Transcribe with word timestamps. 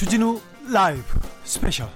주진우 0.00 0.40
라이브 0.72 1.04
스페셜 1.44 1.86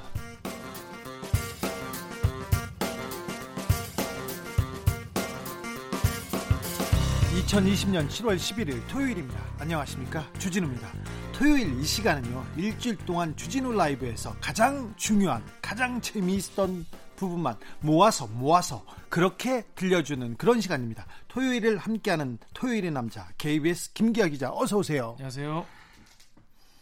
2020년 7.46 8.06
7월 8.10 8.36
11일 8.36 8.86
토요일입니다. 8.88 9.40
안녕하십니까? 9.58 10.30
주진우입니다. 10.38 10.92
토요일 11.32 11.80
이 11.80 11.82
시간은요, 11.82 12.44
일주일 12.58 12.98
동안 13.06 13.34
주진우 13.36 13.72
라이브에서 13.72 14.36
가장 14.38 14.92
중요한, 14.98 15.42
가장 15.62 15.98
재미있던 15.98 16.84
부분만 17.16 17.56
모아서 17.80 18.26
모아서 18.26 18.84
그렇게 19.08 19.62
들려주는 19.76 20.36
그런 20.36 20.60
시간입니다. 20.60 21.06
토요일을 21.28 21.78
함께하는 21.78 22.36
토요일의 22.52 22.90
남자, 22.90 23.26
KBS 23.38 23.94
김기화 23.94 24.28
기자, 24.28 24.50
어서오세요. 24.50 25.12
안녕하세요. 25.12 25.83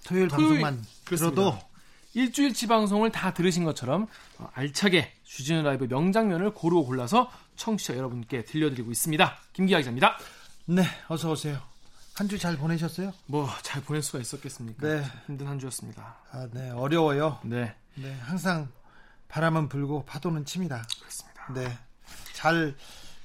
토요일, 0.04 0.28
토요일 0.28 0.48
방송만 0.60 0.84
그렇습니다. 1.04 1.34
들어도 1.42 1.58
일주일치 2.14 2.66
방송을 2.66 3.10
다 3.10 3.32
들으신 3.32 3.64
것처럼 3.64 4.06
어, 4.38 4.48
알차게 4.54 5.12
주진우 5.24 5.62
라이브 5.62 5.84
명장면을 5.84 6.52
고르고 6.52 6.84
골라서 6.86 7.30
청취자 7.56 7.96
여러분께 7.96 8.44
들려드리고 8.44 8.90
있습니다. 8.90 9.38
김기아 9.52 9.78
기자입니다. 9.78 10.18
네, 10.66 10.84
어서 11.08 11.30
오세요. 11.30 11.60
한 12.14 12.28
주 12.28 12.38
잘 12.38 12.56
보내셨어요? 12.58 13.12
뭐 13.26 13.48
잘 13.62 13.82
보낼 13.82 14.02
수가 14.02 14.18
있었겠습니까? 14.20 14.86
네. 14.86 15.02
힘든 15.26 15.46
한 15.46 15.58
주였습니다. 15.58 16.16
아, 16.30 16.46
네, 16.52 16.70
어려워요. 16.70 17.38
네. 17.44 17.74
네, 17.94 18.14
항상 18.22 18.68
바람은 19.28 19.68
불고 19.70 20.04
파도는 20.04 20.44
칩니다. 20.44 20.86
그렇습니다. 21.00 21.52
네. 21.54 21.78
잘 22.34 22.74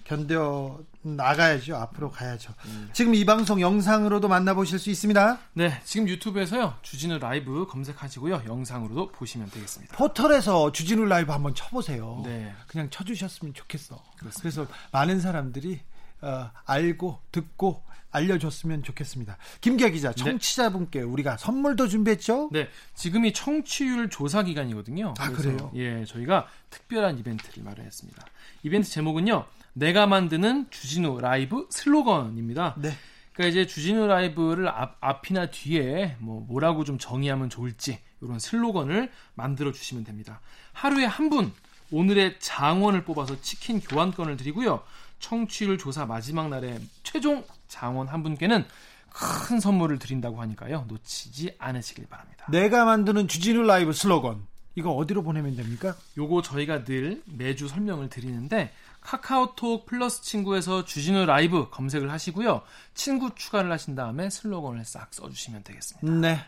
견뎌 0.08 0.80
나가야죠. 1.02 1.76
앞으로 1.76 2.09
가야죠. 2.12 2.54
음. 2.66 2.90
지금 2.94 3.14
이 3.14 3.26
방송 3.26 3.59
영상으로도 3.59 4.30
만나보실 4.30 4.80
수 4.80 4.90
있습니다. 4.90 5.38
네, 5.54 5.81
지금 5.84 6.08
유튜브에서요. 6.08 6.76
주진우 6.81 7.20
라이브 7.20 7.68
검색하시고요. 7.68 8.44
영상으로도 8.46 9.12
보시면 9.12 9.50
되겠습니다. 9.52 9.98
포털에서 9.98 10.72
주진우 10.72 11.06
라이브 11.06 11.31
한번 11.34 11.54
쳐보세요. 11.54 12.22
네. 12.26 12.54
그냥 12.68 12.90
쳐주셨으면 12.90 13.54
좋겠어. 13.54 14.02
그렇습니다. 14.18 14.42
그래서 14.42 14.68
많은 14.92 15.20
사람들이 15.20 15.81
어, 16.22 16.52
알고 16.66 17.20
듣고 17.31 17.84
알려줬으면 18.12 18.84
좋겠습니다. 18.84 19.38
김기아 19.59 19.90
기자, 19.90 20.12
네. 20.14 20.24
청취자분께 20.24 21.00
네. 21.00 21.06
우리가 21.06 21.36
선물도 21.38 21.90
준비했죠? 21.90 22.50
네, 22.53 22.70
지금이 22.96 23.34
청취율 23.34 24.09
조사 24.09 24.44
기간이거든요. 24.44 25.14
아 25.20 25.30
그래요? 25.31 25.70
예, 25.76 26.06
저희가 26.06 26.48
특별한 26.70 27.20
이벤트를 27.20 27.64
마련했습니다. 27.64 28.26
이벤트 28.64 28.90
제목은요, 28.90 29.46
내가 29.78 30.08
만드는 30.08 30.67
주진우 30.72 31.20
라이브 31.22 31.67
슬로건입니다. 31.70 32.75
네. 32.78 32.92
그러니까 33.33 33.52
이제 33.52 33.67
주진우 33.67 34.08
라이브를 34.08 34.67
앞, 34.67 34.97
앞이나 35.02 35.52
뒤에 35.52 36.16
뭐 36.19 36.44
뭐라고 36.47 36.84
좀 36.84 36.97
정의하면 36.97 37.50
좋을지 37.52 38.00
이런 38.22 38.39
슬로건을 38.39 39.11
만들어 39.36 39.72
주시면 39.72 40.03
됩니다. 40.03 40.42
하루에 40.73 41.06
한 41.06 41.30
분 41.30 41.52
오늘의 41.92 42.38
장원을 42.39 43.06
뽑아서 43.06 43.39
치킨 43.42 43.80
교환권을 43.80 44.36
드리고요. 44.36 44.81
청취율 45.19 45.78
조사 45.78 46.06
마지막 46.06 46.50
날에 46.50 46.80
최종 47.03 47.45
장원 47.67 48.08
한 48.08 48.23
분께는 48.23 48.66
큰 49.09 49.59
선물을 49.59 49.97
드린다고 50.00 50.41
하니까요. 50.41 50.86
놓치지 50.89 51.56
않으시길 51.59 52.08
바랍니다. 52.08 52.45
내가 52.50 52.84
만드는 52.86 53.28
주진우 53.28 53.62
라이브 53.64 53.94
슬로건. 53.94 54.45
이거 54.75 54.91
어디로 54.91 55.23
보내면 55.23 55.56
됩니까? 55.56 55.95
요거 56.17 56.41
저희가 56.44 56.84
늘 56.84 57.23
매주 57.25 57.67
설명을 57.67 58.09
드리는데 58.09 58.72
카카오톡 59.11 59.86
플러스 59.86 60.22
친구에서 60.22 60.83
주진우 60.83 61.25
라이브 61.25 61.69
검색을 61.69 62.11
하시고요. 62.11 62.61
친구 62.94 63.33
추가를 63.33 63.72
하신 63.72 63.95
다음에 63.95 64.30
슬로건을 64.30 64.83
싹 64.83 65.13
써주시면 65.13 65.63
되겠습니다. 65.63 66.12
네. 66.19 66.40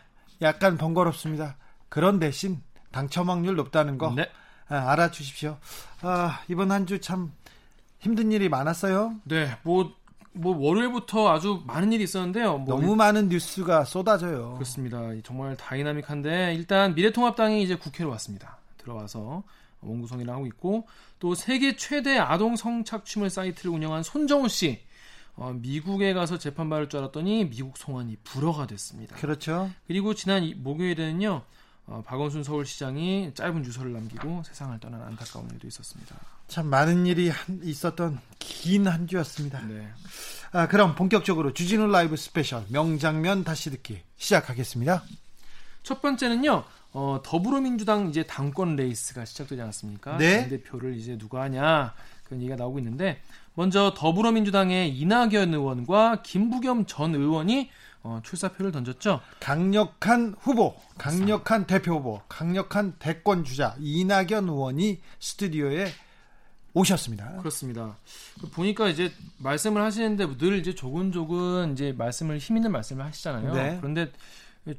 약간 0.42 0.76
번거롭습니다. 0.76 1.56
그런 1.88 2.18
대신 2.18 2.60
당첨 2.92 3.30
확률 3.30 3.56
높다는 3.56 3.96
거 3.96 4.12
네. 4.14 4.28
아, 4.68 4.90
알아주십시오. 4.90 5.56
아, 6.02 6.40
이번 6.48 6.70
한 6.70 6.84
주 6.86 7.00
참 7.00 7.32
힘든 7.98 8.30
일이 8.30 8.50
많았어요. 8.50 9.14
네, 9.24 9.56
뭐, 9.62 9.94
뭐 10.32 10.54
월요일부터 10.56 11.32
아주 11.32 11.62
많은 11.66 11.92
일이 11.94 12.04
있었는데요. 12.04 12.58
뭐 12.58 12.78
너무 12.78 12.94
많은 12.94 13.30
뉴스가 13.30 13.84
쏟아져요. 13.86 14.54
그렇습니다. 14.54 15.00
정말 15.24 15.56
다이나믹한데 15.56 16.54
일단 16.54 16.94
미래통합당이 16.94 17.62
이제 17.62 17.74
국회로 17.76 18.10
왔습니다. 18.10 18.58
들어와서 18.78 19.42
원 19.80 19.95
구성을 19.95 20.32
하고 20.32 20.46
있고 20.46 20.86
또 21.18 21.34
세계 21.34 21.76
최대 21.76 22.18
아동 22.18 22.56
성착취물 22.56 23.30
사이트를 23.30 23.70
운영한 23.70 24.02
손정우 24.02 24.48
씨 24.48 24.80
어, 25.36 25.52
미국에 25.54 26.12
가서 26.12 26.38
재판 26.38 26.68
받을 26.68 26.88
줄 26.88 27.00
알았더니 27.00 27.48
미국 27.48 27.78
송환이 27.78 28.16
불허가 28.24 28.66
됐습니다. 28.66 29.16
그렇죠. 29.16 29.70
그리고 29.86 30.14
지난 30.14 30.52
목요일에는요. 30.56 31.42
어, 31.86 32.02
박원순 32.06 32.44
서울시장이 32.44 33.32
짧은 33.34 33.64
유서를 33.64 33.92
남기고 33.92 34.42
세상을 34.44 34.78
떠난 34.80 35.02
안타까운 35.02 35.48
일도 35.50 35.66
있었습니다. 35.66 36.14
참 36.46 36.66
많은 36.66 37.06
일이 37.06 37.30
한, 37.30 37.60
있었던 37.64 38.20
긴 38.38 38.86
한 38.86 39.06
주였습니다. 39.06 39.60
네. 39.66 39.88
아, 40.52 40.68
그럼 40.68 40.94
본격적으로 40.94 41.52
주진우 41.52 41.86
라이브 41.86 42.16
스페셜 42.16 42.64
명장면 42.68 43.42
다시 43.44 43.70
듣기 43.70 44.02
시작하겠습니다. 44.16 45.02
첫 45.82 46.02
번째는요. 46.02 46.64
어, 46.92 47.20
더불어민주당 47.24 48.08
이제 48.08 48.24
당권 48.24 48.76
레이스가 48.76 49.24
시작되지 49.24 49.60
않았습니까? 49.62 50.16
네. 50.18 50.48
대표를 50.48 50.96
이제 50.96 51.16
누가 51.16 51.42
하냐 51.42 51.94
그런 52.24 52.40
얘기가 52.40 52.56
나오고 52.56 52.78
있는데 52.78 53.20
먼저 53.54 53.94
더불어민주당의 53.96 54.96
이낙연 54.96 55.54
의원과 55.54 56.22
김부겸 56.22 56.86
전 56.86 57.14
의원이 57.14 57.70
어, 58.02 58.20
출사표를 58.24 58.72
던졌죠. 58.72 59.20
강력한 59.40 60.34
후보, 60.40 60.74
강력한 60.96 61.66
대표 61.66 61.96
후보, 61.96 62.22
강력한 62.28 62.94
대권 62.98 63.44
주자 63.44 63.76
이낙연 63.78 64.48
의원이 64.48 65.00
스튜디오에 65.18 65.88
오셨습니다. 66.72 67.36
그렇습니다. 67.38 67.96
보니까 68.52 68.88
이제 68.88 69.12
말씀을 69.38 69.82
하시는데 69.82 70.38
늘 70.38 70.58
이제 70.58 70.74
조근조근 70.74 71.72
이제 71.72 71.92
말씀을 71.92 72.38
힘 72.38 72.56
있는 72.56 72.72
말씀을 72.72 73.04
하시잖아요. 73.04 73.52
네. 73.52 73.76
그런데 73.80 74.10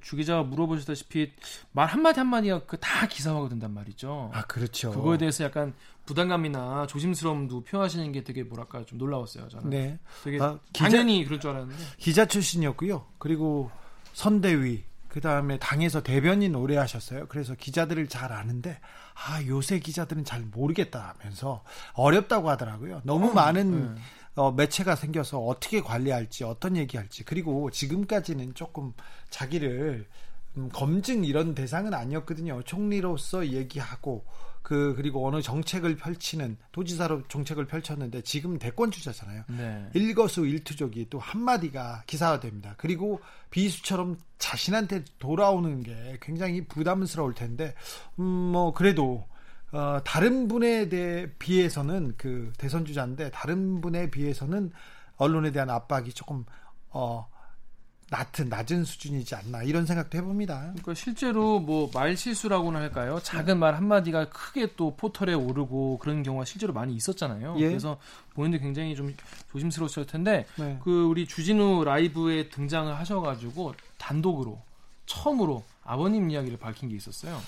주 0.01 0.15
기자가 0.15 0.43
물어보셨다시피 0.43 1.31
말 1.71 1.87
한마디 1.87 2.19
한마디가 2.19 2.65
그다 2.65 3.07
기사화가 3.07 3.49
된단 3.49 3.73
말이죠. 3.73 4.31
아, 4.33 4.43
그렇죠. 4.43 4.91
그거에 4.91 5.17
대해서 5.17 5.43
약간 5.43 5.73
부담감이나 6.05 6.87
조심스러움도 6.87 7.63
표하시는 7.63 8.11
게 8.11 8.23
되게 8.23 8.43
뭐랄까 8.43 8.85
좀 8.85 8.97
놀라웠어요. 8.97 9.49
저는. 9.49 9.69
네. 9.69 9.99
되게 10.23 10.39
아, 10.41 10.59
당연히 10.73 11.19
기자, 11.19 11.27
그럴 11.27 11.39
줄 11.39 11.49
알았는데. 11.51 11.83
기자 11.97 12.25
출신이었고요. 12.25 13.05
그리고 13.17 13.71
선대위 14.13 14.83
그 15.07 15.19
다음에 15.19 15.57
당에서 15.59 16.01
대변인 16.01 16.55
오래 16.55 16.77
하셨어요. 16.77 17.25
그래서 17.27 17.53
기자들을 17.53 18.07
잘 18.07 18.31
아는데 18.31 18.79
아 19.13 19.43
요새 19.45 19.79
기자들은 19.79 20.23
잘 20.23 20.41
모르겠다 20.41 21.15
하면서 21.19 21.63
어렵다고 21.93 22.49
하더라고요. 22.49 23.01
너무 23.03 23.31
어, 23.31 23.33
많은 23.33 23.93
네. 23.95 24.01
어, 24.41 24.51
매체가 24.51 24.95
생겨서 24.95 25.39
어떻게 25.39 25.81
관리할지 25.81 26.43
어떤 26.43 26.75
얘기할지 26.75 27.23
그리고 27.23 27.69
지금까지는 27.69 28.55
조금 28.55 28.91
자기를 29.29 30.07
음, 30.57 30.69
검증 30.73 31.23
이런 31.23 31.53
대상은 31.53 31.93
아니었거든요. 31.93 32.63
총리로서 32.63 33.47
얘기하고 33.49 34.25
그 34.63 34.93
그리고 34.95 35.27
어느 35.27 35.41
정책을 35.43 35.95
펼치는 35.95 36.57
도지사로 36.71 37.27
정책을 37.27 37.65
펼쳤는데 37.67 38.21
지금 38.21 38.57
대권 38.57 38.89
주자잖아요. 38.89 39.43
네. 39.47 39.89
일거수 39.93 40.47
일투족이 40.47 41.07
또 41.11 41.19
한마디가 41.19 42.03
기사화됩니다. 42.07 42.73
그리고 42.77 43.19
비수처럼 43.51 44.17
자신한테 44.39 45.03
돌아오는 45.19 45.83
게 45.83 46.17
굉장히 46.19 46.65
부담스러울 46.65 47.35
텐데 47.35 47.75
음 48.19 48.41
뭐 48.51 48.73
그래도 48.73 49.25
어, 49.71 49.99
다른 50.03 50.47
분에 50.47 50.89
대해 50.89 51.27
비해서는 51.39 52.15
그 52.17 52.51
대선 52.57 52.85
주자인데 52.85 53.31
다른 53.31 53.79
분에 53.81 54.09
비해서는 54.11 54.71
언론에 55.17 55.51
대한 55.51 55.69
압박이 55.69 56.13
조금 56.13 56.45
어 56.89 57.27
낮은 58.09 58.49
낮은 58.49 58.83
수준이지 58.83 59.35
않나 59.35 59.63
이런 59.63 59.85
생각도 59.85 60.17
해봅니다. 60.17 60.59
그러니까 60.59 60.93
실제로 60.95 61.59
뭐 61.61 61.89
말 61.93 62.17
실수라고나 62.17 62.79
할까요? 62.79 63.19
작은 63.23 63.57
말 63.57 63.75
한마디가 63.75 64.27
크게 64.29 64.75
또 64.75 64.97
포털에 64.97 65.33
오르고 65.33 65.99
그런 65.99 66.21
경우가 66.21 66.43
실제로 66.43 66.73
많이 66.73 66.93
있었잖아요. 66.95 67.55
예. 67.59 67.69
그래서 67.69 67.97
본인도 68.33 68.59
굉장히 68.59 68.95
좀 68.97 69.15
조심스러웠을 69.53 70.05
텐데 70.07 70.45
네. 70.57 70.77
그 70.83 71.05
우리 71.05 71.25
주진우 71.25 71.85
라이브에 71.85 72.49
등장을 72.49 72.93
하셔가지고 72.93 73.75
단독으로 73.97 74.61
처음으로 75.05 75.63
아버님 75.85 76.29
이야기를 76.29 76.57
밝힌 76.57 76.89
게 76.89 76.97
있었어요. 76.97 77.39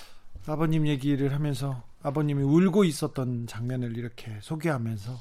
아버님 0.47 0.87
얘기를 0.87 1.33
하면서 1.33 1.83
아버님이 2.03 2.43
울고 2.43 2.83
있었던 2.83 3.47
장면을 3.47 3.97
이렇게 3.97 4.37
소개하면서 4.41 5.17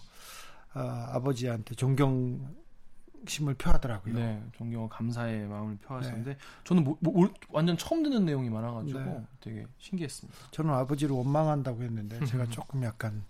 아, 0.75 1.11
아버지한테 1.13 1.75
존경심을 1.77 3.55
표하더라고요. 3.57 4.15
네, 4.15 4.43
존경과 4.57 4.97
감사의 4.97 5.47
마음을 5.47 5.77
표하셨는데 5.77 6.33
네. 6.33 6.39
저는 6.65 6.85
뭐, 6.85 6.99
뭐, 7.01 7.31
완전 7.51 7.77
처음 7.77 8.03
듣는 8.03 8.25
내용이 8.25 8.51
많아가지고 8.51 8.99
네. 8.99 9.23
되게 9.41 9.67
신기했습니다. 9.79 10.39
저는 10.51 10.71
아버지를 10.75 11.15
원망한다고 11.15 11.83
했는데 11.83 12.19
제가 12.27 12.47
조금 12.47 12.83
약간 12.83 13.23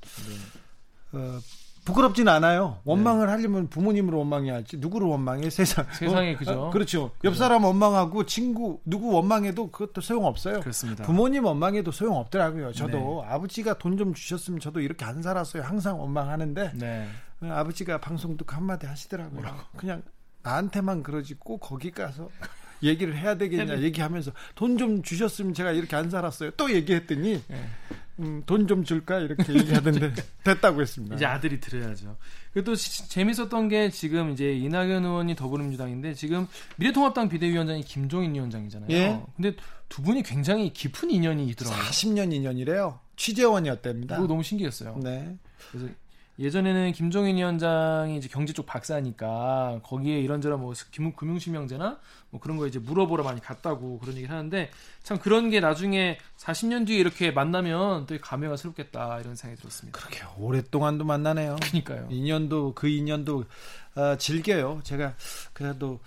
네. 1.12 1.18
어, 1.18 1.38
부끄럽진 1.84 2.28
않아요. 2.28 2.78
원망을 2.84 3.26
네. 3.26 3.32
하려면 3.32 3.68
부모님으로 3.68 4.18
원망해야지. 4.18 4.76
누구를 4.78 5.06
원망해? 5.08 5.48
세상. 5.50 5.84
세상에 5.92 6.34
어? 6.34 6.36
그죠. 6.36 6.52
어? 6.52 6.70
그렇죠. 6.70 7.10
옆 7.24 7.36
사람 7.36 7.64
원망하고 7.64 8.24
친구 8.26 8.80
누구 8.84 9.12
원망해도 9.12 9.70
그것도 9.70 10.00
소용 10.00 10.24
없어요. 10.26 10.60
그렇습니다. 10.60 11.04
부모님 11.04 11.44
원망해도 11.44 11.90
소용 11.90 12.16
없더라고요. 12.16 12.72
저도 12.72 13.24
네. 13.26 13.32
아버지가 13.32 13.78
돈 13.78 13.92
좀 13.92 14.14
주셨으면 14.14 14.58
저도 14.58 14.80
이렇게 14.80 15.04
안 15.04 15.20
살았어요. 15.22 15.62
항상 15.62 16.00
원망하는데 16.00 16.72
네. 16.76 17.08
어, 17.42 17.46
아버지가 17.46 17.98
방송 17.98 18.36
듣고 18.38 18.54
한마디 18.56 18.86
하시더라고요. 18.86 19.34
뭐라고? 19.34 19.58
그냥 19.76 20.02
나한테만 20.42 21.02
그러지 21.02 21.34
꼭 21.34 21.58
거기 21.58 21.90
가서 21.90 22.28
얘기를 22.82 23.16
해야 23.16 23.36
되겠냐 23.36 23.80
얘기하면서 23.82 24.32
돈 24.54 24.76
좀 24.78 25.02
주셨으면 25.02 25.54
제가 25.54 25.72
이렇게 25.72 25.94
안 25.96 26.10
살았어요. 26.10 26.50
또 26.52 26.72
얘기했더니 26.72 27.42
네. 27.46 27.68
음, 28.18 28.42
돈 28.46 28.66
좀 28.66 28.84
줄까 28.84 29.18
이렇게 29.20 29.52
얘기하던데 29.54 30.12
됐다고 30.44 30.80
했습니다. 30.82 31.16
이제 31.16 31.24
아들이 31.24 31.60
들어야죠. 31.60 32.16
그리고 32.52 32.72
또 32.72 32.76
재밌었던 32.76 33.68
게 33.68 33.90
지금 33.90 34.30
이제 34.30 34.52
이낙연 34.54 35.04
의원이 35.04 35.34
더불어민주당인데 35.36 36.14
지금 36.14 36.46
미래통합당 36.76 37.28
비대위원장이 37.28 37.82
김종인 37.84 38.34
위원장이잖아요. 38.34 38.90
예? 38.90 39.22
근데 39.36 39.54
두 39.88 40.02
분이 40.02 40.22
굉장히 40.22 40.72
깊은 40.72 41.10
인연이 41.10 41.46
있더라고요. 41.48 41.82
40년 41.84 42.32
인연이래요. 42.32 42.98
취재원이었답니다. 43.16 44.16
그거 44.16 44.28
너무 44.28 44.42
신기했어요. 44.42 44.98
네. 45.02 45.36
그래서 45.70 45.88
예전에는 46.38 46.92
김종인 46.92 47.36
위원장이 47.36 48.16
이제 48.16 48.28
경제 48.28 48.52
쪽 48.52 48.66
박사니까 48.66 49.80
거기에 49.82 50.18
이런저런 50.20 50.60
뭐 50.60 50.72
금융실명제나 51.16 51.98
뭐 52.30 52.40
그런 52.40 52.56
거 52.56 52.66
이제 52.66 52.78
물어보러 52.78 53.22
많이 53.22 53.40
갔다고 53.40 53.98
그런 53.98 54.16
얘기를 54.16 54.34
하는데 54.34 54.70
참 55.02 55.18
그런 55.18 55.50
게 55.50 55.60
나중에 55.60 56.18
40년 56.38 56.86
뒤에 56.86 56.98
이렇게 56.98 57.30
만나면 57.30 58.06
또 58.06 58.18
감회가 58.20 58.56
새롭겠다 58.56 59.20
이런 59.20 59.36
생각이 59.36 59.60
들었습니다. 59.60 59.98
그렇게 59.98 60.24
오랫동안도 60.38 61.04
만나네요. 61.04 61.56
그러니까요. 61.60 62.08
인연도 62.10 62.72
그 62.74 62.88
인연도 62.88 63.44
어, 63.94 64.16
즐겨요. 64.16 64.80
제가 64.84 65.14
그래도 65.52 66.00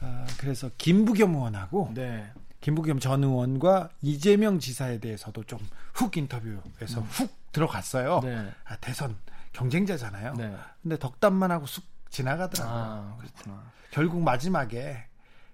어, 0.00 0.26
그래서 0.38 0.70
김부겸 0.78 1.34
의원하고 1.34 1.92
네. 1.94 2.30
김부겸 2.60 3.00
전 3.00 3.24
의원과 3.24 3.88
이재명 4.02 4.58
지사에 4.58 5.00
대해서도 5.00 5.44
좀 5.44 5.58
훅 5.94 6.16
인터뷰에서 6.16 7.00
음. 7.00 7.06
훅 7.10 7.52
들어갔어요. 7.52 8.20
네. 8.22 8.50
아, 8.64 8.76
대선 8.76 9.16
경쟁자잖아요. 9.52 10.34
네. 10.34 10.56
근데 10.82 10.98
덕담만 10.98 11.50
하고 11.50 11.66
쑥 11.66 11.84
지나가더라고요. 12.10 12.76
아, 12.76 13.16
그렇구나. 13.18 13.62
결국 13.90 14.22
마지막에 14.22 15.04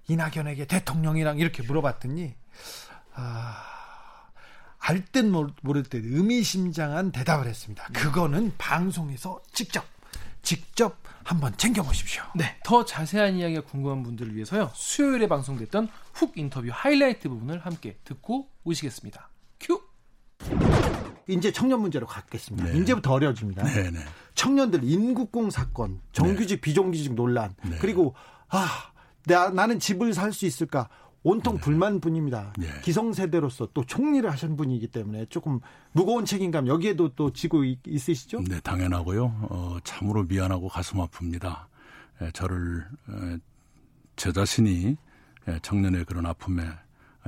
이낙연에게 0.09 0.67
대통령이랑 0.67 1.39
이렇게 1.39 1.63
물어봤더니 1.63 2.35
아, 3.15 3.65
알 4.79 5.05
듯 5.13 5.27
모를 5.63 5.83
듯 5.83 6.05
의미심장한 6.05 7.13
대답을 7.13 7.47
했습니다. 7.47 7.87
네. 7.93 8.01
그거는 8.01 8.55
방송에서 8.59 9.41
직접 9.53 9.85
직접 10.43 10.97
한번 11.25 11.55
챙겨보십시오. 11.59 12.23
네, 12.35 12.59
더 12.65 12.85
자세한 12.85 13.35
이야기가 13.35 13.63
궁금한 13.63 14.03
분들을 14.03 14.35
위해서요. 14.35 14.71
수요일에 14.75 15.29
방송됐던 15.29 15.89
훅 16.15 16.39
인터뷰 16.39 16.69
하이라이트 16.73 17.29
부분을 17.29 17.59
함께 17.59 17.99
듣고 18.05 18.49
오시겠습니다. 18.65 19.29
큐. 19.61 19.83
이제 21.29 21.53
청년 21.53 21.81
문제로 21.81 22.07
갖겠습니다. 22.07 22.73
네. 22.73 22.79
이제부터 22.79 23.13
어려워집니다. 23.13 23.63
네, 23.65 23.91
네. 23.91 23.99
청년들 24.35 24.83
인국공 24.83 25.51
사건, 25.51 26.01
정규직 26.13 26.57
네. 26.57 26.61
비정규직 26.61 27.15
논란, 27.15 27.55
네. 27.65 27.77
그리고 27.81 28.15
아, 28.49 28.67
나, 29.27 29.51
나는 29.51 29.79
집을 29.79 30.15
살 30.15 30.33
수 30.33 30.47
있을까? 30.47 30.89
온통 31.25 31.57
네. 31.57 31.61
불만뿐입니다. 31.61 32.55
네. 32.57 32.69
기성세대로서 32.83 33.69
또 33.75 33.85
총리를 33.85 34.31
하신 34.31 34.57
분이기 34.57 34.87
때문에 34.87 35.27
조금 35.27 35.61
무거운 35.93 36.25
책임감 36.25 36.69
여기에도 36.69 37.09
또 37.11 37.33
지고 37.33 37.65
있, 37.65 37.81
으시죠 37.87 38.41
네, 38.49 38.61
당연하고요. 38.61 39.25
어, 39.51 39.77
참으로 39.85 40.23
미안하고 40.23 40.69
가슴 40.69 40.99
아픕니다. 40.99 41.67
에, 42.23 42.31
저를 42.31 42.87
에, 43.11 43.39
제 44.17 44.33
자신이 44.33 44.97
에, 45.49 45.59
청년의 45.61 46.05
그런 46.05 46.25
아픔에 46.25 46.63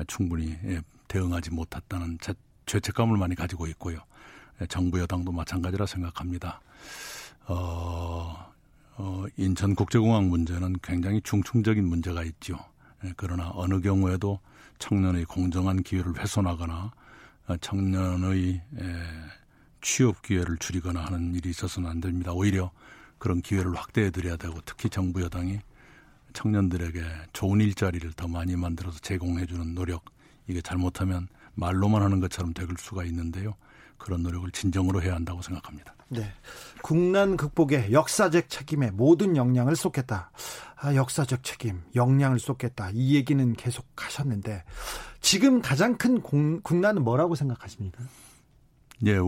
충분히 0.06 0.56
예, 0.64 0.80
대응하지 1.08 1.50
못했다는 1.50 2.18
제 2.20 2.32
죄책감을 2.70 3.16
많이 3.16 3.34
가지고 3.34 3.66
있고요. 3.68 3.98
예, 4.60 4.66
정부 4.66 5.00
여당도 5.00 5.32
마찬가지라 5.32 5.86
생각합니다. 5.86 6.60
어, 7.46 8.52
어, 8.96 9.24
인천국제공항 9.36 10.28
문제는 10.28 10.76
굉장히 10.80 11.20
중충적인 11.22 11.84
문제가 11.84 12.22
있죠. 12.22 12.58
예, 13.04 13.12
그러나 13.16 13.50
어느 13.54 13.80
경우에도 13.80 14.38
청년의 14.78 15.24
공정한 15.24 15.82
기회를 15.82 16.16
훼손하거나 16.18 16.92
어, 17.48 17.56
청년의 17.56 18.62
예, 18.80 19.02
취업 19.80 20.22
기회를 20.22 20.58
줄이거나 20.58 21.04
하는 21.06 21.34
일이 21.34 21.50
있어서는 21.50 21.90
안 21.90 22.00
됩니다. 22.00 22.32
오히려 22.32 22.70
그런 23.18 23.42
기회를 23.42 23.74
확대해 23.74 24.10
드려야 24.10 24.36
되고 24.36 24.60
특히 24.64 24.88
정부 24.88 25.22
여당이 25.22 25.58
청년들에게 26.34 27.02
좋은 27.32 27.60
일자리를 27.60 28.12
더 28.12 28.28
많이 28.28 28.54
만들어서 28.54 29.00
제공해 29.00 29.46
주는 29.46 29.74
노력 29.74 30.04
이게 30.46 30.60
잘못하면 30.60 31.26
말로만 31.60 32.02
하는 32.02 32.20
것처럼 32.20 32.52
될 32.54 32.66
수가 32.78 33.04
있는데요. 33.04 33.54
그런 33.98 34.22
노력을 34.22 34.50
진정으로 34.50 35.02
해야 35.02 35.14
한다고 35.14 35.42
생각합니다. 35.42 35.94
네. 36.08 36.32
국난 36.82 37.36
극복에 37.36 37.92
역사적 37.92 38.48
책임에 38.48 38.90
모든 38.90 39.36
역량을 39.36 39.76
쏟겠다. 39.76 40.32
아, 40.76 40.94
역사적 40.94 41.44
책임, 41.44 41.82
역량을 41.94 42.38
쏟겠다. 42.38 42.90
이 42.94 43.14
얘기는 43.14 43.52
계속 43.52 43.86
하셨는데 43.94 44.64
지금 45.20 45.60
가장 45.60 45.98
큰 45.98 46.22
공, 46.22 46.60
국난은 46.62 47.04
뭐라고 47.04 47.34
생각하십니까? 47.34 48.02
네, 49.00 49.18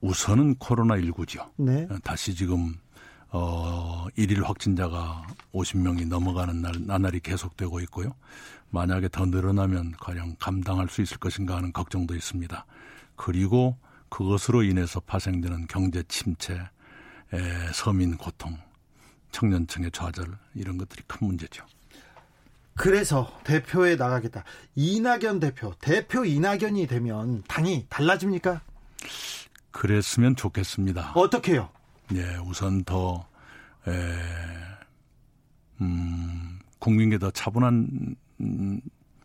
우선은 0.00 0.54
코로나 0.56 0.94
19죠. 0.94 1.50
네. 1.56 1.88
다시 2.04 2.34
지금 2.34 2.74
어, 3.30 4.06
일일 4.14 4.44
확진자가 4.44 5.26
50명이 5.52 6.06
넘어가는 6.06 6.62
날, 6.62 6.72
나날이 6.86 7.18
계속되고 7.18 7.80
있고요. 7.80 8.14
만약에 8.74 9.08
더 9.08 9.24
늘어나면 9.24 9.92
과연 10.00 10.36
감당할 10.40 10.88
수 10.88 11.00
있을 11.00 11.18
것인가 11.18 11.56
하는 11.56 11.72
걱정도 11.72 12.16
있습니다. 12.16 12.66
그리고 13.14 13.78
그것으로 14.08 14.64
인해서 14.64 14.98
파생되는 14.98 15.68
경제 15.68 16.02
침체, 16.08 16.54
에, 16.54 17.38
서민 17.72 18.16
고통, 18.16 18.58
청년층의 19.30 19.92
좌절 19.92 20.26
이런 20.56 20.76
것들이 20.76 21.04
큰 21.06 21.28
문제죠. 21.28 21.64
그래서 22.74 23.38
대표에 23.44 23.94
나가겠다. 23.94 24.42
이낙연 24.74 25.38
대표, 25.38 25.72
대표 25.78 26.24
이낙연이 26.24 26.88
되면 26.88 27.44
당이 27.46 27.86
달라집니까? 27.88 28.60
그랬으면 29.70 30.34
좋겠습니다. 30.34 31.12
어떻게요? 31.14 31.70
예, 32.12 32.36
우선 32.44 32.82
더, 32.82 33.24
에, 33.86 33.92
음, 35.80 36.58
국민께 36.80 37.18
더 37.18 37.30
차분한 37.30 38.16
음, 38.40 38.80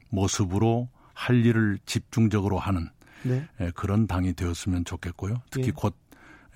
모습으로 0.10 0.90
할 1.14 1.46
일을 1.46 1.80
집중적으로 1.86 2.60
하는 2.60 2.90
네. 3.24 3.48
에, 3.60 3.72
그런 3.72 4.08
당이 4.08 4.34
되었으면 4.34 4.86
좋겠고요. 4.86 5.42
특히 5.52 5.68
예. 5.68 5.72
곧 5.72 5.96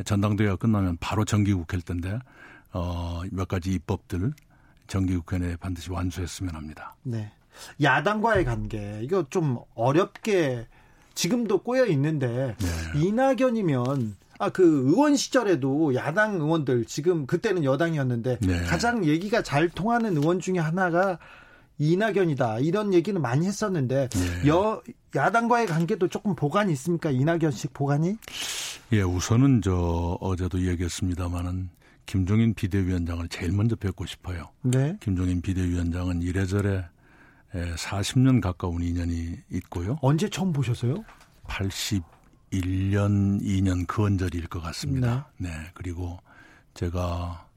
전당대회가 0.05 0.55
끝나면 0.55 0.97
바로 0.99 1.25
정기국회일 1.25 1.83
텐데 1.83 2.17
어, 2.71 3.21
몇 3.31 3.47
가지 3.47 3.73
입법들 3.73 4.33
정기국회 4.87 5.37
내에 5.37 5.55
반드시 5.55 5.91
완수했으면 5.91 6.55
합니다. 6.55 6.95
네. 7.03 7.31
야당과의 7.81 8.45
관계 8.45 8.99
이거 9.03 9.25
좀 9.29 9.59
어렵게 9.75 10.67
지금도 11.13 11.61
꼬여 11.61 11.85
있는데 11.87 12.55
네. 12.57 12.99
이낙연이면 12.99 14.15
아, 14.39 14.49
그 14.49 14.63
의원 14.87 15.15
시절에도 15.15 15.93
야당 15.93 16.35
의원들 16.35 16.85
지금 16.85 17.27
그때는 17.27 17.63
여당이었는데 17.63 18.39
네. 18.41 18.63
가장 18.63 19.05
얘기가 19.05 19.43
잘 19.43 19.69
통하는 19.69 20.17
의원 20.17 20.39
중에 20.39 20.57
하나가 20.57 21.19
이낙연이다 21.77 22.59
이런 22.59 22.93
얘기는 22.93 23.19
많이 23.19 23.45
했었는데 23.45 24.09
네. 24.09 24.47
여 24.47 24.81
야당과의 25.15 25.67
관계도 25.67 26.07
조금 26.07 26.35
보관이 26.35 26.71
있습니까 26.73 27.09
이낙연식 27.11 27.73
보관이? 27.73 28.17
예, 28.91 29.01
우선은 29.01 29.61
저 29.61 30.17
어제도 30.21 30.65
얘기했습니다마는 30.65 31.69
김종인 32.05 32.53
비대위원장을 32.53 33.27
제일 33.29 33.51
먼저 33.53 33.75
뵙고 33.75 34.05
싶어요. 34.05 34.49
네. 34.61 34.97
김종인 34.99 35.41
비대위원장은 35.41 36.21
이래저래 36.21 36.85
40년 37.53 38.41
가까운 38.41 38.83
인연이 38.83 39.37
있고요. 39.51 39.97
언제 40.01 40.29
처음 40.29 40.51
보셨어요? 40.51 41.03
80 41.47 42.03
1년, 42.53 43.41
2년 43.41 43.87
그 43.87 44.03
언저리일 44.03 44.47
것 44.47 44.61
같습니다. 44.61 45.31
네. 45.37 45.49
네. 45.49 45.55
그리고 45.73 46.19
제가 46.75 47.47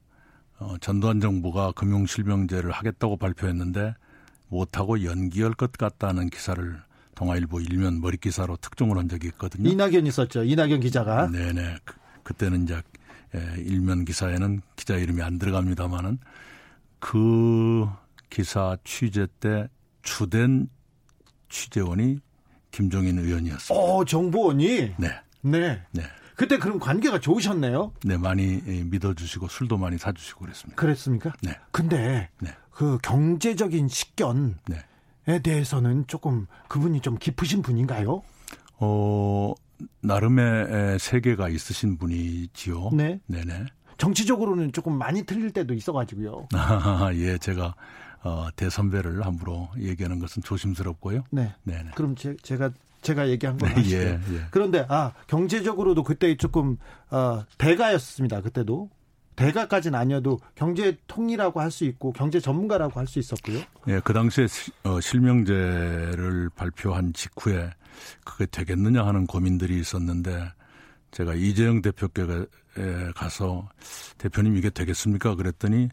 어, 0.59 0.75
전두환 0.81 1.19
정부가 1.19 1.71
금융실명제를 1.73 2.71
하겠다고 2.71 3.17
발표했는데 3.17 3.93
못하고 4.49 5.03
연기할 5.03 5.53
것 5.53 5.71
같다는 5.71 6.29
기사를 6.29 6.81
동아일보 7.15 7.61
일면 7.61 7.99
머리 7.99 8.17
기사로 8.17 8.57
특종을 8.57 8.97
한 8.97 9.09
적이 9.09 9.27
있거든요. 9.29 9.69
이낙연 9.69 10.05
있었죠. 10.05 10.43
이낙연 10.43 10.79
기자가. 10.81 11.27
네네. 11.27 11.77
그, 12.23 12.33
때는 12.33 12.63
이제 12.63 12.81
일면 13.57 14.05
기사에는 14.05 14.61
기자 14.75 14.95
이름이 14.95 15.21
안 15.21 15.39
들어갑니다만은 15.39 16.19
그 16.99 17.87
기사 18.29 18.77
취재 18.83 19.27
때 19.39 19.67
주된 20.03 20.69
취재원이 21.49 22.19
김종인 22.71 23.17
의원이었습니다. 23.17 23.73
어, 23.73 24.05
정보원이? 24.05 24.95
네. 24.97 25.19
네. 25.41 25.81
네. 25.91 26.03
그때 26.35 26.59
그럼 26.59 26.77
관계가 26.77 27.19
좋으셨네요. 27.19 27.93
네, 28.03 28.17
많이 28.17 28.61
믿어주시고 28.61 29.47
술도 29.47 29.77
많이 29.77 29.97
사주시고 29.97 30.41
그랬습니다. 30.41 30.79
그랬습니까? 30.79 31.33
네. 31.41 31.57
근데 31.71 32.29
네. 32.39 32.53
그 32.77 32.99
경제적인 33.01 33.87
식견에 33.87 34.53
네. 35.25 35.39
대해서는 35.41 36.05
조금 36.05 36.45
그분이 36.67 37.01
좀 37.01 37.17
깊으신 37.17 37.63
분인가요? 37.63 38.21
어, 38.77 39.55
나름의 40.01 40.99
세계가 40.99 41.49
있으신 41.49 41.97
분이지요. 41.97 42.91
네. 42.93 43.19
네네. 43.25 43.65
정치적으로는 43.97 44.73
조금 44.73 44.95
많이 44.95 45.23
틀릴 45.23 45.53
때도 45.53 45.73
있어가지고요. 45.73 46.49
아, 46.53 47.09
예, 47.15 47.39
제가 47.39 47.73
어, 48.21 48.49
대선배를 48.55 49.25
함부로 49.25 49.69
얘기하는 49.79 50.19
것은 50.19 50.43
조심스럽고요. 50.43 51.23
네. 51.31 51.55
네네. 51.63 51.93
그럼 51.95 52.15
제, 52.15 52.37
제가 52.43 52.69
제가 53.01 53.29
얘기한 53.29 53.57
건 53.57 53.69
네, 53.69 53.79
아시죠? 53.79 53.97
예, 53.97 54.19
예. 54.33 54.41
그런데 54.51 54.85
아 54.87 55.13
경제적으로도 55.25 56.03
그때 56.03 56.37
조금 56.37 56.77
어, 57.09 57.43
대가였습니다. 57.57 58.41
그때도 58.41 58.91
대가까지는 59.37 59.97
아니어도 59.97 60.39
경제 60.55 60.97
통이라고 61.07 61.61
할 61.61 61.71
수 61.71 61.85
있고 61.85 62.11
경제 62.11 62.39
전문가라고 62.39 62.99
할 62.99 63.07
수 63.07 63.19
있었고요. 63.19 63.61
예, 63.87 64.01
그 64.03 64.11
당시에 64.11 64.47
시, 64.47 64.71
어, 64.83 64.99
실명제를 64.99 66.49
발표한 66.55 67.13
직후에 67.13 67.69
그게 68.25 68.45
되겠느냐 68.47 69.05
하는 69.05 69.25
고민들이 69.25 69.79
있었는데 69.79 70.51
제가 71.11 71.35
이재영 71.35 71.81
대표께 71.81 72.25
가서 73.15 73.69
대표님 74.17 74.57
이게 74.57 74.69
되겠습니까? 74.69 75.35
그랬더니 75.35 75.89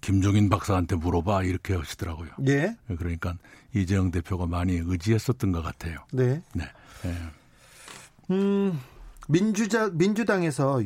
김종인 0.00 0.48
박사한테 0.48 0.96
물어봐 0.96 1.42
이렇게 1.44 1.74
하시더라고요. 1.74 2.30
예. 2.46 2.76
그러니까 2.96 3.36
이재영 3.74 4.10
대표가 4.12 4.46
많이 4.46 4.74
의지했었던 4.84 5.50
것 5.52 5.62
같아요. 5.62 5.98
네. 6.12 6.40
네. 6.54 6.64
예. 7.06 7.14
음, 8.30 8.78
민주자 9.28 9.88
민주당에서 9.90 10.80
더 10.80 10.82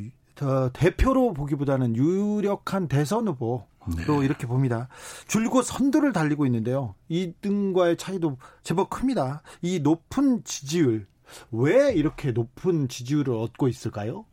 대표로 0.73 1.35
보기보다는 1.35 1.97
유력한 1.97 2.89
대선 2.89 3.29
후보로 3.29 3.67
네. 3.97 4.25
이렇게 4.25 4.47
봅니다. 4.47 4.89
줄곧 5.27 5.63
선두를 5.63 6.13
달리고 6.13 6.47
있는데요. 6.47 6.95
2등과의 7.11 7.99
차이도 7.99 8.39
제법 8.63 8.91
큽니다. 8.91 9.43
이 9.63 9.81
높은 9.81 10.45
지지율 10.45 11.07
왜 11.51 11.93
이렇게 11.93 12.33
높은 12.33 12.89
지지율을 12.89 13.35
얻고 13.35 13.69
있을까요? 13.69 14.25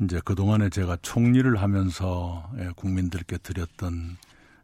이제 0.00 0.20
그동안에 0.24 0.70
제가 0.70 0.98
총리를 1.02 1.56
하면서 1.60 2.48
예, 2.58 2.70
국민들께 2.76 3.38
드렸던 3.38 4.16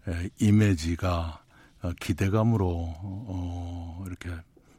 예, 0.08 0.30
이미지가 0.40 1.42
어, 1.82 1.92
기대감으로 2.00 2.68
어, 2.68 4.04
이렇게 4.06 4.30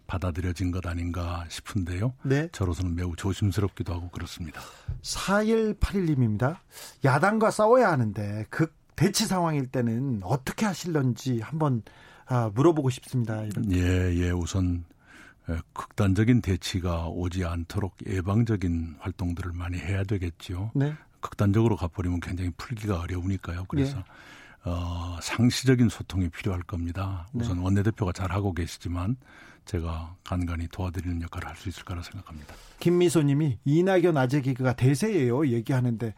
받아들여진 0.08 0.72
것 0.72 0.86
아닌가 0.86 1.46
싶은데요. 1.50 2.14
네. 2.24 2.50
저로서는 2.52 2.96
매우 2.96 3.16
조심스럽기도 3.16 3.94
하고 3.94 4.10
그렇습니다. 4.10 4.62
4181님입니다. 5.02 6.58
야당과 7.04 7.52
싸워야 7.52 7.92
하는데 7.92 8.46
극 8.50 8.76
대치 8.96 9.26
상황일 9.26 9.68
때는 9.68 10.22
어떻게 10.24 10.66
하실런지 10.66 11.40
한번 11.40 11.82
아, 12.26 12.52
물어보고 12.54 12.90
싶습니다. 12.90 13.44
예, 13.72 14.14
예, 14.16 14.32
우선 14.32 14.86
예, 15.50 15.58
극단적인 15.74 16.42
대치가 16.42 17.08
오지 17.08 17.44
않도록 17.44 17.96
예방적인 18.08 18.98
활동들을 19.00 19.52
많이 19.54 19.78
해야 19.78 20.04
되겠지요. 20.04 20.72
네. 20.76 20.94
극단적으로 21.20 21.76
가버리면 21.76 22.20
굉장히 22.20 22.52
풀기가 22.58 23.00
어려우니까요. 23.00 23.66
그래서 23.68 23.98
예. 23.98 24.04
어, 24.66 25.18
상시적인 25.22 25.90
소통이 25.90 26.30
필요할 26.30 26.62
겁니다. 26.64 27.28
우선 27.34 27.58
네. 27.58 27.64
원내대표가 27.64 28.12
잘 28.14 28.32
하고 28.32 28.54
계시지만 28.54 29.18
제가 29.66 30.16
간간히 30.26 30.68
도와드리는 30.68 31.22
역할을 31.22 31.48
할 31.48 31.56
수 31.56 31.70
있을 31.70 31.86
거라 31.86 32.02
생각합니다. 32.02 32.54
김미소님이 32.80 33.60
이낙연 33.64 34.18
아재 34.18 34.42
개그가 34.42 34.74
대세예요 34.74 35.48
얘기하는데 35.48 36.14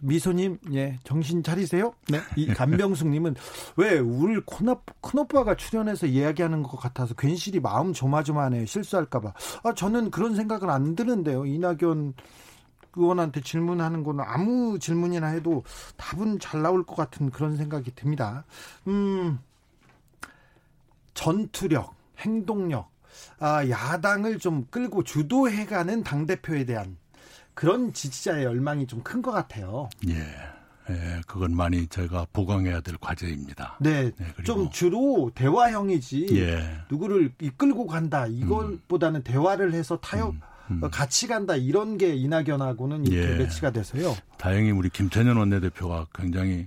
미소님 0.00 0.58
예 0.72 0.98
정신 1.04 1.42
차리세요. 1.44 1.92
네. 2.08 2.20
이 2.36 2.46
간병숙님은 2.48 3.36
왜 3.76 3.98
우리 3.98 4.40
큰오- 4.40 4.82
큰오빠가 5.00 5.54
출연해서 5.54 6.06
이야기하는 6.06 6.64
것 6.64 6.78
같아서 6.78 7.14
괜시리 7.14 7.60
마음 7.60 7.92
조마조마하네요 7.92 8.66
실수할까봐. 8.66 9.34
아 9.62 9.74
저는 9.74 10.10
그런 10.10 10.34
생각을 10.34 10.68
안 10.70 10.96
드는데요. 10.96 11.46
이낙연 11.46 12.14
의원한테 12.96 13.40
질문하는 13.40 14.02
거는 14.04 14.24
아무 14.26 14.78
질문이나 14.78 15.28
해도 15.28 15.62
답은 15.96 16.38
잘 16.40 16.62
나올 16.62 16.84
것 16.84 16.96
같은 16.96 17.30
그런 17.30 17.56
생각이 17.56 17.94
듭니다. 17.94 18.44
음 18.88 19.38
전투력, 21.14 21.94
행동력, 22.18 22.90
아, 23.38 23.68
야당을 23.68 24.38
좀 24.38 24.66
끌고 24.70 25.02
주도해가는 25.04 26.02
당 26.02 26.26
대표에 26.26 26.64
대한 26.64 26.96
그런 27.54 27.92
지지자의 27.92 28.44
열망이 28.44 28.86
좀 28.86 29.02
큰 29.02 29.20
것 29.22 29.32
같아요. 29.32 29.88
예, 30.08 30.14
예, 30.88 31.20
그건 31.26 31.54
많이 31.54 31.86
저희가 31.88 32.26
보강해야 32.32 32.80
될 32.80 32.96
과제입니다. 32.98 33.76
네, 33.80 34.04
네, 34.16 34.26
그리고- 34.36 34.42
좀 34.44 34.70
주로 34.70 35.30
대화형이지 35.34 36.28
예, 36.38 36.78
누구를 36.90 37.32
이끌고 37.40 37.86
간다 37.86 38.26
이것보다는 38.26 39.22
대화를 39.22 39.74
해서 39.74 39.98
타협 39.98 40.30
음. 40.34 40.40
어, 40.82 40.88
같이 40.88 41.26
간다 41.26 41.56
이런 41.56 41.98
게 41.98 42.14
이낙연하고는 42.14 43.06
이렇게 43.06 43.32
예. 43.32 43.36
매치가 43.38 43.70
돼서요. 43.70 44.16
다행히 44.38 44.70
우리 44.70 44.88
김천현 44.88 45.36
원내대표가 45.36 46.06
굉장히 46.14 46.66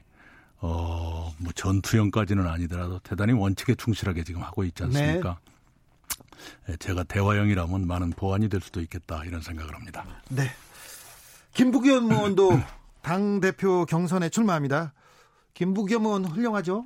어, 0.60 1.34
뭐 1.38 1.52
전투형까지는 1.54 2.48
아니더라도 2.48 3.00
대단히 3.00 3.34
원칙에 3.34 3.76
충실하게 3.76 4.24
지금 4.24 4.42
하고 4.42 4.64
있지 4.64 4.84
않습니까? 4.84 5.38
예, 6.70 6.76
제가 6.78 7.04
대화형이라면 7.04 7.88
많은 7.88 8.12
보완이 8.12 8.50
될 8.50 8.62
수도 8.62 8.82
있겠다 8.82 9.24
이런 9.26 9.42
생각을 9.42 9.74
합니다. 9.76 10.06
네. 10.30 10.50
김부겸 11.54 12.10
의원도 12.12 12.60
당 13.02 13.40
대표 13.40 13.86
경선에 13.86 14.30
출마합니다. 14.30 14.94
김부겸 15.54 16.06
의원 16.06 16.26
훌륭하죠? 16.26 16.86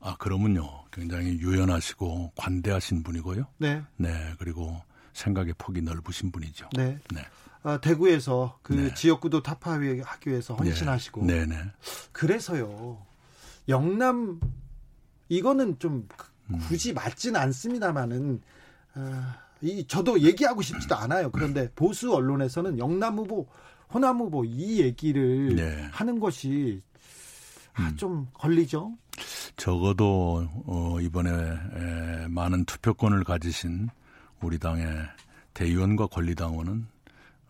아, 0.00 0.16
그러면요. 0.16 0.82
굉장히 0.92 1.38
유연하시고 1.38 2.32
관대하신 2.36 3.02
분이고요. 3.02 3.46
네, 3.58 3.82
네, 3.96 4.34
그리고 4.38 4.82
생각의 5.12 5.54
폭이 5.58 5.82
넓으신 5.82 6.30
분이죠. 6.30 6.68
네. 6.76 6.98
네. 7.12 7.24
아, 7.64 7.78
대구에서 7.80 8.58
그 8.62 8.72
네. 8.72 8.94
지역구도 8.94 9.42
타파하기 9.42 10.30
위해서 10.30 10.54
헌신하시고 10.54 11.24
네, 11.24 11.46
네. 11.46 11.56
그래서요 12.10 12.98
영남 13.68 14.40
이거는 15.28 15.78
좀 15.78 16.08
음. 16.50 16.58
굳이 16.68 16.92
맞지는 16.92 17.40
않습니다만은 17.40 18.40
아, 18.94 19.36
이 19.60 19.86
저도 19.86 20.20
얘기하고 20.20 20.60
싶지도 20.60 20.96
않아요. 20.96 21.30
그런데 21.30 21.70
보수 21.74 22.12
언론에서는 22.12 22.78
영남 22.78 23.18
후보, 23.18 23.46
호남 23.94 24.18
후보 24.18 24.44
이 24.44 24.80
얘기를 24.80 25.54
네. 25.54 25.88
하는 25.92 26.18
것이 26.18 26.82
아, 27.74 27.88
음. 27.88 27.96
좀 27.96 28.26
걸리죠. 28.34 28.92
적어도 29.56 30.46
어, 30.66 30.98
이번에 31.00 31.30
에, 31.30 32.26
많은 32.28 32.64
투표권을 32.64 33.24
가지신 33.24 33.88
우리 34.42 34.58
당의 34.58 34.86
대의원과 35.54 36.06
권리당원은 36.08 36.86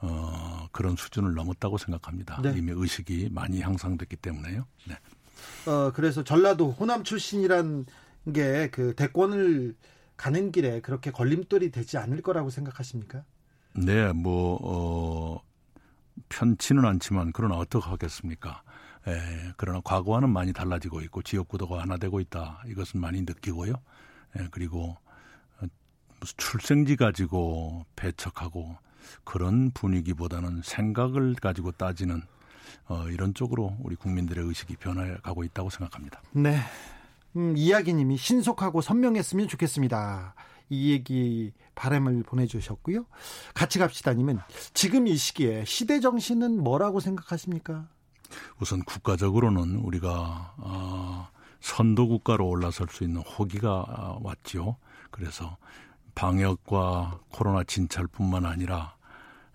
어, 0.00 0.68
그런 0.72 0.96
수준을 0.96 1.34
넘었다고 1.34 1.78
생각합니다. 1.78 2.40
네. 2.42 2.54
이미 2.56 2.72
의식이 2.74 3.30
많이 3.32 3.60
향상됐기 3.60 4.16
때문에요. 4.16 4.66
네. 4.88 5.70
어, 5.70 5.92
그래서 5.92 6.24
전라도 6.24 6.72
호남 6.72 7.04
출신이란 7.04 7.86
게 8.34 8.68
그 8.72 8.94
대권을 8.94 9.74
가는 10.16 10.52
길에 10.52 10.80
그렇게 10.80 11.10
걸림돌이 11.10 11.70
되지 11.72 11.98
않을 11.98 12.22
거라고 12.22 12.50
생각하십니까? 12.50 13.24
네, 13.74 14.12
뭐, 14.12 14.58
어, 14.62 15.42
편치는 16.28 16.84
않지만, 16.84 17.32
그러나 17.32 17.56
어떻게 17.56 17.88
하겠습니까? 17.88 18.62
에, 19.08 19.18
그러나 19.56 19.80
과거와는 19.82 20.30
많이 20.30 20.52
달라지고 20.52 21.00
있고, 21.02 21.22
지역구도가 21.22 21.74
완화되고 21.74 22.20
있다. 22.20 22.62
이것은 22.68 23.00
많이 23.00 23.22
느끼고요. 23.22 23.72
에, 24.36 24.46
그리고, 24.52 24.96
어, 25.01 25.01
무슨 26.22 26.34
출생지 26.36 26.94
가지고 26.94 27.84
배척하고, 27.96 28.76
그런 29.24 29.72
분위기보다는 29.72 30.62
생각을 30.62 31.34
가지고 31.34 31.72
따지는, 31.72 32.22
어, 32.86 33.08
이런 33.08 33.34
쪽으로 33.34 33.76
우리 33.80 33.96
국민들의 33.96 34.44
의식이 34.44 34.76
변해가고 34.76 35.42
있다고 35.42 35.68
생각합니다. 35.70 36.22
네. 36.30 36.60
음, 37.36 37.54
이야기님이 37.56 38.16
신속하고 38.16 38.82
선명했으면 38.82 39.48
좋겠습니다. 39.48 40.34
이 40.70 40.92
얘기 40.92 41.52
바람을 41.74 42.22
보내주셨고요. 42.22 43.04
같이 43.52 43.78
갑시다님은 43.78 44.38
지금 44.74 45.06
이 45.08 45.16
시기에 45.16 45.64
시대 45.64 45.98
정신은 46.00 46.62
뭐라고 46.62 47.00
생각하십니까? 47.00 47.88
우선 48.60 48.82
국가적으로는 48.84 49.76
우리가 49.76 50.54
어, 50.58 51.28
선도 51.60 52.08
국가로 52.08 52.48
올라설 52.48 52.88
수 52.90 53.04
있는 53.04 53.22
호기가 53.22 53.80
어, 53.80 54.20
왔지요. 54.22 54.76
그래서 55.10 55.56
방역과 56.14 57.20
코로나 57.30 57.64
진찰뿐만 57.64 58.46
아니라 58.46 58.96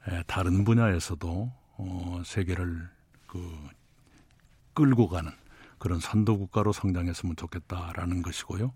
에, 0.08 0.24
다른 0.28 0.64
분야에서도 0.64 1.52
어, 1.78 2.22
세계를 2.26 2.90
그 3.28 3.70
끌고 4.74 5.08
가는 5.08 5.32
그런 5.78 6.00
선도 6.00 6.38
국가로 6.38 6.72
성장했으면 6.74 7.36
좋겠다라는 7.36 8.22
것이고요. 8.22 8.74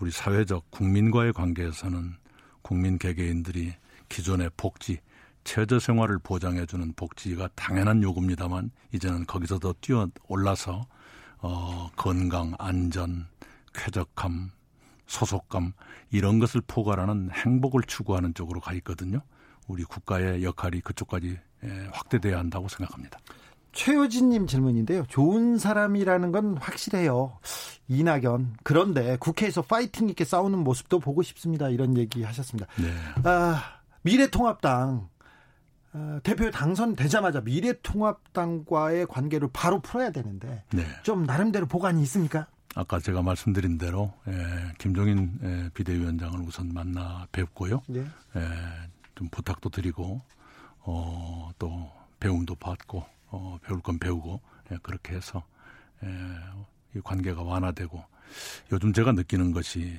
우리 0.00 0.10
사회적 0.10 0.70
국민과의 0.70 1.32
관계에서는 1.32 2.14
국민 2.62 2.98
개개인들이 2.98 3.74
기존의 4.08 4.50
복지, 4.56 5.00
최저 5.44 5.78
생활을 5.78 6.18
보장해주는 6.18 6.94
복지가 6.94 7.48
당연한 7.54 8.02
요구입니다만 8.02 8.70
이제는 8.92 9.26
거기서 9.26 9.58
더 9.58 9.74
뛰어 9.80 10.08
올라서 10.26 10.86
어, 11.38 11.90
건강, 11.96 12.54
안전, 12.58 13.26
쾌적함, 13.74 14.50
소속감 15.06 15.72
이런 16.10 16.38
것을 16.38 16.60
포괄하는 16.66 17.30
행복을 17.32 17.82
추구하는 17.82 18.34
쪽으로 18.34 18.60
가 18.60 18.72
있거든요. 18.74 19.20
우리 19.66 19.84
국가의 19.84 20.44
역할이 20.44 20.80
그쪽까지 20.80 21.38
예, 21.64 21.88
확대돼야 21.92 22.38
한다고 22.38 22.68
생각합니다. 22.68 23.18
최효진님 23.72 24.46
질문인데요. 24.46 25.04
좋은 25.08 25.58
사람이라는 25.58 26.32
건 26.32 26.56
확실해요. 26.58 27.38
이낙연. 27.88 28.58
그런데 28.62 29.16
국회에서 29.18 29.62
파이팅 29.62 30.08
있게 30.08 30.24
싸우는 30.24 30.60
모습도 30.60 31.00
보고 31.00 31.22
싶습니다. 31.22 31.68
이런 31.68 31.96
얘기 31.96 32.22
하셨습니다. 32.22 32.68
네. 32.76 32.92
아, 33.24 33.80
미래통합당 34.02 35.08
어, 35.94 36.18
대표 36.22 36.50
당선되자마자 36.50 37.40
미래통합당과의 37.40 39.06
관계를 39.06 39.48
바로 39.52 39.80
풀어야 39.80 40.10
되는데 40.10 40.64
네. 40.72 40.84
좀 41.02 41.24
나름대로 41.24 41.66
보관이 41.66 42.02
있습니까? 42.02 42.46
아까 42.74 42.98
제가 42.98 43.22
말씀드린 43.22 43.78
대로 43.78 44.12
예, 44.26 44.72
김종인 44.78 45.38
예, 45.42 45.70
비대위원장을 45.74 46.40
우선 46.40 46.72
만나 46.72 47.26
뵙고요. 47.30 47.82
네. 47.86 48.04
예, 48.36 48.40
좀 49.14 49.28
부탁도 49.28 49.70
드리고 49.70 50.20
어, 50.80 51.50
또 51.58 51.90
배움도 52.18 52.56
받고 52.56 53.04
어, 53.28 53.58
배울 53.62 53.80
건 53.80 53.98
배우고 53.98 54.40
예, 54.72 54.78
그렇게 54.82 55.14
해서 55.14 55.44
예, 56.02 56.08
이 56.96 57.00
관계가 57.02 57.42
완화되고 57.42 58.02
요즘 58.72 58.92
제가 58.92 59.12
느끼는 59.12 59.52
것이 59.52 59.96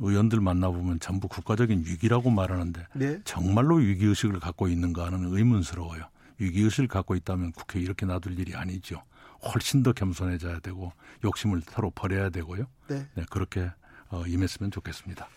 의원들 0.00 0.40
만나보면 0.40 1.00
전부 1.00 1.28
국가적인 1.28 1.84
위기라고 1.86 2.30
말하는데 2.30 2.86
네. 2.94 3.20
정말로 3.24 3.76
위기의식을 3.76 4.38
갖고 4.38 4.68
있는가 4.68 5.06
하는 5.06 5.34
의문스러워요. 5.34 6.04
위기의식을 6.38 6.88
갖고 6.88 7.16
있다면 7.16 7.52
국회 7.52 7.80
이렇게 7.80 8.06
놔둘 8.06 8.38
일이 8.38 8.54
아니죠. 8.54 9.02
훨씬 9.42 9.82
더 9.82 9.92
겸손해져야 9.92 10.60
되고 10.60 10.92
욕심을 11.24 11.62
서로 11.62 11.90
버려야 11.90 12.30
되고요. 12.30 12.66
네. 12.88 13.06
네 13.14 13.24
그렇게 13.30 13.70
어, 14.10 14.24
임했으면 14.26 14.70
좋겠습니다. 14.70 15.28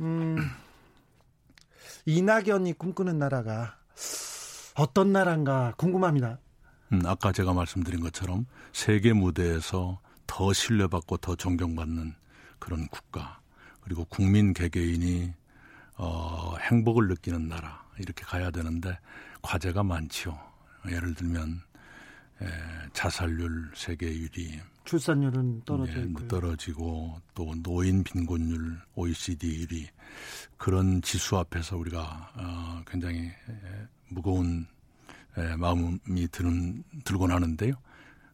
음, 0.00 0.50
이낙연이 2.06 2.72
꿈꾸는 2.74 3.18
나라가 3.18 3.76
어떤 4.76 5.12
나라인가 5.12 5.74
궁금합니다. 5.76 6.38
음, 6.92 7.02
아까 7.06 7.32
제가 7.32 7.52
말씀드린 7.52 8.00
것처럼 8.00 8.46
세계 8.72 9.12
무대에서 9.12 10.00
더 10.26 10.52
신뢰받고 10.52 11.18
더 11.18 11.36
존경받는 11.36 12.14
그런 12.58 12.88
국가 12.88 13.40
그리고 13.80 14.04
국민 14.06 14.52
개개인이 14.52 15.32
어, 15.96 16.56
행복을 16.58 17.08
느끼는 17.08 17.48
나라 17.48 17.84
이렇게 17.98 18.24
가야 18.24 18.50
되는데 18.50 18.98
과제가 19.42 19.82
많지요. 19.82 20.38
예를 20.88 21.14
들면 21.14 21.62
에, 22.42 22.46
자살률 22.92 23.70
세계 23.74 24.10
1위, 24.10 24.60
출산율은 24.84 25.62
떨어져 25.64 26.00
예, 26.00 26.28
떨어지고 26.28 27.20
또 27.34 27.54
노인 27.62 28.04
빈곤율 28.04 28.78
OECD 28.94 29.66
1위 29.66 29.86
그런 30.56 31.00
지수 31.02 31.36
앞에서 31.38 31.76
우리가 31.76 32.32
어, 32.36 32.82
굉장히 32.86 33.30
무거운 34.08 34.66
에, 35.36 35.56
마음이 35.56 36.28
드는 36.30 36.84
들곤 37.04 37.30
하는데요. 37.32 37.74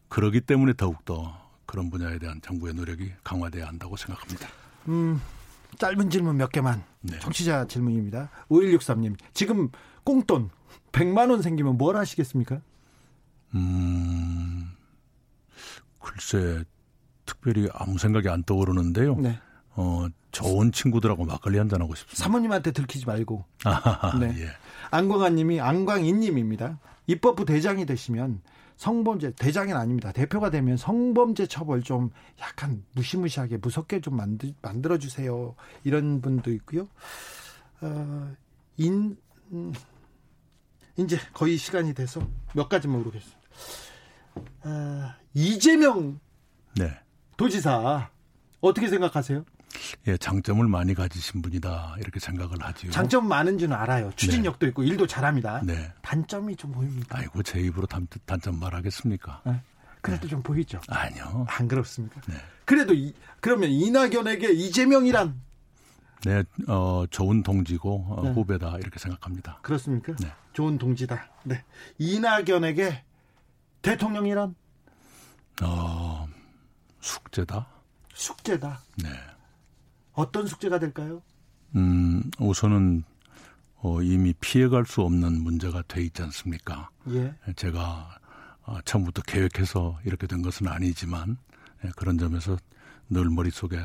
그러기 0.09 0.41
때문에 0.41 0.73
더욱더 0.73 1.49
그런 1.65 1.89
분야에 1.89 2.19
대한 2.19 2.41
정부의 2.41 2.73
노력이 2.73 3.13
강화돼야 3.23 3.67
한다고 3.67 3.95
생각합니다. 3.95 4.49
음, 4.89 5.21
짧은 5.77 6.09
질문 6.09 6.37
몇 6.37 6.51
개만. 6.51 6.83
네. 7.01 7.17
정치자 7.19 7.65
질문입니다. 7.67 8.29
5163님. 8.49 9.15
지금 9.33 9.69
꽁돈 10.03 10.49
100만 10.91 11.29
원 11.31 11.41
생기면 11.41 11.77
뭘 11.77 11.95
하시겠습니까? 11.95 12.61
음. 13.55 14.71
글쎄 15.99 16.63
특별히 17.25 17.67
아무 17.73 17.97
생각이 17.97 18.27
안 18.29 18.43
떠오르는데요. 18.43 19.15
네. 19.15 19.39
어, 19.75 20.07
좋은 20.31 20.71
친구들하고 20.71 21.25
막걸리 21.25 21.57
한잔 21.57 21.81
하고 21.81 21.95
싶습니다. 21.95 22.23
사모님한테 22.23 22.71
들키지 22.71 23.05
말고. 23.05 23.45
네. 24.19 24.33
예. 24.41 24.47
안광환 24.89 25.35
님이 25.35 25.59
안광인 25.59 26.19
님입니다. 26.19 26.79
입법부 27.07 27.45
대장이 27.45 27.85
되시면 27.85 28.41
성범죄 28.77 29.33
대장은 29.37 29.75
아닙니다. 29.75 30.11
대표가 30.11 30.49
되면 30.49 30.75
성범죄 30.75 31.47
처벌 31.47 31.83
좀 31.83 32.09
약간 32.39 32.83
무시무시하게 32.93 33.57
무섭게 33.57 34.01
좀 34.01 34.15
만들, 34.15 34.53
만들어 34.61 34.97
주세요. 34.97 35.55
이런 35.83 36.21
분도 36.21 36.51
있고요. 36.51 36.87
어, 37.81 38.31
인 38.77 39.17
음, 39.51 39.73
이제 40.97 41.17
거의 41.33 41.57
시간이 41.57 41.93
돼서 41.93 42.27
몇 42.53 42.69
가지 42.69 42.87
모르겠습니 42.87 43.40
다. 44.61 44.69
어, 44.69 45.13
이재명 45.33 46.19
네. 46.75 46.97
도지사 47.37 48.09
어떻게 48.61 48.87
생각하세요? 48.87 49.43
예, 50.07 50.17
장점을 50.17 50.65
많이 50.67 50.93
가지신 50.93 51.41
분이다 51.41 51.95
이렇게 51.99 52.19
생각을 52.19 52.61
하지요. 52.61 52.91
장점 52.91 53.27
많은 53.27 53.57
줄은 53.57 53.75
알아요. 53.75 54.11
추진력도 54.15 54.65
네. 54.65 54.69
있고 54.69 54.83
일도 54.83 55.07
잘합니다. 55.07 55.61
네. 55.63 55.91
단점이 56.01 56.55
좀 56.57 56.71
보입니다. 56.71 57.17
아이고 57.17 57.41
제 57.43 57.59
입으로 57.59 57.87
단, 57.87 58.07
단점 58.25 58.59
말하겠습니까? 58.59 59.41
네. 59.45 59.61
그래도 60.01 60.23
네. 60.23 60.27
좀 60.29 60.43
보이죠. 60.43 60.81
아니요. 60.89 61.45
안 61.49 61.67
그렇습니까? 61.67 62.19
네. 62.27 62.35
그래도 62.65 62.93
이, 62.93 63.13
그러면 63.39 63.69
이낙연에게 63.69 64.51
이재명이란 64.51 65.41
네, 66.23 66.43
어, 66.67 67.05
좋은 67.09 67.41
동지고 67.41 68.05
어, 68.09 68.21
네. 68.23 68.31
후배다 68.31 68.77
이렇게 68.77 68.99
생각합니다. 68.99 69.59
그렇습니까? 69.61 70.15
네. 70.19 70.31
좋은 70.53 70.77
동지다. 70.77 71.29
네. 71.43 71.63
이낙연에게 71.97 73.03
대통령이란 73.81 74.55
어, 75.63 76.27
숙제다. 76.99 77.67
숙제다. 78.13 78.81
네. 79.03 79.09
어떤 80.13 80.47
숙제가 80.47 80.79
될까요? 80.79 81.21
음, 81.75 82.23
우선은 82.39 83.03
어, 83.77 84.01
이미 84.01 84.33
피해갈 84.33 84.85
수 84.85 85.01
없는 85.01 85.41
문제가 85.41 85.81
돼 85.87 86.03
있지 86.03 86.21
않습니까? 86.21 86.89
예. 87.09 87.33
제가 87.55 88.19
어, 88.63 88.81
처음부터 88.85 89.23
계획해서 89.23 89.99
이렇게 90.05 90.27
된 90.27 90.41
것은 90.41 90.67
아니지만 90.67 91.37
예, 91.83 91.89
그런 91.95 92.17
점에서 92.17 92.57
늘 93.09 93.29
머릿속에 93.29 93.77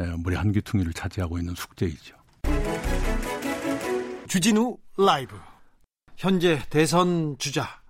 예, 0.00 0.04
머리 0.22 0.36
한 0.36 0.52
귀퉁이를 0.52 0.92
차지하고 0.92 1.38
있는 1.38 1.54
숙제이죠. 1.54 2.14
주진우 4.28 4.76
라이브. 4.98 5.38
현재 6.16 6.62
대선 6.68 7.36
주자 7.38 7.80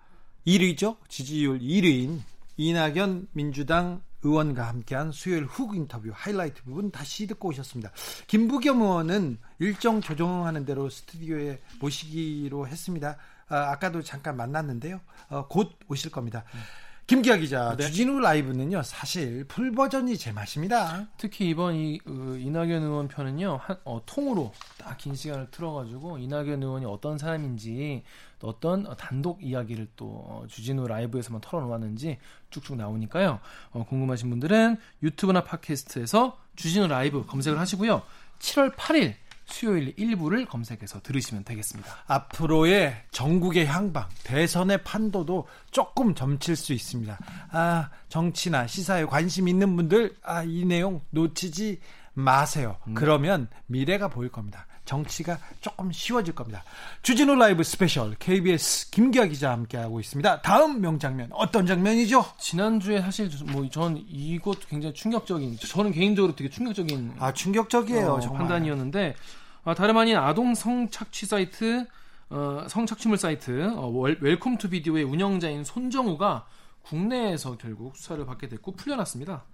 1위죠. 0.47 0.97
지지율 1.09 1.59
1위인 1.59 2.21
이낙연 2.57 3.29
민주당 3.33 4.03
의원과 4.23 4.67
함께한 4.67 5.13
수요일 5.13 5.45
훅 5.45 5.77
인터뷰 5.77 6.11
하이라이트 6.13 6.63
부분 6.65 6.91
다시 6.91 7.27
듣고 7.27 7.49
오셨습니다. 7.49 7.93
김부겸 8.27 8.81
의원은 8.81 9.39
일정 9.59 10.01
조정하는 10.01 10.65
대로 10.65 10.89
스튜디오에 10.89 11.61
모시기로 11.81 12.67
했습니다. 12.67 13.17
아까도 13.49 14.03
잠깐 14.03 14.37
만났는데요. 14.37 15.01
어, 15.29 15.47
곧 15.47 15.79
오실 15.89 16.11
겁니다. 16.11 16.45
김기화 17.07 17.37
기자, 17.37 17.77
네. 17.77 17.87
주진우 17.87 18.19
라이브는요, 18.19 18.83
사실 18.83 19.45
full 19.45 19.71
버전이 19.71 20.19
제맛입니다. 20.19 21.07
특히 21.16 21.49
이번 21.49 21.77
이 21.77 22.01
어, 22.05 22.35
이낙연 22.37 22.83
의원 22.83 23.07
편은요, 23.07 23.61
한, 23.62 23.77
어, 23.85 24.03
통으로 24.05 24.53
딱 24.77 24.99
긴 24.99 25.14
시간을 25.14 25.53
틀어가지고 25.53 26.19
이낙연 26.19 26.64
의원이 26.64 26.85
어떤 26.87 27.16
사람인지 27.16 28.03
어떤 28.42 28.97
단독 28.97 29.40
이야기를 29.45 29.87
또 29.95 30.07
어, 30.27 30.45
주진우 30.49 30.88
라이브에서만 30.88 31.40
털어놓았는지 31.42 32.19
쭉쭉 32.51 32.77
나오니까요. 32.77 33.38
어, 33.71 33.87
궁금하신 33.88 34.29
분들은 34.31 34.77
유튜브나 35.05 35.45
팟캐스트에서 35.45 36.38
주진우 36.57 36.88
라이브 36.88 37.25
검색을 37.25 37.57
하시고요. 37.61 38.03
7월 38.40 38.75
8일 38.75 39.14
수요일 39.47 39.95
1부를 39.95 40.47
검색해서 40.47 41.01
들으시면 41.01 41.45
되겠습니다. 41.45 41.91
앞으로의 42.07 43.05
정국의 43.11 43.66
향방, 43.67 44.09
대선의 44.25 44.83
판도도 44.85 45.47
조금 45.71 46.15
점칠 46.15 46.57
수 46.57 46.73
있습니다. 46.73 47.19
아, 47.51 47.91
정치나 48.09 48.67
시사에 48.67 49.05
관심 49.05 49.49
있는 49.49 49.75
분들, 49.77 50.17
아, 50.23 50.43
이 50.43 50.65
내용 50.65 51.01
놓치지 51.11 51.81
마세요. 52.13 52.77
음. 52.89 52.95
그러면 52.95 53.49
미래가 53.67 54.09
보일 54.09 54.31
겁니다. 54.31 54.67
정치가 54.87 55.38
조금 55.61 55.92
쉬워질 55.92 56.35
겁니다. 56.35 56.64
주진우 57.03 57.35
라이브 57.35 57.62
스페셜 57.62 58.14
KBS 58.18 58.90
김기화 58.90 59.27
기자 59.27 59.51
함께하고 59.53 60.01
있습니다. 60.01 60.40
다음 60.40 60.81
명장면 60.81 61.29
어떤 61.33 61.66
장면이죠? 61.66 62.25
지난주에 62.38 63.03
사실 63.03 63.29
뭐 63.44 63.66
전 63.68 64.03
이것 64.09 64.66
굉장히 64.68 64.94
충격적인 64.94 65.59
저는 65.59 65.92
개인적으로 65.92 66.35
되게 66.35 66.49
충격적인 66.49 67.16
아 67.18 67.33
충격적이에요 67.33 68.12
어, 68.12 68.33
판단이었는데 68.33 69.14
아, 69.64 69.75
다름 69.75 69.99
아닌 69.99 70.16
아동 70.16 70.55
성착취 70.55 71.27
사이트 71.27 71.85
어, 72.31 72.64
성착취물 72.68 73.18
사이트 73.18 73.70
어, 73.75 73.88
Welcome 73.90 74.57
to 74.59 74.71
Video의 74.71 75.05
운영자인 75.05 75.64
손정우가 75.64 76.46
국내에서 76.83 77.59
결국 77.59 77.96
수사를 77.96 78.25
받게 78.25 78.49
됐고 78.49 78.77
풀려났습니다. 78.77 79.44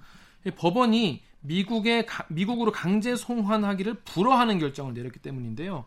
법원이 0.57 1.23
미국의 1.43 2.07
미국으로 2.29 2.73
강제 2.73 3.15
송환하기를 3.17 3.95
불허하는 4.05 4.59
결정을 4.59 4.95
내렸기 4.95 5.19
때문인데요. 5.21 5.85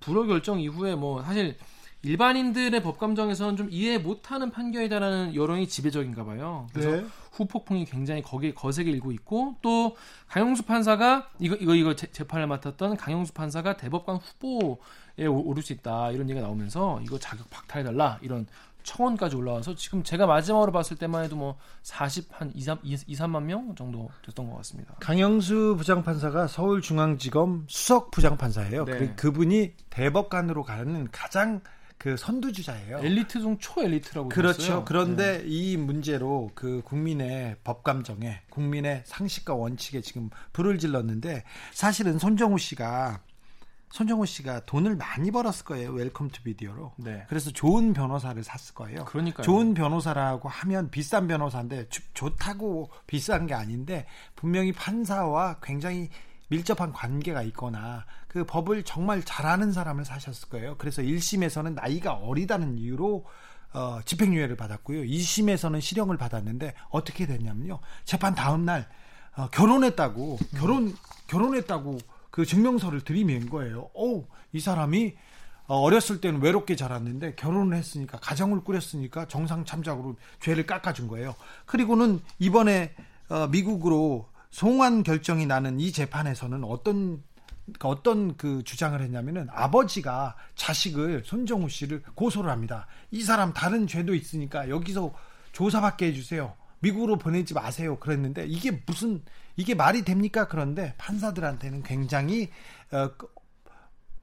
불허 0.00 0.24
결정 0.26 0.60
이후에 0.60 0.94
뭐 0.94 1.22
사실 1.22 1.56
일반인들의 2.02 2.82
법 2.82 2.98
감정에서는 2.98 3.56
좀 3.56 3.68
이해 3.70 3.96
못하는 3.96 4.50
판결이다라는 4.50 5.34
여론이 5.34 5.68
지배적인가 5.68 6.24
봐요. 6.24 6.66
그래서 6.74 6.90
네. 6.90 7.06
후폭풍이 7.32 7.86
굉장히 7.86 8.20
거기에 8.20 8.52
거세게 8.52 8.90
일고 8.90 9.10
있고 9.12 9.56
또 9.62 9.96
강영수 10.28 10.64
판사가 10.64 11.30
이거 11.38 11.54
이거 11.56 11.74
이거 11.74 11.96
재- 11.96 12.12
재판을 12.12 12.46
맡았던 12.46 12.98
강영수 12.98 13.32
판사가 13.32 13.78
대법관 13.78 14.16
후보에 14.16 15.26
오- 15.26 15.46
오를 15.48 15.62
수 15.62 15.72
있다 15.72 16.10
이런 16.10 16.28
얘기가 16.28 16.46
나오면서 16.46 17.00
이거 17.02 17.18
자격 17.18 17.48
박탈해달라 17.48 18.18
이런 18.20 18.46
청원까지 18.84 19.34
올라와서 19.36 19.74
지금 19.74 20.02
제가 20.02 20.26
마지막으로 20.26 20.70
봤을 20.70 20.96
때만 20.96 21.24
해도 21.24 21.36
뭐 21.36 21.56
40 21.82 22.28
한 22.30 22.52
2, 22.54 22.62
3, 22.62 22.78
2, 22.82 22.96
3만 22.96 23.42
명 23.42 23.74
정도 23.74 24.08
됐던 24.24 24.48
것 24.48 24.56
같습니다. 24.58 24.94
강영수 25.00 25.74
부장판사가 25.78 26.46
서울중앙지검 26.46 27.66
수석 27.68 28.10
부장판사예요. 28.10 28.84
네. 28.84 28.98
그, 28.98 29.14
그분이 29.16 29.72
대법관으로 29.90 30.62
가는 30.62 31.08
가장 31.10 31.60
그 31.98 32.16
선두주자예요. 32.16 32.98
엘리트 32.98 33.40
중 33.40 33.56
초엘리트라고 33.58 34.28
그렇죠. 34.28 34.58
들었어요. 34.58 34.84
그런데 34.84 35.38
네. 35.38 35.44
이 35.46 35.76
문제로 35.76 36.50
그 36.54 36.82
국민의 36.84 37.56
법감정에 37.64 38.42
국민의 38.50 39.04
상식과 39.06 39.54
원칙에 39.54 40.02
지금 40.02 40.28
불을 40.52 40.78
질렀는데 40.78 41.44
사실은 41.72 42.18
손정우 42.18 42.58
씨가 42.58 43.20
손정우 43.94 44.26
씨가 44.26 44.64
돈을 44.66 44.96
많이 44.96 45.30
벌었을 45.30 45.64
거예요. 45.64 45.92
Welcome 45.92 46.28
to 46.30 46.42
Video로. 46.42 46.94
네. 46.96 47.24
그래서 47.28 47.52
좋은 47.52 47.92
변호사를 47.92 48.42
샀을 48.42 48.74
거예요. 48.74 49.04
그러니까요. 49.04 49.44
좋은 49.44 49.72
변호사라고 49.72 50.48
하면 50.48 50.90
비싼 50.90 51.28
변호사인데 51.28 51.88
주- 51.90 52.02
좋다고 52.12 52.90
비싼 53.06 53.46
게 53.46 53.54
아닌데 53.54 54.04
분명히 54.34 54.72
판사와 54.72 55.60
굉장히 55.62 56.10
밀접한 56.48 56.92
관계가 56.92 57.42
있거나 57.42 58.04
그 58.26 58.44
법을 58.44 58.82
정말 58.82 59.22
잘하는 59.22 59.70
사람을 59.70 60.04
사셨을 60.04 60.48
거예요. 60.48 60.74
그래서 60.76 61.00
1심에서는 61.00 61.74
나이가 61.74 62.14
어리다는 62.14 62.76
이유로 62.78 63.24
어, 63.74 64.00
집행유예를 64.04 64.56
받았고요. 64.56 65.02
2심에서는 65.02 65.80
실형을 65.80 66.16
받았는데 66.16 66.74
어떻게 66.90 67.26
됐냐면요. 67.26 67.78
재판 68.04 68.34
다음 68.34 68.64
날 68.64 68.88
어, 69.36 69.48
결혼했다고 69.50 70.38
결혼 70.58 70.92
결혼했다고 71.28 71.98
그 72.34 72.44
증명서를 72.44 73.02
들이맨 73.02 73.48
거예요. 73.48 73.90
오, 73.94 74.26
이 74.52 74.58
사람이 74.58 75.14
어, 75.68 75.76
어렸을 75.76 76.20
때는 76.20 76.42
외롭게 76.42 76.74
자랐는데 76.74 77.36
결혼을 77.36 77.76
했으니까 77.76 78.18
가정을 78.18 78.64
꾸렸으니까 78.64 79.28
정상 79.28 79.64
참작으로 79.64 80.16
죄를 80.40 80.66
깎아준 80.66 81.06
거예요. 81.06 81.36
그리고는 81.64 82.18
이번에 82.40 82.92
어, 83.28 83.46
미국으로 83.46 84.28
송환 84.50 85.04
결정이 85.04 85.46
나는 85.46 85.78
이 85.78 85.92
재판에서는 85.92 86.64
어떤 86.64 87.22
어떤 87.84 88.36
그 88.36 88.64
주장을 88.64 89.00
했냐면은 89.00 89.46
아버지가 89.52 90.34
자식을 90.56 91.22
손정우 91.24 91.68
씨를 91.68 92.02
고소를 92.16 92.50
합니다. 92.50 92.88
이 93.12 93.22
사람 93.22 93.52
다른 93.52 93.86
죄도 93.86 94.12
있으니까 94.12 94.68
여기서 94.68 95.14
조사받게 95.52 96.06
해주세요. 96.06 96.52
미국으로 96.84 97.16
보내지 97.18 97.54
마세요. 97.54 97.96
그랬는데 97.98 98.46
이게 98.46 98.82
무슨 98.86 99.22
이게 99.56 99.74
말이 99.74 100.04
됩니까? 100.04 100.46
그런데 100.48 100.94
판사들한테는 100.98 101.82
굉장히 101.82 102.50
어, 102.92 103.10
그- 103.16 103.28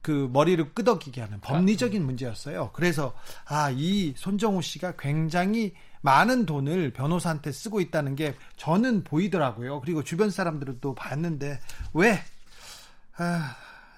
그 0.02 0.28
머리를 0.32 0.74
끄덕이게 0.74 1.20
하는 1.20 1.40
법리적인 1.40 2.04
문제였어요. 2.04 2.70
그래서 2.72 3.14
아 3.46 3.70
이 3.70 4.14
손정우 4.16 4.60
씨가 4.62 4.96
굉장히 4.96 5.74
많은 6.00 6.44
돈을 6.46 6.92
변호사한테 6.92 7.52
쓰고 7.52 7.80
있다는 7.80 8.16
게 8.16 8.34
저는 8.56 9.04
보이더라고요. 9.04 9.80
그리고 9.80 10.02
주변 10.02 10.30
사람들도 10.30 10.94
봤는데 10.96 11.60
왜 11.94 12.18
아, 13.16 13.54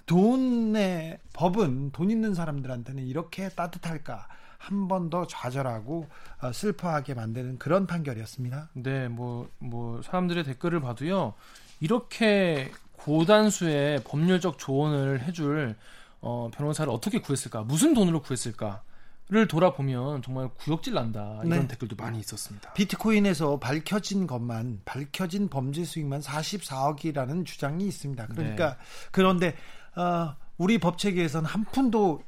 돈의 0.07 1.19
법은 1.33 1.93
돈 1.93 2.11
있는 2.11 2.35
사람들한테는 2.35 3.07
이렇게 3.07 3.49
따뜻할까? 3.49 4.29
한 4.65 4.89
번 4.89 5.11
더 5.11 5.27
좌절하고 5.27 6.09
어, 6.41 6.53
슬퍼하게 6.53 7.15
만드는 7.15 7.59
그런 7.59 7.87
판결이었습니다. 7.87 8.71
네, 8.75 9.09
뭐, 9.09 9.49
뭐, 9.59 10.01
사람들의 10.03 10.45
댓글을 10.45 10.81
봐도요, 10.81 11.35
이렇게 11.81 12.71
고단수의 12.93 14.03
법률적 14.05 14.59
조언을 14.59 15.23
해줄, 15.23 15.77
어, 16.21 16.51
변호사를 16.55 16.91
어떻게 16.93 17.21
구했을까? 17.21 17.63
무슨 17.63 17.93
돈으로 17.95 18.23
구했을까?를 18.23 19.49
돌아보면 19.49 20.21
정말 20.23 20.49
구역질 20.55 20.93
난다. 20.95 21.41
이런 21.45 21.61
네. 21.61 21.69
댓글도 21.69 21.97
많이 21.97 22.19
있었습니다. 22.19 22.75
비트코인에서 22.75 23.59
밝혀진 23.59 24.27
것만 24.27 24.83
밝혀진 24.85 25.49
범죄 25.49 25.83
수익만 25.85 26.21
44억이라는 26.21 27.47
주장이 27.47 27.87
있습니다. 27.87 28.27
그러니까 28.27 28.69
네. 28.71 28.77
그런데 29.13 29.55
어, 29.97 30.35
우리 30.59 30.77
법 30.79 30.99
체계에서는 30.99 31.49
한 31.49 31.65
푼도 31.65 32.23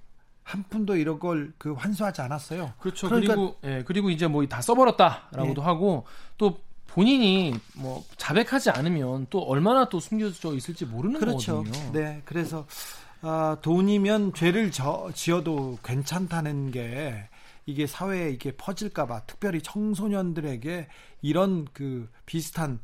한 0.46 0.62
푼도 0.62 0.94
이런 0.96 1.18
걸 1.18 1.52
그 1.58 1.72
환수하지 1.72 2.20
않았어요. 2.22 2.72
그렇죠. 2.78 3.08
그러니까- 3.08 3.34
그리고 3.34 3.56
예, 3.64 3.82
그리고 3.84 4.10
이제 4.10 4.26
뭐 4.28 4.46
다 4.46 4.60
써버렸다라고도 4.62 5.60
네. 5.60 5.60
하고 5.60 6.06
또 6.38 6.60
본인이 6.86 7.52
뭐 7.74 8.04
자백하지 8.16 8.70
않으면 8.70 9.26
또 9.28 9.40
얼마나 9.42 9.88
또 9.88 9.98
숨겨져 9.98 10.54
있을지 10.54 10.86
모르는 10.86 11.18
그렇죠. 11.18 11.64
거거든요. 11.64 11.92
네, 11.92 12.22
그래서 12.24 12.64
아, 13.22 13.56
돈이면 13.60 14.34
죄를 14.34 14.70
저, 14.70 15.10
지어도 15.14 15.78
괜찮다는 15.82 16.70
게 16.70 17.28
이게 17.66 17.88
사회에 17.88 18.30
이게 18.30 18.52
퍼질까봐 18.56 19.22
특별히 19.26 19.60
청소년들에게 19.62 20.86
이런 21.22 21.66
그 21.72 22.08
비슷한 22.24 22.78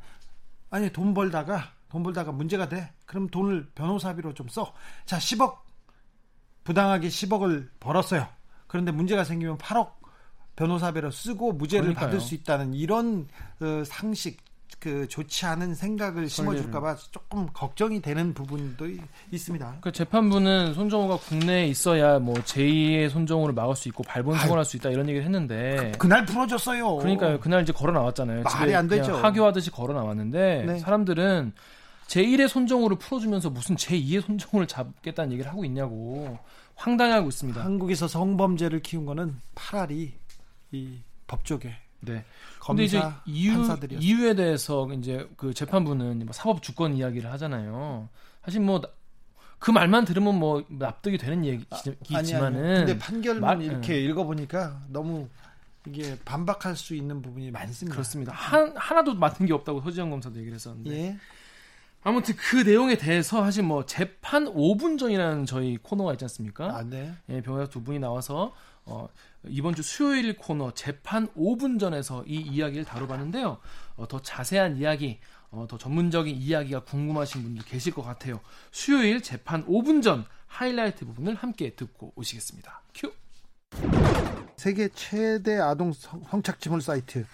아니 0.70 0.90
돈 0.92 1.14
벌다가 1.14 1.70
돈 1.88 2.02
벌다가 2.02 2.32
문제가 2.32 2.68
돼. 2.68 2.90
그럼 3.06 3.28
돈을 3.28 3.68
변호사비로 3.76 4.34
좀 4.34 4.48
써. 4.48 4.74
자, 5.06 5.18
10억 5.18 5.58
부당하게 6.64 7.08
10억을 7.08 7.68
벌었어요. 7.80 8.26
그런데 8.66 8.92
문제가 8.92 9.24
생기면 9.24 9.58
8억 9.58 9.90
변호사비로 10.56 11.10
쓰고 11.10 11.52
무죄를 11.52 11.84
그러니까요. 11.86 12.06
받을 12.06 12.20
수 12.20 12.34
있다는 12.34 12.74
이런 12.74 13.26
어, 13.60 13.82
상식 13.84 14.38
그 14.78 15.06
좋지 15.06 15.46
않은 15.46 15.74
생각을 15.76 16.28
심어줄까봐 16.28 16.96
조금 17.12 17.46
걱정이 17.52 18.00
되는 18.02 18.34
부분도 18.34 18.88
이- 18.88 19.00
있습니다. 19.30 19.76
그 19.80 19.92
재판부는 19.92 20.74
손정호가 20.74 21.18
국내에 21.18 21.66
있어야 21.66 22.18
뭐 22.18 22.34
제2의 22.34 23.08
손정호를 23.10 23.54
막을 23.54 23.76
수 23.76 23.88
있고 23.88 24.02
발본 24.02 24.36
소원할 24.38 24.64
수 24.64 24.76
있다 24.76 24.90
이런 24.90 25.08
얘기를 25.08 25.24
했는데 25.24 25.92
그 25.98 26.08
날 26.08 26.24
풀어줬어요. 26.26 26.96
그러니까요. 26.96 27.38
그날 27.38 27.62
이제 27.62 27.72
걸어 27.72 27.92
나왔잖아요. 27.92 28.42
말이 28.42 28.74
안 28.74 28.88
되죠. 28.88 29.14
하교하듯이 29.16 29.70
걸어 29.70 29.94
나왔는데 29.94 30.64
네. 30.66 30.78
사람들은 30.80 31.52
제1의 32.12 32.48
손정호를 32.48 32.98
풀어주면서 32.98 33.50
무슨 33.50 33.76
제2의 33.76 34.20
손정호를 34.22 34.66
잡겠다는 34.66 35.32
얘기를 35.32 35.50
하고 35.50 35.64
있냐고 35.64 36.38
황당해하고 36.74 37.28
있습니다. 37.28 37.64
한국에서 37.64 38.08
성범죄를 38.08 38.80
키운 38.82 39.06
거는 39.06 39.36
파라리 39.54 40.14
이 40.72 40.98
법조계 41.26 41.74
네. 42.00 42.24
근데 42.66 42.84
이제 42.84 43.00
검사 43.00 43.22
이유 43.26 43.52
판사들이었어요. 43.54 44.04
이유에 44.06 44.34
대해서 44.34 44.88
이제 44.92 45.28
그 45.36 45.54
재판부는 45.54 46.18
뭐 46.20 46.32
사법 46.32 46.62
주권 46.62 46.96
이야기를 46.96 47.30
하잖아요. 47.32 48.08
사실 48.44 48.60
뭐 48.60 48.82
그 49.62 49.70
말만 49.70 50.04
들으면 50.04 50.40
뭐 50.40 50.64
납득이 50.68 51.18
되는 51.18 51.44
얘기지만은 51.44 52.64
아니, 52.66 52.84
근데 52.84 52.98
판결문 52.98 53.40
말- 53.42 53.62
이렇게 53.62 53.96
읽어보니까 54.02 54.82
너무 54.88 55.28
이게 55.86 56.18
반박할 56.24 56.74
수 56.74 56.96
있는 56.96 57.22
부분이 57.22 57.52
많습니다. 57.52 57.94
그렇습니다. 57.94 58.32
한 58.32 58.76
하나도 58.76 59.14
맞는 59.14 59.46
게 59.46 59.52
없다고 59.52 59.80
서지영 59.82 60.10
검사도 60.10 60.36
얘기를 60.40 60.56
했었는데 60.56 60.90
예. 60.90 61.16
아무튼 62.04 62.34
그 62.36 62.56
내용에 62.56 62.96
대해서 62.96 63.42
사실 63.44 63.62
뭐 63.62 63.86
재판 63.86 64.46
5분 64.46 64.98
전이라는 64.98 65.46
저희 65.46 65.76
코너가 65.76 66.12
있지 66.12 66.24
않습니까? 66.24 66.76
아, 66.76 66.82
네. 66.82 67.12
예, 67.28 67.40
변호사 67.40 67.70
두 67.70 67.82
분이 67.82 68.00
나와서 68.00 68.52
어, 68.84 69.08
이번 69.46 69.74
주 69.76 69.82
수요일 69.82 70.36
코너 70.36 70.72
재판 70.74 71.28
5분 71.34 71.78
전에서 71.78 72.24
이 72.26 72.36
이야기를 72.40 72.84
다뤄봤는데요. 72.84 73.58
어, 73.96 74.08
더 74.08 74.20
자세한 74.20 74.78
이야기, 74.78 75.20
어, 75.50 75.66
더 75.68 75.78
전문적인 75.78 76.34
이야기가 76.34 76.80
궁금하신 76.84 77.42
분들 77.44 77.64
계실 77.64 77.94
것 77.94 78.02
같아요. 78.02 78.40
수요일 78.72 79.22
재판 79.22 79.64
5분 79.66 80.02
전 80.02 80.24
하이라이트 80.48 81.04
부분을 81.06 81.36
함께 81.36 81.70
듣고 81.76 82.12
오시겠습니다. 82.16 82.82
큐. 82.94 83.12
세계 84.56 84.88
최대 84.88 85.58
아동 85.58 85.92
성- 85.92 86.24
성착취물 86.30 86.82
사이트. 86.82 87.24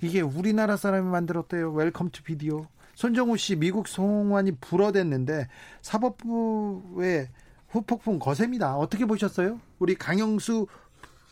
이게 0.00 0.20
우리나라 0.20 0.76
사람이 0.76 1.08
만들었대요. 1.10 1.72
Welcome 1.72 2.10
to 2.10 2.22
Video. 2.22 2.66
손정우 3.02 3.36
씨 3.36 3.56
미국 3.56 3.88
송환이 3.88 4.52
불허됐는데 4.60 5.48
사법부의 5.80 7.28
후폭풍 7.70 8.20
거셉니다. 8.20 8.76
어떻게 8.76 9.06
보셨어요? 9.06 9.58
우리 9.80 9.96
강영수 9.96 10.68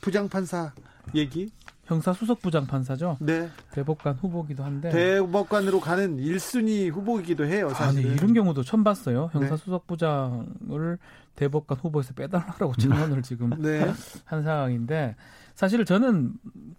부장판사 0.00 0.72
얘기. 1.14 1.52
형사 1.84 2.12
수석 2.12 2.42
부장 2.42 2.66
판사죠. 2.66 3.18
네. 3.20 3.48
대법관 3.70 4.16
후보기도 4.16 4.64
한데. 4.64 4.90
대법관으로 4.90 5.78
가는 5.78 6.16
1순위 6.16 6.90
후보이기도 6.90 7.44
해요. 7.46 7.66
아니 7.66 7.74
사실. 7.76 8.04
이런 8.04 8.34
경우도 8.34 8.64
처음 8.64 8.82
봤어요. 8.82 9.30
형사 9.32 9.50
네. 9.50 9.56
수석 9.56 9.86
부장을 9.86 10.98
대법관 11.36 11.78
후보에서 11.78 12.14
빼달라고 12.14 12.74
청원을 12.78 13.22
지금 13.22 13.50
네. 13.62 13.92
한 14.24 14.42
상황인데 14.42 15.14
사실 15.60 15.84
저는 15.84 16.32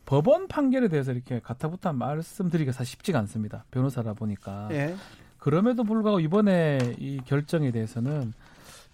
법원 0.08 0.48
판결에 0.48 0.88
대해서 0.88 1.12
이렇게 1.12 1.40
가타부타 1.40 1.94
말씀드리기가 1.94 2.72
사실 2.72 2.94
쉽지가 2.94 3.20
않습니다. 3.20 3.64
변호사라 3.70 4.14
보니까. 4.16 4.70
예. 4.72 4.96
그럼에도 5.38 5.84
불구하고 5.84 6.20
이번에 6.20 6.96
이 6.98 7.20
결정에 7.24 7.70
대해서는 7.70 8.34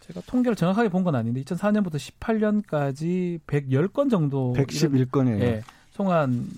제가 0.01 0.19
통계를 0.25 0.57
정확하게 0.57 0.89
본 0.89 1.05
건 1.05 1.15
아닌데 1.15 1.41
2004년부터 1.41 1.95
18년까지 1.95 3.39
110건 3.47 4.09
정도 4.11 4.53
111건이에요. 4.57 5.39
예, 5.39 5.61
송환 5.91 6.49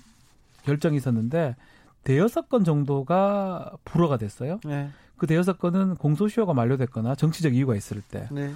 결정이 0.64 0.96
있었는데 0.96 1.54
대여섯 2.02 2.48
건 2.48 2.64
정도가 2.64 3.74
불허가 3.84 4.16
됐어요. 4.16 4.58
네. 4.64 4.90
그 5.16 5.28
대여섯 5.28 5.60
건은 5.60 5.94
공소시효가 5.94 6.52
만료됐거나 6.52 7.14
정치적 7.14 7.54
이유가 7.54 7.76
있을 7.76 8.02
때. 8.02 8.26
네. 8.32 8.52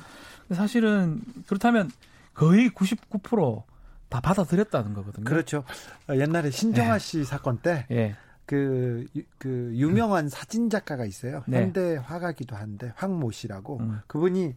사실은 0.50 1.20
그렇다면 1.46 1.92
거의 2.34 2.70
99% 2.70 3.62
다 4.14 4.20
받아들였다는 4.20 4.94
거거든요. 4.94 5.24
그렇죠. 5.24 5.64
어, 6.08 6.14
옛날에 6.14 6.50
신정아 6.52 6.94
예. 6.94 6.98
씨 7.00 7.24
사건 7.24 7.58
때 7.58 7.84
예. 7.90 8.14
그, 8.46 9.04
유- 9.16 9.24
그 9.38 9.72
유명한 9.74 10.28
사진 10.28 10.70
작가가 10.70 11.04
있어요. 11.04 11.42
네. 11.48 11.62
현대 11.62 11.96
화가기도 11.96 12.54
한데 12.54 12.92
황모 12.94 13.32
씨라고 13.32 13.78
음. 13.80 14.00
그분이 14.06 14.54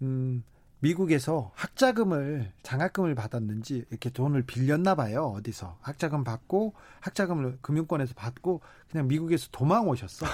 음 0.00 0.42
미국에서 0.80 1.50
학자금을 1.54 2.50
장학금을 2.62 3.14
받았는지 3.14 3.84
이렇게 3.90 4.08
돈을 4.08 4.44
빌렸나 4.44 4.94
봐요. 4.94 5.34
어디서 5.36 5.76
학자금 5.82 6.24
받고 6.24 6.72
학자금을 7.00 7.58
금융권에서 7.60 8.14
받고 8.14 8.62
그냥 8.90 9.06
미국에서 9.06 9.48
도망 9.52 9.86
오셨어. 9.88 10.24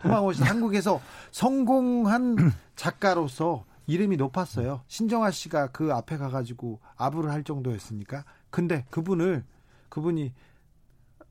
도망 0.00 0.24
오셔서 0.24 0.46
한국에서 0.50 1.00
성공한 1.30 2.34
작가로서 2.74 3.64
이름이 3.90 4.16
높았어요. 4.16 4.82
신정아 4.86 5.32
씨가 5.32 5.68
그 5.68 5.92
앞에 5.92 6.16
가가지고 6.16 6.80
아부를 6.96 7.30
할 7.30 7.42
정도였으니까. 7.42 8.24
근데 8.50 8.84
그분을 8.90 9.44
그분이 9.88 10.32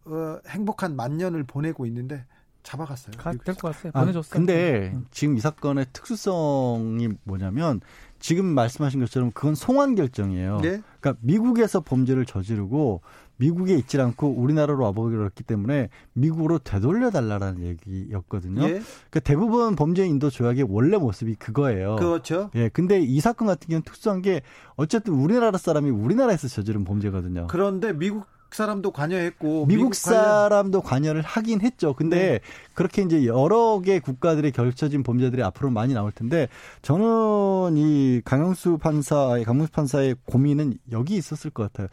어, 0.05 0.39
행복한 0.47 0.95
만년을 0.95 1.45
보내고 1.45 1.85
있는데 1.85 2.25
잡아갔어요. 2.63 3.13
될것 3.15 3.73
같아요. 3.73 3.91
아, 3.95 4.01
보내줬어요. 4.01 4.31
근데 4.31 4.91
음. 4.93 5.05
지금 5.11 5.37
이 5.37 5.39
사건의 5.39 5.85
특수성이 5.93 7.09
뭐냐면 7.23 7.79
지금 8.19 8.45
말씀하신 8.45 8.99
것처럼 8.99 9.31
그건 9.31 9.55
송환 9.55 9.95
결정이에요. 9.95 10.59
네. 10.61 10.81
그러니까 10.99 11.15
미국에서 11.21 11.79
범죄를 11.79 12.25
저지르고 12.25 13.01
미국에 13.39 13.73
있지 13.75 13.99
않고 13.99 14.27
우리나라로 14.27 14.83
와버렸기 14.83 15.43
때문에 15.43 15.89
미국으로 16.13 16.59
되돌려 16.59 17.09
달라라는 17.09 17.63
얘기였거든요. 17.63 18.61
예. 18.63 18.67
그러니까 18.67 19.19
대부분 19.23 19.75
범죄 19.75 20.05
인도 20.05 20.29
조약의 20.29 20.65
원래 20.69 20.97
모습이 20.97 21.35
그거예요. 21.35 21.95
그렇죠. 21.95 22.51
예, 22.55 22.67
근데 22.69 22.99
이 22.99 23.19
사건 23.21 23.47
같은 23.47 23.67
경우는 23.69 23.83
특수한 23.83 24.21
게 24.21 24.41
어쨌든 24.75 25.13
우리나라 25.13 25.57
사람이 25.57 25.89
우리나라에서 25.89 26.47
저지른 26.49 26.83
범죄거든요. 26.83 27.47
그런데 27.49 27.93
미국 27.93 28.25
사람도 28.51 28.91
관여했고 28.91 29.67
미국 29.67 29.91
관련- 29.91 30.23
사람도 30.23 30.81
관여를 30.81 31.21
하긴 31.21 31.61
했죠. 31.61 31.93
근데 31.93 32.17
네. 32.17 32.39
그렇게 32.73 33.03
이제 33.03 33.25
여러 33.25 33.79
개 33.79 33.99
국가들이 33.99 34.51
결쳐진 34.51 35.03
범죄들이 35.03 35.43
앞으로 35.43 35.69
많이 35.69 35.93
나올 35.93 36.11
텐데 36.11 36.47
저는 36.81 37.77
이 37.77 38.21
강영수 38.25 38.79
판사의 38.79 39.45
강영수 39.45 39.71
판사의 39.71 40.15
고민은 40.25 40.73
여기 40.91 41.15
있었을 41.15 41.51
것 41.51 41.71
같아요. 41.71 41.87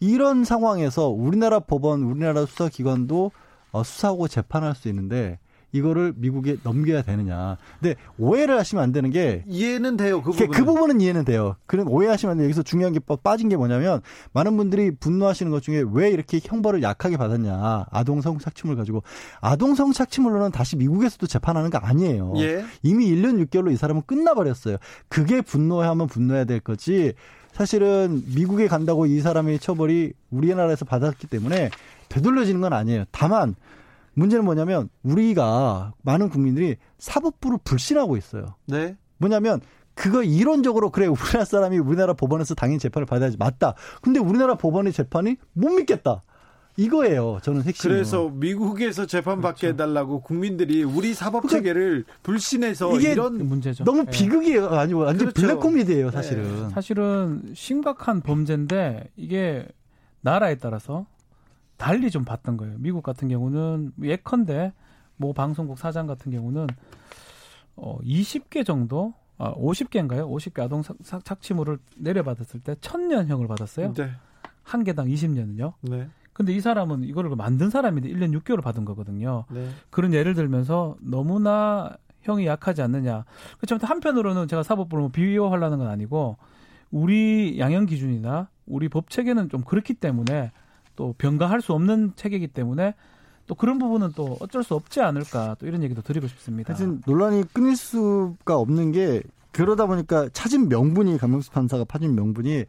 이런 0.00 0.44
상황에서 0.44 1.08
우리나라 1.08 1.60
법원, 1.60 2.02
우리나라 2.02 2.46
수사기관도 2.46 3.30
어, 3.72 3.82
수사하고 3.84 4.26
재판할 4.28 4.74
수 4.74 4.88
있는데 4.88 5.38
이거를 5.72 6.14
미국에 6.16 6.56
넘겨야 6.64 7.02
되느냐. 7.02 7.56
근데 7.78 7.94
오해를 8.18 8.58
하시면 8.58 8.82
안 8.82 8.90
되는 8.90 9.10
게 9.10 9.44
이해는 9.46 9.96
돼요. 9.96 10.20
그 10.20 10.32
그, 10.32 10.38
부분. 10.38 10.50
그 10.50 10.64
부분은 10.64 11.00
이해는 11.00 11.24
돼요. 11.24 11.54
그런 11.66 11.86
오해하시면 11.86 12.32
안 12.32 12.38
돼요. 12.38 12.46
여기서 12.46 12.64
중요한 12.64 12.92
게 12.92 12.98
빠- 12.98 13.14
빠진 13.14 13.48
게 13.48 13.56
뭐냐면 13.56 14.00
많은 14.32 14.56
분들이 14.56 14.90
분노하시는 14.90 15.52
것 15.52 15.62
중에 15.62 15.84
왜 15.92 16.10
이렇게 16.10 16.40
형벌을 16.42 16.82
약하게 16.82 17.16
받았냐. 17.16 17.86
아동 17.92 18.20
성착취물 18.20 18.74
가지고 18.74 19.04
아동 19.40 19.76
성착취물로는 19.76 20.50
다시 20.50 20.74
미국에서도 20.76 21.24
재판하는 21.28 21.70
거 21.70 21.78
아니에요. 21.78 22.32
예. 22.38 22.64
이미 22.82 23.06
1년 23.14 23.40
6개월로 23.46 23.70
이 23.70 23.76
사람은 23.76 24.02
끝나버렸어요. 24.06 24.76
그게 25.08 25.40
분노하면 25.40 26.08
분노해야 26.08 26.46
될 26.46 26.58
거지. 26.58 27.12
사실은 27.52 28.22
미국에 28.34 28.68
간다고 28.68 29.06
이 29.06 29.20
사람의 29.20 29.58
처벌이 29.58 30.12
우리나라에서 30.30 30.84
받았기 30.84 31.26
때문에 31.26 31.70
되돌려지는 32.08 32.60
건 32.60 32.72
아니에요. 32.72 33.04
다만 33.10 33.54
문제는 34.14 34.44
뭐냐면 34.44 34.88
우리가 35.02 35.92
많은 36.02 36.28
국민들이 36.28 36.76
사법부를 36.98 37.58
불신하고 37.64 38.16
있어요. 38.16 38.54
네. 38.66 38.96
뭐냐면 39.18 39.60
그거 39.94 40.22
이론적으로 40.22 40.90
그래 40.90 41.06
우리나라 41.06 41.44
사람이 41.44 41.78
우리나라 41.78 42.14
법원에서 42.14 42.54
당연히 42.54 42.78
재판을 42.78 43.06
받아야지 43.06 43.36
맞다. 43.36 43.74
근데 44.00 44.18
우리나라 44.18 44.54
법원의 44.54 44.92
재판이 44.92 45.36
못 45.52 45.70
믿겠다. 45.70 46.22
이거예요. 46.80 47.38
저는 47.42 47.62
핵심. 47.64 47.90
그래서 47.90 48.30
미국에서 48.30 49.04
재판 49.04 49.42
받게 49.42 49.68
해달라고 49.68 50.22
국민들이 50.22 50.82
우리 50.82 51.12
사법 51.12 51.46
체계를 51.46 52.04
불신해서 52.22 52.88
그렇죠. 52.88 53.00
이게 53.00 53.12
이런 53.12 53.46
문제죠. 53.46 53.84
너무 53.84 54.04
예. 54.06 54.10
비극이에요. 54.10 54.68
아니고 54.68 55.00
완전 55.00 55.28
그렇죠. 55.28 55.46
블랙 55.46 55.60
코미디예요, 55.60 56.10
사실은. 56.10 56.70
사실은 56.70 57.42
심각한 57.54 58.22
범죄인데 58.22 59.10
이게 59.16 59.68
나라에 60.22 60.54
따라서 60.56 61.04
달리 61.76 62.10
좀 62.10 62.24
봤던 62.24 62.56
거예요. 62.56 62.76
미국 62.78 63.02
같은 63.02 63.28
경우는 63.28 63.92
예컨대 64.02 64.72
뭐 65.16 65.34
방송국 65.34 65.78
사장 65.78 66.06
같은 66.06 66.32
경우는 66.32 66.66
어 67.76 67.98
20개 68.02 68.64
정도 68.64 69.12
아 69.36 69.52
50개인가요? 69.54 70.30
50개 70.30 70.62
아동 70.62 70.82
착취물을 71.02 71.78
내려받았을 71.98 72.60
때 72.60 72.74
1000년형을 72.74 73.48
받았어요. 73.48 73.92
네. 73.92 74.10
한 74.62 74.84
개당 74.84 75.08
20년은요. 75.08 75.74
네. 75.82 76.08
근데 76.40 76.54
이 76.54 76.60
사람은 76.62 77.04
이거를 77.04 77.28
만든 77.36 77.68
사람인데 77.68 78.08
1년 78.08 78.34
6개월을 78.40 78.62
받은 78.62 78.86
거거든요. 78.86 79.44
네. 79.50 79.68
그런 79.90 80.14
예를 80.14 80.32
들면서 80.32 80.96
너무나 81.02 81.98
형이 82.22 82.46
약하지 82.46 82.80
않느냐. 82.80 83.26
그렇지만 83.58 83.82
한편으로는 83.82 84.48
제가 84.48 84.62
사법부를 84.62 85.02
뭐 85.02 85.10
비호하려는 85.10 85.76
건 85.76 85.88
아니고 85.88 86.38
우리 86.90 87.58
양형 87.58 87.84
기준이나 87.84 88.48
우리 88.64 88.88
법 88.88 89.10
체계는 89.10 89.50
좀 89.50 89.60
그렇기 89.60 89.92
때문에 89.92 90.50
또 90.96 91.14
변경할 91.18 91.60
수 91.60 91.74
없는 91.74 92.12
체계이기 92.16 92.48
때문에 92.48 92.94
또 93.46 93.54
그런 93.54 93.78
부분은 93.78 94.12
또 94.16 94.38
어쩔 94.40 94.64
수 94.64 94.74
없지 94.74 95.02
않을까 95.02 95.56
또 95.58 95.66
이런 95.66 95.82
얘기도 95.82 96.00
드리고 96.00 96.26
싶습니다. 96.26 96.72
하여튼 96.72 97.02
논란이 97.06 97.52
끊일 97.52 97.76
수가 97.76 98.56
없는 98.56 98.92
게 98.92 99.22
그러다 99.52 99.84
보니까 99.84 100.30
찾은 100.32 100.70
명분이 100.70 101.18
강영수 101.18 101.50
판사가 101.50 101.84
파진 101.84 102.14
명분이 102.14 102.64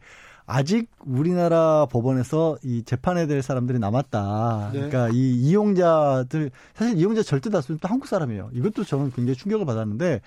아직 0.46 0.90
우리나라 1.04 1.86
법원에서 1.90 2.58
이 2.62 2.82
재판에 2.84 3.26
될 3.26 3.42
사람들이 3.42 3.78
남았다. 3.78 4.70
네. 4.72 4.78
그러니까 4.88 5.08
이 5.12 5.34
이용자들 5.36 6.50
사실 6.74 6.98
이용자 6.98 7.22
절대 7.22 7.48
다수는 7.50 7.78
또 7.80 7.88
한국 7.88 8.06
사람이에요. 8.08 8.50
이것도 8.52 8.84
저는 8.84 9.12
굉장히 9.12 9.36
충격을 9.36 9.64
받았는데 9.66 10.20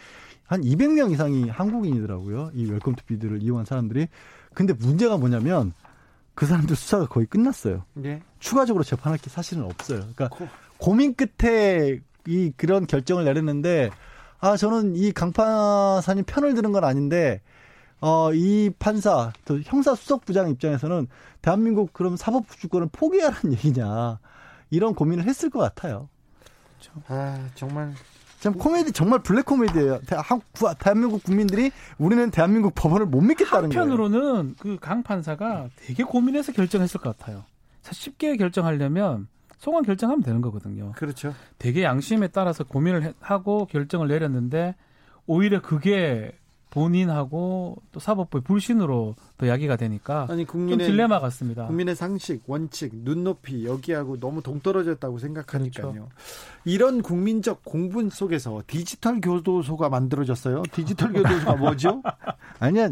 한 0.47 0.62
200명 0.62 1.12
이상이 1.12 1.49
한국인이더라고요. 1.49 2.51
이 2.54 2.65
Welcome 2.69 2.95
to 2.95 3.04
Video를 3.04 3.41
이용한 3.43 3.65
사람들이. 3.65 4.08
근데 4.54 4.73
문제가 4.73 5.17
뭐냐면 5.17 5.73
그 6.34 6.45
사람들 6.45 6.75
수사가 6.75 7.08
거의 7.08 7.25
끝났어요. 7.25 7.84
네. 7.93 8.21
추가적으로 8.39 8.84
재판할 8.84 9.17
게 9.19 9.30
사실은 9.30 9.63
없어요. 9.63 9.99
그러니까 10.15 10.30
고- 10.30 10.47
고민 10.78 11.13
끝에 11.15 11.99
이 12.28 12.51
그런 12.58 12.88
결정을 12.88 13.25
내렸는데 13.25 13.89
아 14.39 14.58
저는 14.58 14.95
이 14.95 15.12
강판사님 15.12 16.25
편을 16.25 16.54
드는 16.56 16.71
건 16.71 16.84
아닌데 16.84 17.41
어 18.01 18.31
이 18.34 18.69
판사 18.77 19.31
또 19.45 19.60
형사 19.62 19.95
수석부장 19.95 20.49
입장에서는 20.49 21.08
대한민국 21.41 21.93
그럼 21.93 22.15
사법 22.17 22.45
주권을 22.49 22.89
포기하라는 22.91 23.53
얘기냐 23.53 24.19
이런 24.69 24.93
고민을 24.93 25.25
했을 25.25 25.49
것 25.49 25.60
같아요. 25.60 26.10
아 27.08 27.47
정말 27.55 27.93
참 28.39 28.53
코미디 28.53 28.91
정말 28.91 29.19
블랙 29.23 29.45
코미디예요. 29.45 30.01
대, 30.05 30.15
한, 30.19 30.39
구- 30.51 30.71
대한민국 30.77 31.23
국민들이 31.23 31.71
우리는 31.97 32.29
대한민국 32.29 32.73
법원을 32.75 33.05
못 33.08 33.21
믿겠다는 33.21 33.69
거예요. 33.69 33.81
한편으로는 33.81 34.55
그 34.60 34.77
강 34.79 35.01
판사가 35.01 35.69
되게 35.77 36.03
고민해서 36.03 36.51
결정했을 36.51 36.99
것 37.01 37.17
같아요. 37.17 37.43
사실 37.81 38.03
쉽게 38.03 38.36
결정하려면 38.38 39.27
송환 39.58 39.84
결정하면 39.84 40.21
되는 40.21 40.41
거거든요. 40.41 40.91
그렇죠. 40.95 41.34
되게 41.58 41.84
양심에 41.84 42.27
따라서 42.27 42.63
고민을 42.63 43.03
해- 43.03 43.13
하고 43.19 43.65
결정을 43.65 44.10
내렸는데 44.10 44.75
오히려 45.25 45.62
그게 45.62 46.31
본인하고 46.75 47.77
또 47.93 47.99
사법부의 48.01 48.41
불신으로 48.41 49.15
더 49.38 49.47
야기가 49.47 49.77
되니까 49.77 50.27
아니 50.29 50.45
좀 50.45 50.51
국민의 50.67 50.88
딜레마 50.88 51.21
같습니다. 51.21 51.67
국민의 51.67 51.95
상식, 51.95 52.43
원칙, 52.47 52.91
눈높이 52.93 53.65
여기하고 53.65 54.19
너무 54.19 54.43
동떨어졌다고 54.43 55.17
생각하니까요. 55.17 55.91
그렇죠. 55.93 56.09
이런 56.65 57.01
국민적 57.01 57.63
공분 57.63 58.09
속에서 58.09 58.61
디지털 58.67 59.21
교도소가 59.21 59.88
만들어졌어요. 59.88 60.63
디지털 60.73 61.13
교도소가 61.13 61.55
뭐죠? 61.55 62.03
아니야. 62.59 62.89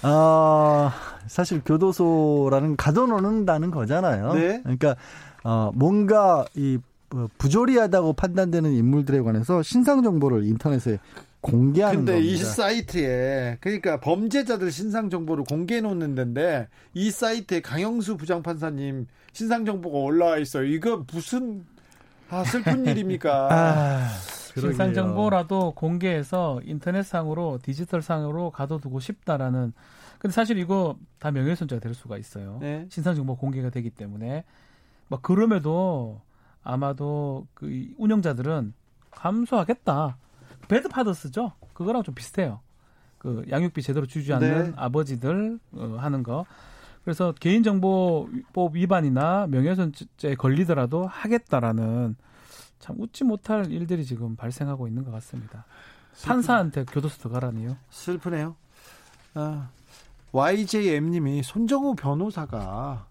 아, 0.00 0.94
사실 1.26 1.60
교도소라는 1.62 2.76
가둬놓는다는 2.76 3.70
거잖아요. 3.70 4.32
네. 4.32 4.60
그러니까 4.62 4.96
어 5.42 5.70
뭔가 5.74 6.46
이 6.54 6.78
어, 7.12 7.26
부조리하다고 7.36 8.14
판단되는 8.14 8.72
인물들에 8.72 9.20
관해서 9.20 9.62
신상 9.62 10.02
정보를 10.02 10.46
인터넷에 10.46 10.98
공개하는 11.44 11.98
근데 12.00 12.12
겁니다. 12.14 12.32
이 12.32 12.36
사이트에 12.38 13.58
그러니까 13.60 14.00
범죄자들 14.00 14.72
신상 14.72 15.10
정보를 15.10 15.44
공개해 15.44 15.82
놓는 15.82 16.14
데인데 16.14 16.68
이 16.94 17.10
사이트에 17.10 17.60
강영수 17.60 18.16
부장판사님 18.16 19.06
신상 19.32 19.64
정보가 19.66 19.98
올라와 19.98 20.38
있어요. 20.38 20.64
이거 20.64 21.04
무슨 21.12 21.66
아 22.30 22.42
슬픈 22.44 22.86
일입니까? 22.86 23.48
아, 23.52 24.08
신상. 24.58 24.94
정보라도 24.94 25.72
공개해서 25.72 26.60
인터넷상으로 26.64 27.58
디지털상으로 27.62 28.50
가둬두고 28.50 29.00
싶다라는. 29.00 29.74
근데 30.18 30.32
사실 30.32 30.56
이거 30.58 30.96
다 31.18 31.30
명예훼손죄가 31.30 31.80
될 31.80 31.92
수가 31.92 32.16
있어요. 32.16 32.56
네. 32.62 32.86
신상 32.88 33.14
정보 33.14 33.36
공개가 33.36 33.68
되기 33.68 33.90
때문에 33.90 34.44
막 35.08 35.20
그럼에도 35.20 36.22
아마도 36.62 37.46
그이 37.52 37.90
운영자들은 37.98 38.72
감수하겠다. 39.10 40.16
배드 40.68 40.88
파더스죠. 40.88 41.52
그거랑 41.72 42.02
좀 42.02 42.14
비슷해요. 42.14 42.60
그 43.18 43.44
양육비 43.50 43.82
제대로 43.82 44.06
주지 44.06 44.32
않는 44.34 44.64
네. 44.64 44.72
아버지들 44.76 45.58
어, 45.72 45.96
하는 45.98 46.22
거. 46.22 46.44
그래서 47.04 47.32
개인정보법 47.32 48.74
위반이나 48.74 49.46
명예훼손죄에 49.48 50.34
걸리더라도 50.36 51.06
하겠다라는 51.06 52.16
참 52.78 52.96
웃지 52.98 53.24
못할 53.24 53.70
일들이 53.70 54.04
지금 54.04 54.36
발생하고 54.36 54.88
있는 54.88 55.04
것 55.04 55.10
같습니다. 55.12 55.64
판사한테 56.24 56.84
교도소 56.84 57.18
들어가라니요. 57.18 57.76
슬프네요. 57.90 58.56
아, 59.34 59.68
YJM님이 60.32 61.42
손정우 61.42 61.94
변호사가 61.94 63.06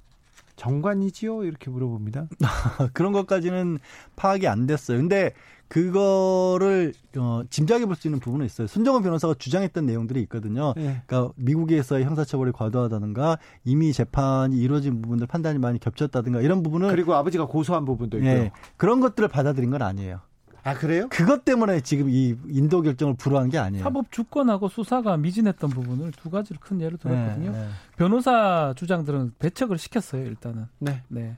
정관이지요? 0.64 1.44
이렇게 1.44 1.70
물어봅니다. 1.70 2.28
그런 2.94 3.12
것까지는 3.12 3.80
파악이 4.16 4.48
안 4.48 4.66
됐어요. 4.66 4.98
근데 4.98 5.34
그거를 5.68 6.94
어, 7.18 7.42
짐작해 7.50 7.86
볼 7.86 7.96
수 7.96 8.08
있는 8.08 8.20
부분은 8.20 8.46
있어요. 8.46 8.68
손정은 8.68 9.02
변호사가 9.02 9.34
주장했던 9.38 9.86
내용들이 9.86 10.22
있거든요. 10.24 10.74
네. 10.78 11.02
그러니까 11.06 11.34
미국에서의 11.36 12.06
형사처벌이 12.06 12.52
과도하다든가 12.54 13.40
이미 13.66 13.92
재판이 13.92 14.58
이루어진 14.58 15.02
부분들 15.02 15.28
판단이 15.28 15.60
많이 15.60 15.80
겹쳤다든가 15.80 16.42
이런 16.42 16.64
부분은 16.64 16.90
그리고 16.90 17.14
아버지가 17.14 17.46
고소한 17.46 17.84
부분도 17.86 18.18
있고요. 18.20 18.32
예, 18.32 18.52
그런 18.78 19.00
것들을 19.02 19.28
받아들인 19.28 19.70
건 19.70 19.82
아니에요. 19.82 20.22
아 20.64 20.74
그래요? 20.74 21.08
그것 21.10 21.44
때문에 21.44 21.82
지금 21.82 22.10
이 22.10 22.36
인도 22.48 22.82
결정을 22.82 23.16
불허한 23.16 23.50
게 23.50 23.58
아니에요. 23.58 23.84
사법 23.84 24.12
주권하고 24.12 24.70
수사가 24.70 25.18
미진했던 25.18 25.70
부분을 25.70 26.12
두 26.14 26.30
가지를 26.30 26.60
큰 26.62 26.80
예를 26.80 26.98
들었거든요. 26.98 27.52
네, 27.52 27.58
네. 27.58 27.70
변호사 27.98 28.74
주장들은 28.78 29.34
배척을 29.40 29.78
시켰어요. 29.78 30.26
일단은. 30.26 30.68
네. 30.80 31.04
네. 31.10 31.36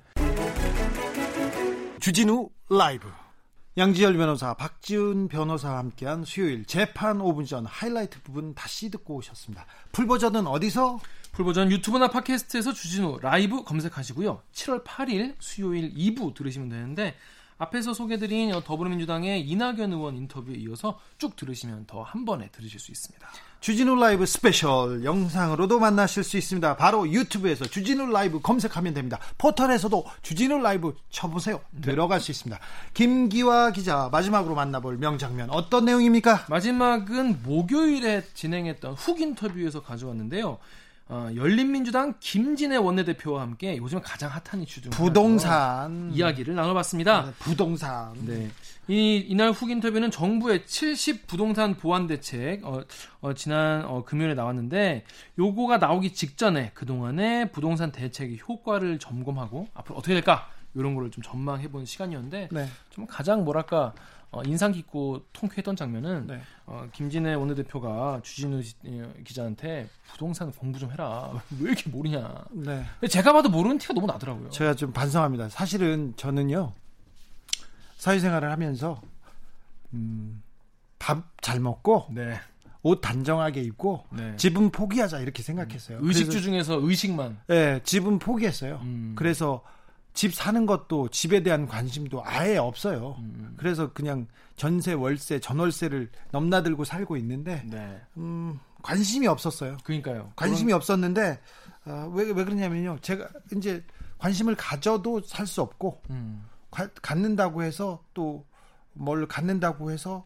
주진우 1.99 2.49
라이브. 2.69 3.07
양지열 3.77 4.15
변호사, 4.15 4.53
박지훈 4.53 5.27
변호사와 5.27 5.79
함께한 5.79 6.23
수요일 6.23 6.63
재판 6.63 7.17
5분 7.17 7.45
전 7.45 7.65
하이라이트 7.65 8.21
부분 8.21 8.53
다시 8.53 8.89
듣고 8.89 9.15
오셨습니다. 9.15 9.65
full 9.91 10.07
버전은 10.07 10.47
어디서? 10.47 10.99
full버전 11.33 11.69
유튜브나 11.69 12.07
팟캐스트에서 12.07 12.71
주진우 12.71 13.19
라이브 13.21 13.63
검색하시고요. 13.65 14.41
7월 14.53 14.85
8일 14.85 15.35
수요일 15.39 15.93
2부 15.93 16.33
들으시면 16.33 16.69
되는데 16.69 17.15
앞에서 17.57 17.93
소개드린 17.93 18.51
더불어민주당의 18.61 19.41
이낙연 19.47 19.93
의원 19.93 20.17
인터뷰에 20.17 20.55
이어서 20.55 20.99
쭉 21.17 21.35
들으시면 21.35 21.85
더 21.87 22.03
한 22.03 22.23
번에 22.25 22.49
들으실 22.49 22.79
수 22.79 22.91
있습니다. 22.91 23.27
주진우 23.61 23.95
라이브 23.95 24.25
스페셜 24.25 25.03
영상으로도 25.03 25.79
만나실 25.79 26.23
수 26.23 26.37
있습니다. 26.37 26.75
바로 26.77 27.09
유튜브에서 27.09 27.65
주진우 27.65 28.11
라이브 28.11 28.39
검색하면 28.39 28.93
됩니다. 28.93 29.19
포털에서도 29.39 30.05
주진우 30.21 30.59
라이브 30.59 30.95
쳐보세요. 31.09 31.61
들어갈 31.81 32.19
수 32.19 32.29
있습니다. 32.31 32.59
김기화 32.93 33.71
기자 33.71 34.09
마지막으로 34.11 34.53
만나볼 34.53 34.97
명장면 34.97 35.49
어떤 35.49 35.85
내용입니까? 35.85 36.45
마지막은 36.49 37.41
목요일에 37.43 38.23
진행했던 38.33 38.93
훅 38.93 39.21
인터뷰에서 39.21 39.81
가져왔는데요. 39.81 40.59
어, 41.07 41.29
열린민주당 41.35 42.15
김진애 42.19 42.77
원내대표와 42.77 43.41
함께 43.41 43.77
요즘 43.77 44.01
가장 44.01 44.31
핫한 44.31 44.63
이슈 44.63 44.81
중 44.81 44.89
부동산 44.89 46.11
이야기를 46.11 46.55
나눠봤습니다. 46.55 47.25
네, 47.25 47.31
부동산 47.37 48.13
네. 48.25 48.49
이 48.87 49.17
이날 49.17 49.51
훅 49.51 49.69
인터뷰는 49.69 50.09
정부의 50.09 50.65
70 50.65 51.27
부동산 51.27 51.75
보완 51.75 52.07
대책 52.07 52.65
어, 52.65 52.83
어, 53.21 53.33
지난 53.33 53.85
어, 53.85 54.03
금요일에 54.03 54.33
나왔는데 54.33 55.05
요거가 55.37 55.77
나오기 55.77 56.13
직전에 56.13 56.71
그 56.73 56.87
동안의 56.87 57.51
부동산 57.51 57.91
대책의 57.91 58.39
효과를 58.47 58.97
점검하고 58.97 59.67
앞으로 59.75 59.97
어떻게 59.97 60.15
될까 60.15 60.49
이런 60.73 60.95
거를 60.95 61.11
좀 61.11 61.23
전망해 61.23 61.69
본 61.69 61.85
시간이었는데 61.85 62.49
네. 62.51 62.69
좀 62.89 63.05
가장 63.05 63.43
뭐랄까 63.43 63.93
어, 64.35 64.41
인상 64.45 64.73
깊고 64.73 65.21
통쾌했던 65.31 65.77
장면은 65.77 66.27
네. 66.27 66.41
어, 66.65 66.85
김진애 66.91 67.35
원내대표가 67.35 68.19
주진우 68.21 68.61
기자한테 69.23 69.87
부동산 70.11 70.51
공부 70.51 70.77
좀 70.77 70.91
해라 70.91 71.31
왜 71.61 71.67
이렇게 71.71 71.89
모르냐 71.89 72.43
네. 72.51 72.85
제가 73.09 73.31
봐도 73.31 73.47
모르는 73.49 73.77
티가 73.77 73.93
너무 73.93 74.07
나더라고요. 74.07 74.49
제가 74.49 74.73
좀 74.75 74.91
반성합니다. 74.91 75.47
사실은 75.49 76.13
저는요 76.17 76.73
사회생활을 77.97 78.51
하면서 78.51 79.01
음, 79.93 80.43
밥 80.99 81.23
잘 81.41 81.59
먹고 81.59 82.07
네, 82.09 82.39
옷 82.83 82.99
단정하게 83.01 83.61
입고 83.61 84.03
네. 84.11 84.35
집은 84.35 84.71
포기하자 84.71 85.19
이렇게 85.19 85.43
생각했어요. 85.43 85.99
의식주 86.01 86.31
그래서- 86.31 86.43
중에서 86.43 86.79
의식만. 86.81 87.39
네, 87.47 87.79
집은 87.83 88.19
포기했어요. 88.19 88.79
음. 88.83 89.13
그래서 89.15 89.63
집 90.15 90.33
사는 90.33 90.65
것도 90.65 91.09
집에 91.09 91.43
대한 91.43 91.67
관심도 91.67 92.23
아예 92.25 92.57
없어요. 92.57 93.17
음. 93.19 93.53
그래서 93.57 93.93
그냥 93.93 94.25
전세, 94.55 94.93
월세, 94.93 95.39
전월세를 95.39 96.09
넘나들고 96.31 96.85
살고 96.85 97.17
있는데 97.17 97.61
네. 97.65 98.01
음, 98.17 98.59
관심이 98.81 99.27
없었어요. 99.27 99.77
그러니까요. 99.83 100.31
관심이 100.35 100.73
없었는데 100.73 101.39
어, 101.85 102.11
왜, 102.15 102.23
왜 102.31 102.33
그러냐면요. 102.45 102.97
제가 103.01 103.27
이제 103.55 103.83
관심을 104.17 104.55
가져도 104.55 105.21
살 105.21 105.45
수 105.45 105.61
없고 105.61 106.01
음. 106.09 106.45
가- 106.71 106.89
갖는다고 107.01 107.61
해서 107.61 108.01
또 108.15 108.43
뭘 108.97 109.27
갖는다고 109.27 109.91
해서 109.91 110.25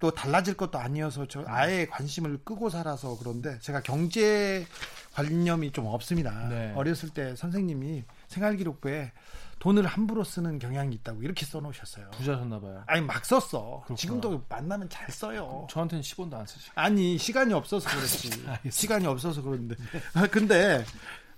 또 0.00 0.10
달라질 0.10 0.54
것도 0.54 0.76
아니어서 0.76 1.26
저 1.28 1.44
아예 1.46 1.86
관심을 1.86 2.38
끄고 2.44 2.68
살아서 2.68 3.16
그런데 3.16 3.56
제가 3.60 3.80
경제 3.82 4.66
관념이 5.14 5.70
좀 5.70 5.86
없습니다. 5.86 6.48
네. 6.48 6.72
어렸을 6.74 7.10
때 7.10 7.36
선생님이 7.36 8.02
생활기록부에 8.28 9.12
돈을 9.58 9.86
함부로 9.86 10.22
쓰는 10.22 10.60
경향이 10.60 10.94
있다고 10.96 11.22
이렇게 11.22 11.44
써놓으셨어요. 11.44 12.10
부자셨나 12.12 12.60
봐요. 12.60 12.84
아니 12.86 13.00
막 13.02 13.24
썼어. 13.24 13.80
그렇구나. 13.86 13.96
지금도 13.96 14.44
만나면 14.48 14.88
잘 14.88 15.10
써요. 15.10 15.66
저한테는 15.68 16.02
10원도 16.02 16.34
안 16.34 16.46
쓰시고. 16.46 16.72
아니 16.76 17.18
시간이 17.18 17.52
없어서 17.52 17.88
그렇지. 17.90 18.30
시간이 18.70 19.06
없어서 19.06 19.42
그런데. 19.42 19.74
아, 20.14 20.28
근데 20.28 20.84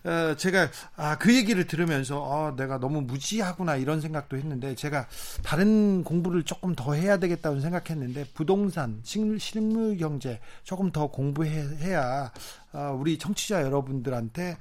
어, 0.04 0.34
제가 0.36 0.68
아, 0.96 1.16
그 1.16 1.34
얘기를 1.34 1.66
들으면서 1.66 2.22
아, 2.48 2.56
내가 2.56 2.78
너무 2.78 3.00
무지하구나 3.02 3.76
이런 3.76 4.02
생각도 4.02 4.36
했는데 4.36 4.74
제가 4.74 5.06
다른 5.42 6.04
공부를 6.04 6.42
조금 6.42 6.74
더 6.74 6.92
해야 6.94 7.16
되겠다고 7.18 7.60
생각했는데 7.60 8.24
부동산, 8.34 9.00
식- 9.02 9.38
실물 9.40 9.96
경제 9.96 10.40
조금 10.64 10.90
더 10.92 11.06
공부해야 11.06 12.32
어, 12.72 12.96
우리 12.98 13.18
청취자 13.18 13.62
여러분들한테 13.62 14.52
어, 14.52 14.56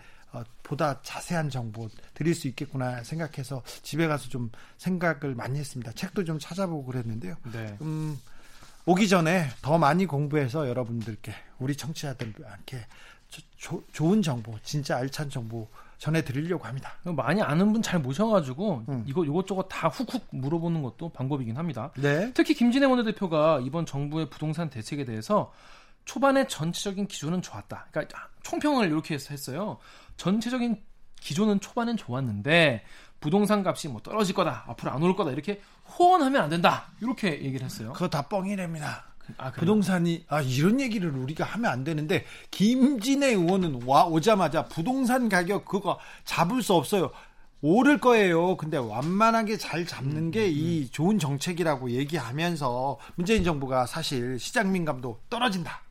보다 0.64 1.02
자세한 1.02 1.50
정보 1.50 1.90
드릴 2.14 2.36
수 2.36 2.48
있겠구나 2.48 3.04
생각해서 3.04 3.64
집에 3.82 4.08
가서 4.08 4.30
좀 4.30 4.52
생각을 4.78 5.36
많이 5.36 5.58
했습니다. 5.60 5.92
책도 5.94 6.24
좀 6.26 6.38
찾아보고 6.40 6.86
그랬는데요. 6.86 7.36
네. 7.52 7.78
음, 7.82 8.20
오기 8.86 9.08
전에 9.10 9.50
더 9.62 9.78
많이 9.78 10.06
공부해서 10.06 10.68
여러분들께 10.70 11.34
우리 11.60 11.76
청취자들께 11.76 12.86
조- 13.30 13.42
조- 13.58 13.84
좋은 13.92 14.22
정보, 14.22 14.58
진짜 14.64 14.98
알찬 14.98 15.30
정보 15.30 15.68
전해 15.98 16.24
드리려고 16.24 16.66
합니다. 16.66 16.94
많이 17.04 17.42
아는 17.42 17.74
분 17.74 17.82
잘 17.82 18.00
모셔가지고 18.00 18.86
음. 18.88 19.04
이거 19.06 19.26
이것저것 19.26 19.64
다 19.64 19.90
훅훅 19.90 20.28
물어보는 20.32 20.82
것도 20.82 21.10
방법이긴 21.10 21.58
합니다. 21.58 21.92
네. 21.98 22.32
특히 22.34 22.54
김진애 22.54 22.86
원내대표가 22.86 23.60
이번 23.66 23.86
정부의 23.86 24.30
부동산 24.30 24.70
대책에 24.70 25.04
대해서 25.06 25.52
초반에 26.06 26.48
전체적인 26.48 27.08
기조는 27.08 27.42
좋았다. 27.42 27.88
그러니까 27.92 28.30
총평을 28.44 28.88
이렇게 28.88 29.16
해서 29.16 29.28
했어요. 29.32 29.78
전체적인 30.20 30.82
기조는 31.22 31.60
초반엔 31.62 31.98
좋았는데 31.98 32.84
부동산 33.20 33.66
값이 33.66 33.88
뭐 33.88 34.02
떨어질 34.02 34.36
거다, 34.36 34.66
앞으로 34.68 34.92
안 34.92 35.02
올 35.02 35.16
거다 35.16 35.32
이렇게 35.32 35.62
호언하면 35.98 36.42
안 36.44 36.50
된다. 36.50 36.92
이렇게 37.02 37.28
얘기를 37.44 37.64
했어요. 37.66 37.94
그거 37.94 38.08
다 38.10 38.22
뻥이랍니다. 38.24 39.06
아, 39.38 39.52
그래요? 39.52 39.60
부동산이 39.60 40.26
아 40.28 40.42
이런 40.42 40.80
얘기를 40.80 41.10
우리가 41.12 41.46
하면 41.46 41.72
안 41.72 41.84
되는데 41.84 42.26
김진애 42.52 43.28
의원은 43.28 43.82
와 43.86 44.06
오자마자 44.06 44.66
부동산 44.66 45.30
가격 45.30 45.66
그거 45.66 46.00
잡을 46.26 46.62
수 46.64 46.74
없어요. 46.74 47.12
오를 47.62 48.00
거예요. 48.00 48.56
근데 48.58 48.78
완만하게 48.78 49.58
잘 49.58 49.86
잡는 49.86 50.32
게 50.32 50.48
이 50.50 50.90
좋은 50.92 51.20
정책이라고 51.20 51.92
얘기하면서 51.92 52.98
문재인 53.16 53.44
정부가 53.44 53.86
사실 53.86 54.40
시장 54.40 54.72
민감도 54.72 55.20
떨어진다. 55.30 55.82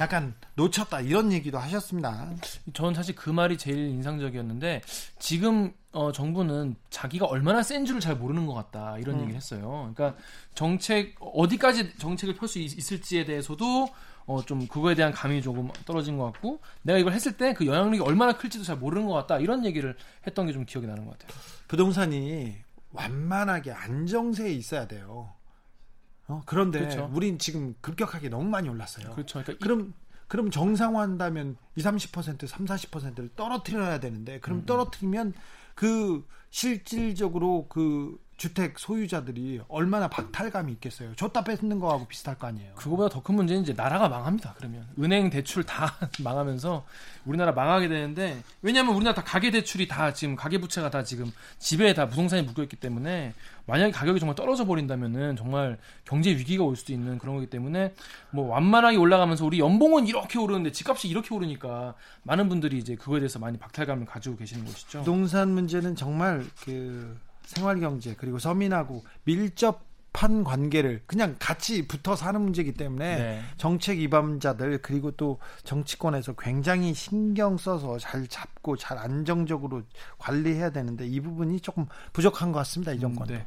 약간 0.00 0.34
놓쳤다 0.56 1.00
이런 1.00 1.32
얘기도 1.32 1.58
하셨습니다. 1.58 2.28
저는 2.72 2.94
사실 2.94 3.14
그 3.14 3.30
말이 3.30 3.56
제일 3.56 3.78
인상적이었는데 3.90 4.82
지금 5.20 5.72
어, 5.92 6.10
정부는 6.10 6.74
자기가 6.90 7.26
얼마나 7.26 7.62
센 7.62 7.84
줄을 7.84 8.00
잘 8.00 8.16
모르는 8.16 8.46
것 8.46 8.54
같다 8.54 8.98
이런 8.98 9.16
얘기를 9.20 9.36
했어요. 9.36 9.92
그러니까 9.94 10.18
정책 10.54 11.14
어디까지 11.20 11.96
정책을 11.98 12.34
펼 12.34 12.48
수 12.48 12.58
있을지에 12.58 13.24
대해서도 13.24 13.88
어, 14.26 14.40
좀 14.44 14.66
그거에 14.68 14.94
대한 14.94 15.12
감이 15.12 15.42
조금 15.42 15.68
떨어진 15.84 16.16
것 16.16 16.24
같고 16.32 16.60
내가 16.82 16.98
이걸 16.98 17.12
했을 17.12 17.36
때 17.36 17.52
그 17.54 17.66
영향력이 17.66 18.00
얼마나 18.00 18.32
클지도 18.36 18.64
잘 18.64 18.76
모르는 18.76 19.06
것 19.06 19.12
같다 19.14 19.38
이런 19.38 19.64
얘기를 19.64 19.96
했던 20.26 20.46
게 20.46 20.52
좀 20.52 20.64
기억이 20.64 20.86
나는 20.86 21.04
것 21.04 21.18
같아요. 21.18 21.38
부동산이 21.68 22.54
완만하게 22.92 23.72
안정세에 23.72 24.50
있어야 24.52 24.86
돼요. 24.86 25.32
어, 26.28 26.42
그런데 26.46 26.78
그렇죠. 26.80 27.10
우린 27.12 27.38
지금 27.38 27.74
급격하게 27.80 28.28
너무 28.28 28.44
많이 28.48 28.68
올랐어요. 28.68 29.10
그렇죠. 29.14 29.40
그러니까 29.42 29.52
이- 29.54 29.58
그럼 29.58 29.94
그럼 30.28 30.50
정상화한다면 30.50 31.56
2, 31.76 31.82
30% 31.82 32.46
3, 32.46 32.64
40%를 32.64 33.30
떨어뜨려야 33.36 34.00
되는데 34.00 34.40
그럼 34.40 34.60
음. 34.60 34.66
떨어뜨리면 34.66 35.34
그 35.74 36.26
실질적으로 36.50 37.66
그 37.68 38.18
주택 38.36 38.78
소유자들이 38.78 39.60
얼마나 39.68 40.08
박탈감이 40.08 40.72
있겠어요. 40.72 41.14
줬다 41.14 41.44
뺏는 41.44 41.78
거하고 41.78 42.06
비슷할 42.08 42.38
거 42.38 42.48
아니에요. 42.48 42.74
그거보다 42.74 43.08
더 43.08 43.22
큰 43.22 43.36
문제는 43.36 43.62
이제 43.62 43.72
나라가 43.72 44.08
망합니다. 44.08 44.54
그러면 44.56 44.84
은행 44.98 45.30
대출 45.30 45.62
다 45.62 45.94
망하면서 46.24 46.84
우리나라 47.24 47.52
망하게 47.52 47.86
되는데 47.86 48.42
왜냐하면 48.62 48.96
우리나라 48.96 49.14
다 49.14 49.22
가계 49.22 49.52
대출이 49.52 49.86
다 49.86 50.12
지금 50.12 50.34
가계 50.34 50.58
부채가 50.58 50.90
다 50.90 51.04
지금 51.04 51.30
집에 51.60 51.94
다 51.94 52.08
부동산이 52.08 52.42
묶여 52.42 52.64
있기 52.64 52.74
때문에 52.76 53.32
만약에 53.66 53.92
가격이 53.92 54.18
정말 54.18 54.34
떨어져 54.34 54.64
버린다면은 54.66 55.36
정말 55.36 55.78
경제 56.04 56.30
위기가 56.30 56.64
올 56.64 56.74
수도 56.74 56.92
있는 56.92 57.18
그런 57.18 57.36
거기 57.36 57.46
때문에 57.46 57.94
뭐 58.32 58.48
완만하게 58.48 58.96
올라가면서 58.96 59.46
우리 59.46 59.60
연봉은 59.60 60.08
이렇게 60.08 60.40
오르는데 60.40 60.72
집값이 60.72 61.06
이렇게 61.06 61.32
오르니까 61.32 61.94
많은 62.24 62.48
분들이 62.48 62.76
이제 62.78 62.96
그거에 62.96 63.20
대해서 63.20 63.38
많이 63.38 63.56
박탈감을 63.56 64.06
가지고 64.06 64.36
계시는 64.36 64.64
것이죠. 64.64 64.98
부동산 65.00 65.50
문제는 65.50 65.94
정말 65.94 66.44
그 66.64 67.16
생활 67.44 67.80
경제 67.80 68.14
그리고 68.16 68.38
서민하고 68.38 69.04
밀접한 69.24 70.44
관계를 70.44 71.02
그냥 71.06 71.36
같이 71.38 71.86
붙어 71.86 72.14
사는 72.16 72.40
문제이기 72.40 72.72
때문에 72.74 73.16
네. 73.16 73.42
정책 73.56 73.98
위반자들 73.98 74.82
그리고 74.82 75.10
또 75.12 75.38
정치권에서 75.64 76.34
굉장히 76.34 76.94
신경 76.94 77.56
써서 77.56 77.98
잘 77.98 78.26
잡고 78.26 78.76
잘 78.76 78.98
안정적으로 78.98 79.82
관리해야 80.18 80.70
되는데 80.70 81.06
이 81.06 81.20
부분이 81.20 81.60
조금 81.60 81.86
부족한 82.12 82.52
것 82.52 82.58
같습니다. 82.58 82.92
이 82.92 83.00
정권도. 83.00 83.34
네. 83.34 83.46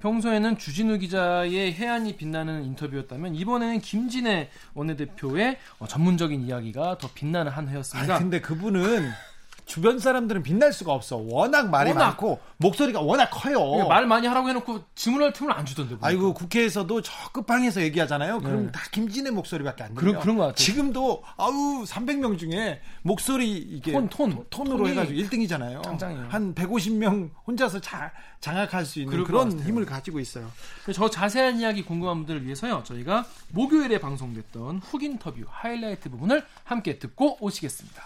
평소에는 0.00 0.58
주진우 0.58 0.98
기자의 0.98 1.74
해안이 1.74 2.16
빛나는 2.16 2.64
인터뷰였다면 2.64 3.34
이번에는 3.34 3.80
김진애 3.80 4.50
원내대표의 4.74 5.58
어, 5.78 5.86
전문적인 5.86 6.42
이야기가 6.42 6.98
더 6.98 7.10
빛나는 7.14 7.52
한 7.52 7.64
아니, 7.64 7.74
회였습니다. 7.74 8.18
근데 8.18 8.40
그분은 8.40 9.10
주변 9.66 9.98
사람들은 9.98 10.44
빛날 10.44 10.72
수가 10.72 10.92
없어. 10.92 11.16
워낙 11.16 11.68
말이 11.70 11.90
워낙. 11.90 12.04
많고 12.06 12.38
목소리가 12.58 13.00
워낙 13.00 13.28
커요. 13.32 13.74
이게 13.74 13.88
말 13.88 14.06
많이 14.06 14.26
하라고 14.28 14.48
해놓고 14.48 14.84
질문할 14.94 15.32
틈을 15.32 15.52
안 15.52 15.66
주던데. 15.66 15.90
보니까. 15.90 16.06
아이고 16.06 16.34
국회에서도 16.34 17.02
저 17.02 17.12
끝방에서 17.32 17.82
얘기하잖아요. 17.82 18.38
그럼 18.40 18.66
네. 18.66 18.72
다 18.72 18.80
김진애 18.92 19.30
목소리밖에 19.30 19.82
안 19.82 19.94
들려. 19.94 20.00
그런- 20.12 20.20
그런 20.22 20.36
것 20.36 20.42
같아요. 20.44 20.54
지금도 20.54 21.24
아우 21.36 21.82
300명 21.84 22.38
중에 22.38 22.80
목소리 23.02 23.52
이게 23.58 23.90
톤, 23.92 24.08
톤. 24.08 24.44
톤으로 24.50 24.88
해가지고 24.88 25.18
1등이잖아요. 25.20 25.82
짱짱해요. 25.82 26.26
한 26.30 26.54
150명 26.54 27.30
혼자서 27.44 27.80
자, 27.80 28.12
장악할 28.40 28.84
수 28.86 29.00
있는 29.00 29.24
그런. 29.24 29.58
힘을 29.60 29.84
가지고 29.84 30.20
있어요. 30.20 30.48
저 30.94 31.10
자세한 31.10 31.58
이야기 31.58 31.84
궁금한 31.84 32.18
분들을 32.18 32.44
위해서요. 32.44 32.84
저희가 32.84 33.26
목요일에 33.48 33.98
방송됐던 33.98 34.78
훅 34.78 35.02
인터뷰 35.02 35.42
하이라이트 35.48 36.08
부분을 36.08 36.44
함께 36.62 37.00
듣고 37.00 37.36
오시겠습니다. 37.40 38.02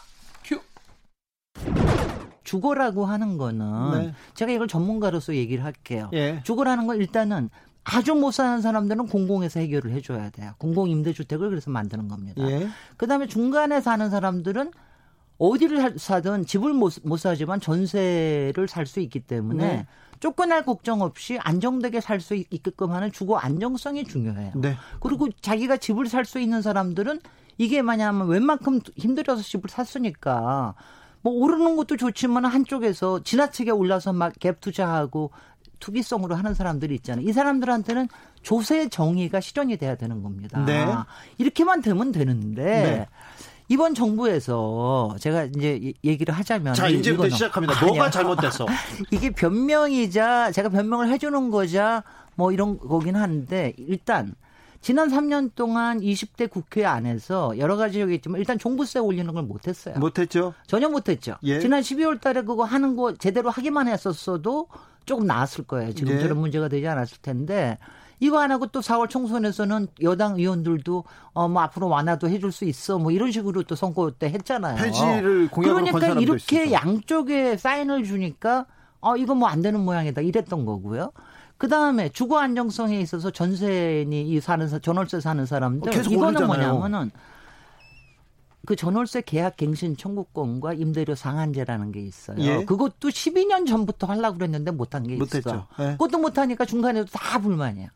큐. 2.51 2.57
주거라고 2.57 3.05
하는 3.07 3.38
거는 3.38 3.90
네. 3.92 4.14
제가 4.34 4.53
이걸 4.53 4.66
전문가로서 4.68 5.34
얘기를 5.34 5.64
할게요. 5.64 6.11
예. 6.12 6.40
주거라는 6.44 6.86
건 6.86 6.96
일단은 6.96 7.51
아주 7.84 8.14
못 8.14 8.30
사는 8.32 8.61
사람들은 8.61 9.07
공공에서 9.07 9.61
해결을 9.61 9.92
해줘야 9.92 10.30
돼요. 10.30 10.53
공공 10.59 10.88
임대주택을 10.90 11.48
그래서 11.48 11.70
만드는 11.70 12.09
겁니다. 12.09 12.42
예. 12.51 12.68
그다음에 12.96 13.26
중간에 13.26 13.80
사는 13.80 14.11
사람들은 14.11 14.70
어디를 15.38 15.80
살- 15.80 15.94
사든 15.98 16.44
집을 16.44 16.74
못, 16.74 16.94
못 17.03 17.16
사지만 17.18 17.61
전세를 17.61 18.68
살 18.68 18.86
수 18.86 19.01
있기 19.01 19.20
때문에 19.20 19.64
네. 19.66 19.86
쫓겨날 20.20 20.64
걱정 20.66 21.01
없이 21.01 21.38
안정되게 21.40 22.03
살 22.03 22.20
수 22.20 22.34
있게끔 22.34 22.90
하는 22.92 23.11
주거 23.11 23.38
안정성이 23.38 24.05
중요해요. 24.05 24.53
네. 24.57 24.76
그리고 25.01 25.28
자기가 25.40 25.78
집을 25.78 26.09
살 26.09 26.26
수 26.26 26.38
있는 26.40 26.61
사람들은 26.61 27.20
이게 27.57 27.80
만약 27.80 28.09
하면 28.09 28.28
웬만큼 28.28 28.80
힘들어서 28.96 29.42
집을 29.42 29.70
샀으니까 29.70 30.74
뭐 31.22 31.32
오르는 31.34 31.76
것도 31.76 31.96
좋지만 31.96 32.44
한쪽에서 32.44 33.22
지나치게 33.22 33.70
올라서 33.70 34.12
막 34.12 34.32
갭 34.34 34.60
투자하고 34.60 35.30
투기성으로 35.80 36.34
하는 36.34 36.54
사람들이 36.54 36.94
있잖아요. 36.96 37.26
이 37.28 37.32
사람들한테는 37.32 38.08
조세 38.42 38.88
정의가 38.88 39.40
실현이 39.40 39.76
돼야 39.78 39.94
되는 39.96 40.22
겁니다. 40.22 40.62
네. 40.66 40.86
이렇게만 41.38 41.80
되면 41.82 42.12
되는데 42.12 42.62
네. 42.64 43.06
이번 43.68 43.94
정부에서 43.94 45.16
제가 45.20 45.44
이제 45.44 45.78
이- 45.80 45.94
얘기를 46.04 46.34
하자면 46.34 46.74
자, 46.74 46.88
이제부터 46.88 47.28
시작합니다. 47.30 47.74
아니야. 47.78 47.86
뭐가 47.86 48.10
잘못됐어? 48.10 48.66
이게 49.10 49.30
변명이자 49.30 50.52
제가 50.52 50.68
변명을 50.70 51.08
해주는 51.10 51.50
거자 51.50 52.02
뭐 52.34 52.52
이런 52.52 52.78
거긴 52.78 53.16
한데 53.16 53.72
일단 53.78 54.34
지난 54.80 55.08
3년 55.08 55.50
동안 55.54 56.00
20대 56.00 56.48
국회 56.50 56.84
안에서 56.86 57.58
여러 57.58 57.76
가지 57.76 58.00
여기 58.00 58.14
있지만 58.14 58.40
일단 58.40 58.58
종부세 58.58 58.98
올리는 58.98 59.32
걸 59.32 59.42
못했어요. 59.42 59.98
못했죠? 59.98 60.54
전혀 60.66 60.88
못했죠. 60.88 61.36
예. 61.42 61.60
지난 61.60 61.82
12월 61.82 62.20
달에 62.20 62.42
그거 62.42 62.64
하는 62.64 62.96
거 62.96 63.14
제대로 63.14 63.50
하기만 63.50 63.88
했었어도 63.88 64.68
조금 65.04 65.26
나았을 65.26 65.64
거예요. 65.64 65.92
지금 65.94 66.14
예. 66.14 66.20
저런 66.20 66.38
문제가 66.38 66.68
되지 66.68 66.86
않았을 66.88 67.18
텐데 67.20 67.76
이거 68.20 68.38
안 68.38 68.50
하고 68.52 68.66
또 68.68 68.80
4월 68.80 69.08
총선에서는 69.10 69.88
여당 70.02 70.36
의원들도 70.36 71.04
어 71.34 71.48
뭐 71.48 71.62
앞으로 71.62 71.88
완화도 71.88 72.28
해줄 72.28 72.50
수 72.52 72.64
있어 72.64 72.98
뭐 72.98 73.10
이런 73.12 73.32
식으로 73.32 73.62
또 73.64 73.74
선거 73.74 74.10
때 74.10 74.28
했잖아요. 74.30 74.76
폐지를 74.76 75.48
공약으로 75.50 75.84
건 75.84 75.92
그러니까 75.92 76.20
이렇게 76.20 76.64
있었죠. 76.64 76.72
양쪽에 76.72 77.56
사인을 77.58 78.04
주니까 78.04 78.66
어 79.00 79.16
이거 79.16 79.34
뭐안 79.34 79.60
되는 79.62 79.80
모양이다 79.80 80.20
이랬던 80.22 80.64
거고요. 80.64 81.12
그 81.61 81.68
다음에 81.68 82.08
주거 82.08 82.38
안정성에 82.38 82.98
있어서 83.02 83.30
전세니 83.30 84.22
이 84.30 84.40
사는 84.40 84.66
사- 84.66 84.78
전월세 84.78 85.20
사는 85.20 85.44
사람들 85.44 85.90
어, 85.90 85.92
계속 85.92 86.11
이거는 86.11 86.40
오르잖아요. 86.42 86.72
뭐냐면은 86.78 87.11
그 88.64 88.74
전월세 88.76 89.20
계약 89.20 89.58
갱신 89.58 89.98
청구권과 89.98 90.72
임대료 90.72 91.14
상한제라는 91.14 91.92
게 91.92 92.00
있어요. 92.00 92.38
예. 92.40 92.64
그것도 92.64 93.11
12년 93.11 93.66
전부터 93.66 94.06
하려고 94.06 94.38
그랬는데 94.38 94.70
못한 94.70 95.02
게 95.06 95.16
못했죠. 95.16 95.38
있어. 95.50 95.66
예. 95.80 95.90
그것도 95.92 96.16
못하니까 96.16 96.64
중간에도 96.64 97.06
다 97.12 97.38
불만이야. 97.38 97.88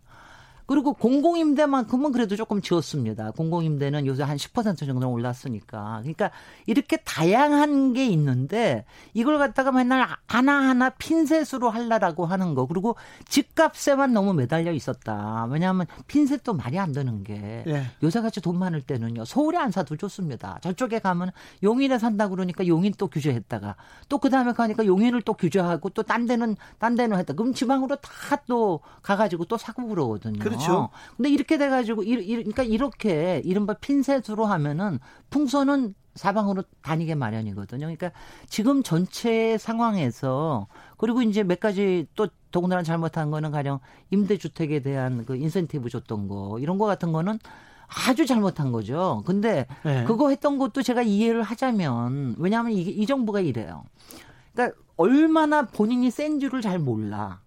그리고 0.66 0.92
공공임대만큼은 0.94 2.12
그래도 2.12 2.36
조금 2.36 2.62
지었습니다. 2.62 3.32
공공임대는 3.32 4.06
요새 4.06 4.22
한 4.22 4.36
10% 4.36 4.78
정도 4.86 5.10
올랐으니까. 5.10 5.98
그러니까 6.02 6.30
이렇게 6.66 6.98
다양한 6.98 7.92
게 7.92 8.06
있는데 8.06 8.84
이걸 9.12 9.38
갖다가 9.38 9.72
맨날 9.72 10.06
하나하나 10.26 10.90
핀셋으로 10.90 11.70
할라라고 11.70 12.26
하는 12.26 12.54
거. 12.54 12.66
그리고 12.66 12.96
집값에만 13.28 14.12
너무 14.12 14.32
매달려 14.34 14.72
있었다. 14.72 15.46
왜냐하면 15.50 15.86
핀셋도 16.06 16.54
말이 16.54 16.78
안 16.78 16.92
되는 16.92 17.24
게 17.24 17.64
예. 17.66 17.86
요새같이 18.02 18.40
돈 18.40 18.58
많을 18.58 18.80
때는요. 18.82 19.24
서울에 19.24 19.58
안 19.58 19.70
사도 19.70 19.96
좋습니다. 19.96 20.58
저쪽에 20.62 21.00
가면 21.00 21.32
용인에 21.62 21.98
산다 21.98 22.28
그러니까 22.28 22.66
용인 22.66 22.94
또 22.96 23.08
규제했다가 23.08 23.76
또 24.08 24.18
그다음에 24.18 24.52
가니까 24.52 24.86
용인을 24.86 25.22
또 25.22 25.34
규제하고 25.34 25.90
또 25.90 26.04
딴 26.04 26.26
데는 26.26 26.56
딴 26.78 26.94
데는 26.94 27.18
했다. 27.18 27.32
그럼 27.34 27.52
지방으로 27.54 27.96
다 27.96 28.44
또 28.46 28.80
가가지고 29.02 29.44
또 29.46 29.56
사고 29.56 29.86
그러거든요. 29.88 30.38
그렇죠. 30.56 30.88
근데 31.16 31.30
이렇게 31.30 31.58
돼가지고 31.58 32.02
이, 32.02 32.12
이, 32.12 32.36
그러니까 32.36 32.62
이렇게 32.62 33.42
이른바 33.44 33.74
핀셋으로 33.74 34.44
하면은 34.44 34.98
풍선은 35.30 35.94
사방으로 36.14 36.62
다니게 36.82 37.14
마련이거든요. 37.14 37.80
그러니까 37.80 38.12
지금 38.48 38.82
전체 38.82 39.58
상황에서 39.58 40.68
그리고 40.96 41.22
이제 41.22 41.42
몇 41.42 41.60
가지 41.60 42.06
또 42.14 42.28
더군다나 42.50 42.82
잘못한 42.82 43.30
거는 43.30 43.50
가령 43.50 43.80
임대주택에 44.10 44.80
대한 44.80 45.24
그 45.24 45.36
인센티브 45.36 45.90
줬던 45.90 46.28
거 46.28 46.58
이런 46.60 46.78
거 46.78 46.86
같은 46.86 47.12
거는 47.12 47.38
아주 48.08 48.26
잘못한 48.26 48.72
거죠. 48.72 49.22
근데 49.26 49.66
네. 49.84 50.04
그거 50.04 50.30
했던 50.30 50.58
것도 50.58 50.82
제가 50.82 51.02
이해를 51.02 51.42
하자면 51.42 52.36
왜냐하면 52.38 52.72
이게 52.72 52.90
이 52.90 53.06
정부가 53.06 53.40
이래요. 53.40 53.84
그러니까 54.52 54.78
얼마나 54.96 55.66
본인이 55.66 56.10
센 56.10 56.38
줄을 56.38 56.62
잘 56.62 56.78
몰라. 56.78 57.40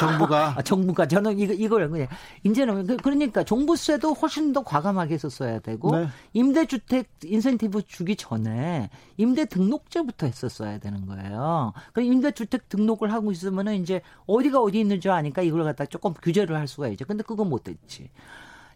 정부가 0.00 0.54
아, 0.58 0.62
정부가 0.62 1.06
저는 1.06 1.38
이거 1.38 1.52
이걸 1.52 1.88
그냥 1.88 2.08
이제는 2.42 2.86
그- 2.86 2.96
그러니까 2.96 3.44
종부세도 3.44 4.14
훨씬 4.14 4.52
더 4.52 4.62
과감하게 4.62 5.14
했었어야 5.14 5.60
되고 5.60 5.96
네. 5.96 6.08
임대주택 6.32 7.08
인센티브 7.24 7.82
주기 7.86 8.16
전에 8.16 8.90
임대 9.16 9.44
등록제부터 9.44 10.26
했었어야 10.26 10.78
되는 10.78 11.06
거예요. 11.06 11.72
그 11.92 12.02
임대주택 12.02 12.68
등록을 12.68 13.12
하고 13.12 13.30
있으면은 13.32 13.76
이제 13.76 14.02
어디가 14.26 14.60
어디 14.60 14.80
있는 14.80 15.00
줄 15.00 15.12
아니까 15.12 15.42
이걸 15.42 15.64
갖다 15.64 15.86
조금 15.86 16.12
규제를 16.14 16.56
할 16.56 16.66
수가 16.66 16.88
있죠. 16.88 17.04
근데 17.04 17.22
그건 17.22 17.48
못 17.48 17.68
했지. 17.68 18.10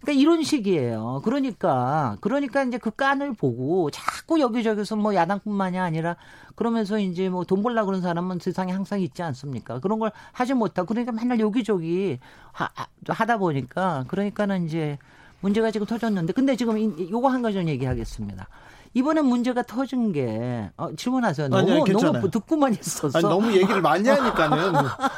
그러니까 0.07 0.13
이런 0.13 0.43
식이에요. 0.45 1.21
그러니까 1.25 2.17
그러니까 2.21 2.63
이제 2.63 2.79
그 2.79 2.91
깐을 2.93 3.33
보고 3.35 3.91
자꾸 3.91 4.39
여기저기서 4.41 4.95
뭐 4.95 5.15
야당뿐만이 5.17 5.79
아니라 5.81 6.15
그러면서 6.55 6.99
이제 7.01 7.29
뭐 7.29 7.43
돈 7.45 7.63
벌라 7.65 7.85
그런 7.85 8.01
사람은 8.03 8.39
세상에 8.39 8.73
항상 8.73 9.01
있지 9.01 9.23
않습니까? 9.23 9.81
그런 9.81 9.99
걸 9.99 10.13
하지 10.33 10.55
못하고 10.55 10.87
그러니까 10.87 11.11
맨날 11.13 11.41
여기저기 11.41 12.19
하, 12.53 12.69
하- 12.75 12.87
하다 13.09 13.39
보니까 13.39 14.05
그러니까는 14.07 14.67
이제 14.67 14.97
문제가 15.41 15.71
지금 15.73 15.87
터졌는데 15.89 16.33
근데 16.33 16.55
지금 16.57 16.79
이- 16.79 17.11
요거 17.11 17.29
한 17.29 17.43
가지 17.43 17.57
좀 17.57 17.69
얘기하겠습니다. 17.69 18.47
이번에 18.97 19.21
문제가 19.21 19.63
터진 19.63 20.11
게 20.11 20.71
어, 20.79 20.89
질문하세요. 20.97 21.49
너무 21.49 21.85
괜찮아요. 21.85 22.13
너무 22.15 22.31
듣고만 22.31 22.73
있었어. 22.73 23.19
아니, 23.19 23.29
너무 23.29 23.53
얘기를 23.53 23.83
많이 23.83 24.09
하니까는 24.09 24.73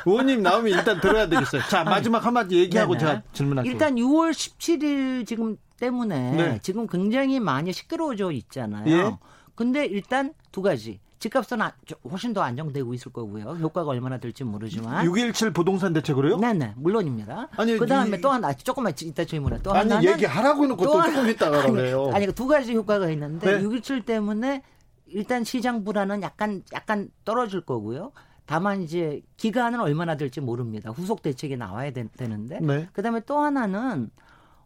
의원님 0.04 0.42
나오면 0.42 0.72
일단 0.72 1.00
들어야 1.00 1.28
되겠어요. 1.28 1.62
자 1.70 1.84
마지막 1.84 2.26
한마디 2.26 2.58
얘기하고 2.58 2.94
네네. 2.94 3.06
제가 3.06 3.22
질문할게요. 3.32 3.72
일단 3.72 3.94
6월 3.94 4.32
17일 4.32 5.24
지금 5.28 5.56
때문에 5.78 6.30
네. 6.32 6.58
지금 6.60 6.88
굉장히 6.88 7.38
많이 7.38 7.72
시끄러워져 7.72 8.32
있잖아요. 8.32 8.84
예. 8.88 9.16
근데 9.58 9.84
일단 9.86 10.32
두 10.52 10.62
가지. 10.62 11.00
집값은 11.18 11.60
아- 11.60 11.72
저- 11.84 11.96
훨씬 12.08 12.32
더 12.32 12.42
안정되고 12.42 12.94
있을 12.94 13.10
거고요. 13.12 13.42
효과가 13.60 13.90
얼마나 13.90 14.18
될지 14.18 14.44
모르지만. 14.44 15.04
617 15.04 15.52
부동산 15.52 15.92
대책으로요? 15.92 16.36
네네 16.38 16.74
물론입니다. 16.76 17.48
아니, 17.56 17.76
그 17.76 17.84
다음에 17.86 18.18
이- 18.18 18.20
또 18.20 18.30
하나 18.30 18.52
조금만 18.52 18.92
이따 19.02 19.24
질문해. 19.24 19.62
또 19.64 19.72
아니 19.72 19.90
하나는 19.90 20.12
얘기하라고 20.12 20.62
해놓고 20.62 20.84
또, 20.84 21.00
하나- 21.00 21.12
조금 21.12 21.28
있다가 21.28 21.66
그래요. 21.72 22.08
아니 22.14 22.32
두 22.32 22.46
가지 22.46 22.72
효과가 22.72 23.10
있는데 23.10 23.58
네. 23.58 23.64
6.17 23.64 24.06
때문에 24.06 24.62
일단 25.06 25.42
시장 25.42 25.82
불안은 25.82 26.22
약간 26.22 26.62
약간 26.72 27.10
떨어질 27.24 27.62
거고요. 27.62 28.12
다만 28.46 28.82
이제 28.82 29.20
기간은 29.38 29.80
얼마나 29.80 30.16
될지 30.16 30.40
모릅니다. 30.40 30.90
후속 30.92 31.22
대책이 31.22 31.56
나와야 31.56 31.90
되, 31.90 32.06
는데 32.16 32.60
네. 32.60 32.88
그다음에 32.92 33.22
또 33.26 33.38
하나는 33.40 34.10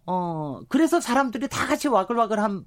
어 0.04 0.60
그래서 0.68 1.00
사람들이 1.00 1.48
다 1.48 1.66
같이 1.66 1.88
와글와글 1.88 2.38
한 2.40 2.66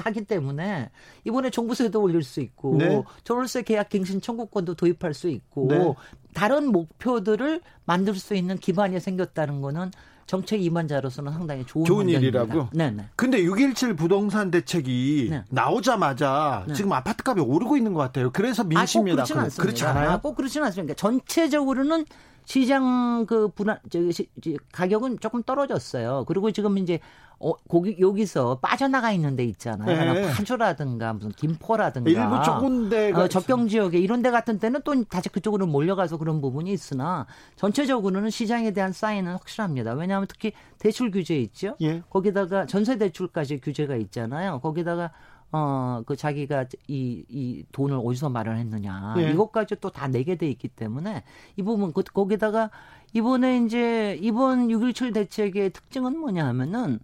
하기 0.00 0.24
때문에 0.24 0.90
이번에 1.24 1.50
종부세도 1.50 2.00
올릴 2.00 2.22
수 2.22 2.40
있고 2.40 2.76
네. 2.76 3.02
전월세 3.24 3.62
계약 3.62 3.88
갱신 3.88 4.20
청구권도 4.20 4.74
도입할 4.74 5.14
수 5.14 5.28
있고 5.28 5.68
네. 5.68 5.94
다른 6.34 6.70
목표들을 6.72 7.60
만들 7.84 8.14
수 8.14 8.34
있는 8.34 8.58
기반이 8.58 9.00
생겼다는 9.00 9.60
거는 9.60 9.90
정책 10.26 10.62
임원자로서는 10.62 11.32
상당히 11.32 11.64
좋은, 11.64 11.84
좋은. 11.84 12.08
일이라고? 12.08 12.68
네 12.72 12.90
네. 12.90 13.04
근데 13.14 13.42
617 13.42 13.94
부동산 13.94 14.50
대책이 14.50 15.28
네. 15.30 15.44
나오자마자 15.50 16.64
네. 16.66 16.74
지금 16.74 16.92
아파트 16.92 17.22
값이 17.24 17.40
오르고 17.40 17.76
있는 17.76 17.94
것 17.94 18.00
같아요. 18.00 18.30
그래서 18.32 18.64
민심이 18.64 19.12
아, 19.12 19.14
꼭 19.14 19.20
않습니다. 19.20 19.62
그렇지 19.62 19.84
않아요? 19.84 20.10
아, 20.10 20.20
꼭 20.20 20.34
그렇지는 20.34 20.66
않습니다. 20.66 20.94
그러니까 20.94 21.20
전체적으로는 21.24 22.06
시장 22.46 23.26
그 23.26 23.48
분할 23.48 23.80
저 23.90 24.10
시- 24.12 24.30
저 24.42 24.50
가격은 24.72 25.18
조금 25.20 25.42
떨어졌어요. 25.42 26.24
그리고 26.26 26.50
지금 26.52 26.78
이제 26.78 27.00
어 27.38 27.52
거기 27.68 27.96
여기서 28.00 28.60
빠져나가 28.60 29.12
있는 29.12 29.36
데 29.36 29.44
있잖아요. 29.44 30.12
네. 30.14 30.32
파주라든가 30.32 31.12
무슨 31.12 31.32
김포라든가 31.32 32.08
일부 32.08 32.42
조금 32.44 32.88
데가 32.88 33.24
어, 33.24 33.28
접경 33.28 33.68
지역에 33.68 33.98
이런 33.98 34.22
데 34.22 34.30
같은 34.30 34.58
때는 34.58 34.80
또 34.84 35.04
다시 35.04 35.28
그쪽으로 35.28 35.66
몰려가서 35.66 36.16
그런 36.16 36.40
부분이 36.40 36.72
있으나 36.72 37.26
전체적으로는 37.56 38.30
시장에 38.30 38.70
대한 38.70 38.92
사인은 38.92 39.32
확실합니다. 39.32 39.92
왜냐하면 39.92 40.26
특히 40.28 40.52
대출 40.78 41.10
규제 41.10 41.36
있죠. 41.40 41.76
예. 41.82 42.02
거기다가 42.08 42.64
전세 42.66 42.96
대출까지 42.96 43.58
규제가 43.60 43.96
있잖아요. 43.96 44.60
거기다가 44.60 45.10
어, 45.52 46.02
그 46.06 46.16
자기가 46.16 46.66
이, 46.88 47.24
이 47.28 47.64
돈을 47.72 48.00
어디서 48.04 48.28
마련했느냐. 48.30 49.14
예. 49.18 49.30
이것까지 49.30 49.76
또 49.80 49.90
다 49.90 50.08
내게 50.08 50.34
돼 50.36 50.48
있기 50.50 50.68
때문에 50.68 51.22
이 51.56 51.62
부분, 51.62 51.92
그, 51.92 52.02
거기다가 52.02 52.70
이번에 53.14 53.58
이제 53.64 54.18
이번 54.20 54.68
6.17 54.68 55.14
대책의 55.14 55.70
특징은 55.70 56.18
뭐냐 56.18 56.46
하면은 56.48 56.98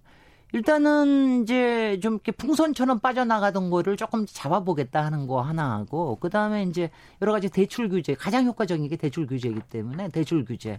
일단은 0.55 1.43
이제 1.45 1.99
좀 2.03 2.15
이렇게 2.15 2.31
풍선처럼 2.33 2.99
빠져나가던 2.99 3.71
거를 3.71 3.97
조금 3.97 4.27
잡아보겠다 4.27 5.03
하는 5.03 5.27
거 5.27 5.41
하나 5.41 5.73
하고 5.79 6.19
그 6.21 6.29
다음에 6.29 6.65
이제 6.65 6.91
여러 7.23 7.33
가지 7.33 7.49
대출 7.49 7.89
규제 7.89 8.15
가장 8.15 8.45
효과적인 8.45 8.87
게 8.89 8.97
대출 8.97 9.27
규제이기 9.27 9.61
때문에 9.71 10.11
대출 10.11 10.45
규제 10.45 10.79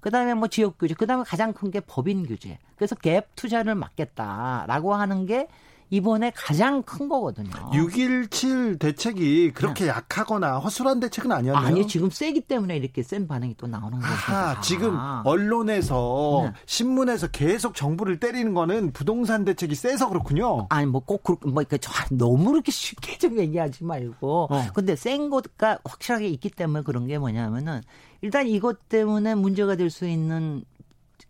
그 0.00 0.10
다음에 0.10 0.34
뭐 0.34 0.48
지역 0.48 0.76
규제 0.76 0.92
그 0.94 1.06
다음에 1.06 1.24
가장 1.26 1.54
큰 1.54 1.70
게 1.70 1.80
법인 1.80 2.26
규제 2.26 2.58
그래서 2.76 2.94
갭 2.96 3.24
투자를 3.34 3.74
막겠다라고 3.74 4.92
하는 4.94 5.24
게 5.24 5.48
이번에 5.94 6.32
가장 6.34 6.82
큰 6.82 7.08
거거든요. 7.08 7.50
617 7.72 8.78
대책이 8.80 9.52
그렇게 9.52 9.86
약하거나 9.86 10.58
허술한 10.58 10.98
대책은 10.98 11.30
아니었나요? 11.30 11.62
네. 11.64 11.68
아니 11.68 11.86
지금 11.86 12.10
세기 12.10 12.40
때문에 12.40 12.76
이렇게 12.76 13.02
센 13.04 13.28
반응이 13.28 13.54
또 13.56 13.68
나오는 13.68 13.98
거죠. 14.00 14.60
지금 14.62 14.96
언론에서 15.24 16.42
네. 16.46 16.52
신문에서 16.66 17.28
계속 17.28 17.74
정부를 17.74 18.18
때리는 18.18 18.54
거는 18.54 18.92
부동산 18.92 19.44
대책이 19.44 19.74
세서 19.74 20.08
그렇군요. 20.08 20.66
아니 20.70 20.86
뭐 20.86 21.00
꼭 21.04 21.22
그렇게 21.22 21.48
뭐 21.50 21.60
이렇게 21.62 21.78
저- 21.78 21.92
너무 22.10 22.50
그렇게 22.52 22.72
쉽게 22.72 23.18
좀 23.18 23.38
얘기하지 23.38 23.84
말고 23.84 24.48
어. 24.50 24.66
근데 24.74 24.96
센 24.96 25.28
것가 25.30 25.78
확실하게 25.84 26.28
있기 26.28 26.50
때문에 26.50 26.82
그런 26.82 27.06
게 27.06 27.18
뭐냐면은 27.18 27.82
일단 28.22 28.46
이것 28.48 28.88
때문에 28.88 29.34
문제가 29.34 29.76
될 29.76 29.90
수 29.90 30.06
있는 30.08 30.64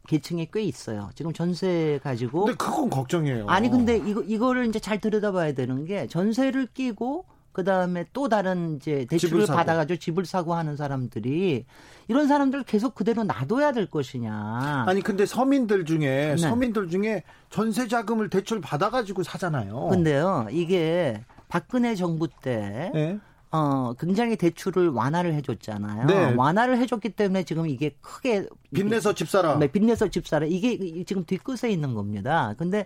계층이 0.07 0.49
꽤 0.53 0.63
있어요. 0.63 1.11
지금 1.15 1.33
전세 1.33 1.99
가지고 2.03 2.45
근데 2.45 2.57
그건 2.57 2.91
걱정이에요. 2.91 3.47
아니 3.49 3.71
근데 3.71 3.97
이거 3.97 4.23
이거를 4.23 4.67
이제 4.67 4.79
잘 4.79 5.01
들여다봐야 5.01 5.53
되는 5.53 5.85
게 5.87 6.07
전세를 6.07 6.69
끼고 6.75 7.25
그 7.53 7.63
다음에 7.65 8.05
또 8.13 8.29
다른 8.29 8.77
이제 8.77 9.07
대출을. 9.09 9.47
받아가지고 9.47 9.99
집을 9.99 10.27
사고 10.27 10.55
하는 10.55 10.77
사람들이 10.77 11.65
이런 12.09 12.29
사람들 12.29 12.65
계속 12.65 12.95
그대로 12.95 13.23
놔둬야 13.25 13.73
될 13.73 13.87
것이냐. 13.87 14.85
아니 14.87 15.01
근데 15.01 15.25
서민들 15.25 15.85
중에 15.85 16.35
네. 16.35 16.37
서민들 16.37 16.89
중에 16.91 17.23
전세 17.51 17.87
자금을 17.89 18.29
대출 18.29 18.61
받아가지고 18.61 19.23
사잖아요. 19.23 19.89
근데요 19.89 20.49
이게 20.51 21.23
박근혜 21.49 21.95
정부 21.95 22.29
때 22.29 22.91
네. 22.93 23.19
어, 23.57 23.95
굉장히 24.01 24.35
대출을 24.35 24.89
완화를 24.89 25.33
해줬잖아요. 25.35 26.07
네. 26.07 26.35
완화를 26.35 26.77
해줬기 26.79 27.11
때문에 27.11 27.45
지금 27.45 27.69
이게 27.69 27.95
크게 28.01 28.49
빚내서 28.75 29.15
집 29.15 29.29
사라. 29.29 29.57
네, 29.59 29.69
빚내서 29.69 30.09
집 30.09 30.27
사라. 30.27 30.45
이게 30.45 31.05
지금 31.05 31.25
뒤끝에 31.25 31.71
있는 31.71 31.95
겁니다. 31.95 32.55
근데 32.59 32.85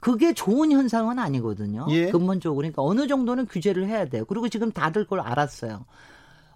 그게 0.00 0.34
좋은 0.34 0.70
현상은 0.70 1.18
아니거든요. 1.18 1.86
예. 1.88 2.10
근본적으로. 2.10 2.56
그러니까 2.56 2.82
어느 2.82 3.06
정도는 3.06 3.46
규제를 3.46 3.88
해야 3.88 4.04
돼요. 4.04 4.26
그리고 4.26 4.50
지금 4.50 4.70
다들 4.70 5.04
그걸 5.04 5.20
알았어요. 5.20 5.86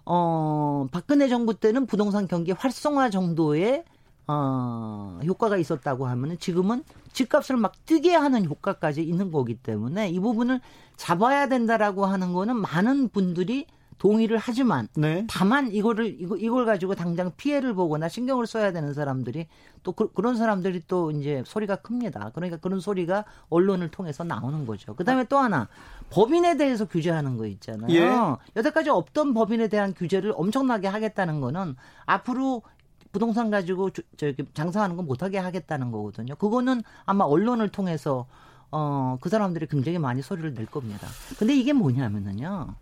어, 0.05 0.85
박근혜 0.91 1.27
정부 1.27 1.55
때는 1.55 1.87
부동산 1.87 2.27
경기 2.27 2.51
활성화 2.51 3.09
정도의 3.09 3.85
어, 4.27 5.19
효과가 5.25 5.57
있었다고 5.57 6.05
하면은 6.05 6.37
지금은 6.37 6.83
집값을 7.11 7.57
막 7.57 7.73
뛰게 7.87 8.13
하는 8.13 8.45
효과까지 8.45 9.01
있는 9.01 9.31
거기 9.31 9.55
때문에 9.55 10.09
이 10.09 10.19
부분을 10.19 10.61
잡아야 10.97 11.47
된다라고 11.47 12.05
하는 12.05 12.33
거는 12.33 12.57
많은 12.57 13.09
분들이 13.09 13.65
동의를 13.99 14.37
하지만 14.37 14.87
네. 14.95 15.25
다만 15.27 15.71
이거를 15.71 16.21
이거 16.21 16.37
이걸 16.37 16.65
가지고 16.67 16.93
당장 16.93 17.31
피해를 17.35 17.73
보거나 17.73 18.07
신경을 18.07 18.45
써야 18.45 18.71
되는 18.71 18.93
사람들이 18.93 19.47
또 19.81 19.91
그, 19.93 20.11
런 20.21 20.35
사람들이 20.35 20.83
또 20.87 21.09
이제 21.09 21.41
소리가 21.47 21.77
큽니다. 21.77 22.29
그러니까 22.35 22.57
그런 22.57 22.79
소리가 22.79 23.25
언론을 23.49 23.89
통해서 23.89 24.23
나오는 24.23 24.67
거죠. 24.67 24.95
그다음에 24.95 25.23
또 25.23 25.39
하나 25.39 25.67
법인에 26.11 26.57
대해서 26.57 26.85
규제하는 26.85 27.37
거 27.37 27.47
있잖아요. 27.47 27.89
예. 27.89 28.07
여태까지 28.55 28.91
없던 28.91 29.33
법인에 29.33 29.67
대한 29.67 29.95
규제를 29.95 30.31
엄청나게 30.35 30.87
하겠다는 30.87 31.41
거는 31.41 31.75
앞으로 32.05 32.61
부동산 33.11 33.49
가지고 33.49 33.89
주- 33.89 34.03
저기 34.15 34.45
장사하는 34.53 34.95
거 34.95 35.01
못하게 35.01 35.39
하겠다는 35.39 35.91
거거든요. 35.91 36.35
그거는 36.35 36.83
아마 37.05 37.23
언론을 37.25 37.69
통해서 37.69 38.27
어, 38.71 39.17
그 39.21 39.29
사람들이 39.29 39.67
굉장히 39.67 39.97
많이 39.97 40.21
소리를 40.21 40.53
낼 40.53 40.65
겁니다. 40.65 41.07
근데 41.37 41.55
이게 41.55 41.73
뭐냐면은요. 41.73 42.75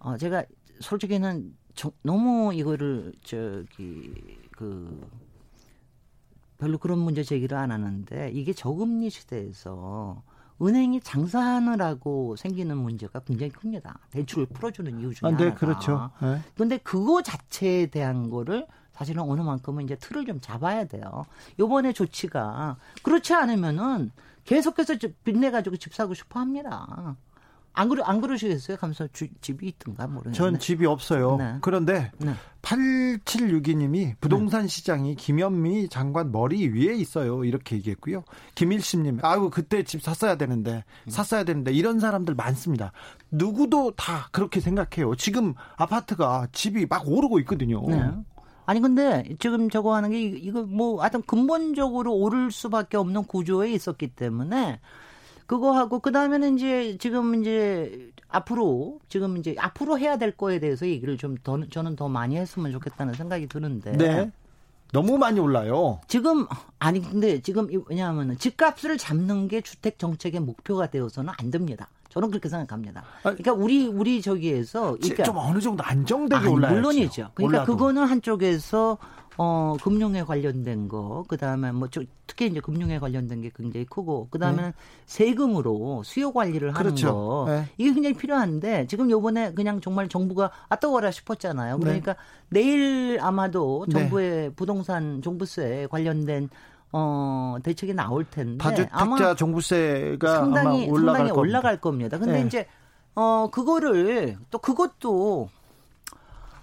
어, 0.00 0.16
제가 0.16 0.44
솔직히는 0.80 1.56
저- 1.74 1.92
너무 2.02 2.52
이거를 2.54 3.12
저기 3.24 4.12
그 4.52 5.08
별로 6.58 6.78
그런 6.78 6.98
문제 6.98 7.22
제기를 7.24 7.56
안 7.58 7.72
하는데 7.72 8.30
이게 8.32 8.52
저금리 8.52 9.10
시대에서 9.10 10.22
은행이 10.62 11.00
장사하느라고 11.00 12.36
생기는 12.36 12.76
문제가 12.76 13.18
굉장히 13.20 13.50
큽니다. 13.50 13.98
대출을 14.10 14.46
풀어주는 14.46 15.00
이유 15.00 15.12
중에 15.12 15.28
아, 15.28 15.36
네, 15.36 15.44
하나가. 15.44 15.58
그렇죠. 15.58 16.10
네. 16.22 16.40
근데 16.56 16.78
그거 16.78 17.22
자체에 17.22 17.86
대한 17.86 18.30
거를 18.30 18.66
사실은 18.92 19.24
어느 19.24 19.40
만큼은 19.40 19.82
이제 19.84 19.96
틀을 19.96 20.24
좀 20.26 20.40
잡아야 20.40 20.84
돼요. 20.84 21.26
요번에 21.58 21.92
조치가 21.92 22.76
그렇지 23.02 23.34
않으면은 23.34 24.12
계속해서 24.44 24.96
집- 24.98 25.22
빚내 25.24 25.50
가지고 25.50 25.76
집 25.76 25.94
사고 25.94 26.14
싶어 26.14 26.40
합니다. 26.40 27.16
안 27.76 27.88
그러 27.88 28.04
안 28.04 28.20
그러시겠어요? 28.20 28.76
감사 28.76 29.08
주, 29.12 29.26
집이 29.40 29.66
있든가 29.66 30.06
모르겠네. 30.06 30.36
전 30.36 30.58
집이 30.60 30.86
없어요. 30.86 31.36
네. 31.38 31.56
그런데 31.60 32.12
네. 32.18 32.32
8762님이 32.62 34.14
부동산 34.20 34.68
시장이 34.68 35.16
김현미 35.16 35.88
장관 35.88 36.30
머리 36.30 36.68
위에 36.68 36.94
있어요. 36.94 37.44
이렇게 37.44 37.76
얘기했고요. 37.76 38.22
김일심님, 38.54 39.18
아유 39.22 39.50
그때 39.52 39.82
집 39.82 40.02
샀어야 40.02 40.36
되는데 40.36 40.84
샀어야 41.08 41.44
되는데 41.44 41.72
이런 41.72 41.98
사람들 41.98 42.34
많습니다. 42.34 42.92
누구도 43.30 43.92
다 43.96 44.28
그렇게 44.32 44.60
생각해요. 44.60 45.16
지금 45.16 45.54
아파트가 45.76 46.46
집이 46.52 46.86
막 46.86 47.08
오르고 47.08 47.38
있거든요. 47.40 47.82
네. 48.66 48.70
아니 48.70 48.80
근데 48.80 49.24
지금 49.38 49.68
저거 49.70 49.94
하는 49.94 50.10
게 50.10 50.20
이- 50.20 50.38
이거 50.42 50.62
뭐 50.62 51.00
하여튼 51.02 51.22
근본적으로 51.22 52.14
오를 52.14 52.50
수밖에 52.50 52.96
없는 52.96 53.24
구조에 53.24 53.70
있었기 53.72 54.08
때문에 54.08 54.80
그거 55.46 55.72
하고 55.72 55.98
그 55.98 56.10
다음에는 56.12 56.56
이제 56.56 56.96
지금 56.98 57.40
이제 57.40 58.10
앞으로 58.28 58.98
지금 59.08 59.36
이제 59.36 59.54
앞으로 59.58 59.98
해야 59.98 60.16
될 60.16 60.32
거에 60.36 60.58
대해서 60.58 60.86
얘기를 60.86 61.18
좀 61.18 61.36
더 61.44 61.60
저는 61.68 61.96
더 61.96 62.08
많이 62.08 62.36
했으면 62.36 62.72
좋겠다는 62.72 63.14
생각이 63.14 63.46
드는데 63.48 63.92
네. 63.96 64.30
너무 64.92 65.18
많이 65.18 65.38
올라요. 65.40 66.00
지금 66.08 66.46
아니 66.78 67.00
근데 67.02 67.40
지금 67.42 67.68
왜냐하면 67.88 68.38
집값을 68.38 68.96
잡는 68.96 69.48
게 69.48 69.60
주택 69.60 69.98
정책의 69.98 70.40
목표가 70.40 70.86
되어서는 70.86 71.32
안 71.36 71.50
됩니다. 71.50 71.88
저는 72.14 72.30
그렇게 72.30 72.48
생각합니다. 72.48 73.02
그러니까 73.22 73.52
우리 73.52 73.88
우리 73.88 74.22
저기에서 74.22 74.96
그러니까 75.00 75.24
좀 75.24 75.36
어느 75.36 75.58
정도 75.58 75.82
안정되게 75.82 76.48
올라야죠. 76.48 76.74
물론이죠. 76.74 77.30
그러니까 77.34 77.58
올라도. 77.58 77.72
그거는 77.72 78.04
한쪽에서 78.04 78.98
어 79.36 79.76
금융에 79.82 80.22
관련된 80.22 80.86
거, 80.86 81.24
그다음에 81.26 81.72
뭐 81.72 81.88
저, 81.90 82.02
특히 82.28 82.46
이제 82.46 82.60
금융에 82.60 83.00
관련된 83.00 83.42
게 83.42 83.50
굉장히 83.52 83.84
크고 83.84 84.28
그다음에는 84.30 84.72
세금으로 85.06 86.04
수요 86.04 86.32
관리를 86.32 86.68
하는 86.68 86.94
네. 86.94 87.02
그렇죠. 87.02 87.12
거 87.12 87.46
네. 87.48 87.64
이게 87.76 87.92
굉장히 87.92 88.14
필요한데 88.14 88.86
지금 88.86 89.10
요번에 89.10 89.52
그냥 89.52 89.80
정말 89.80 90.08
정부가 90.08 90.52
아떠워라 90.68 91.10
싶었잖아요. 91.10 91.78
그러니까 91.78 92.14
내일 92.48 93.18
아마도 93.20 93.86
네. 93.88 93.98
정부의 93.98 94.52
부동산 94.54 95.20
종부세 95.20 95.88
관련된 95.90 96.48
어 96.96 97.56
대책이 97.64 97.92
나올 97.92 98.24
텐데 98.24 98.56
다주택자 98.62 98.96
아마 98.96 99.34
종부세가 99.34 100.36
상당히 100.36 100.84
아마 100.84 100.92
올라갈 100.92 101.16
상당히 101.16 101.30
겁니다. 101.30 101.40
올라갈 101.40 101.80
겁니다. 101.80 102.18
근데 102.18 102.32
네. 102.34 102.46
이제 102.46 102.68
어 103.16 103.48
그거를 103.50 104.38
또 104.52 104.58
그것도 104.58 105.48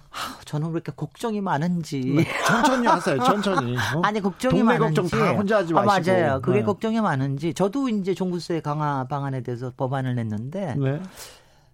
하, 0.08 0.40
저는 0.46 0.68
왜 0.68 0.72
이렇게 0.72 0.90
걱정이 0.96 1.42
많은지 1.42 2.24
천천히 2.46 2.86
하세요. 2.86 3.18
천천히. 3.18 3.76
어? 3.76 4.00
아니 4.04 4.22
걱정이 4.22 4.62
많은지 4.62 5.02
걱정 5.02 5.20
다 5.20 5.32
혼자 5.32 5.56
하지 5.58 5.74
아, 5.74 5.82
마시고. 5.82 6.16
맞아요. 6.16 6.40
그게 6.40 6.60
네. 6.60 6.64
걱정이 6.64 7.00
많은지 7.02 7.52
저도 7.52 7.90
이제 7.90 8.14
종부세 8.14 8.62
강화 8.62 9.04
방안에 9.04 9.42
대해서 9.42 9.70
법안을 9.76 10.14
냈는데 10.14 10.76
네. 10.78 11.02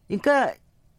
그러니까 0.09 0.55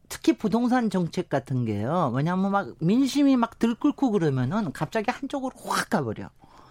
특히 0.07 0.38
부동산 0.38 0.89
정책 0.89 1.28
같은 1.28 1.66
게요. 1.66 2.14
왜냐하면 2.16 2.51
막 2.51 2.70
민심이 2.80 3.36
막 3.36 3.60
들끓고 3.60 4.12
그러면은 4.12 4.72
갑자기 4.72 5.12
한쪽으로 5.12 5.51
확 5.66 5.89
가버려. 5.89 6.30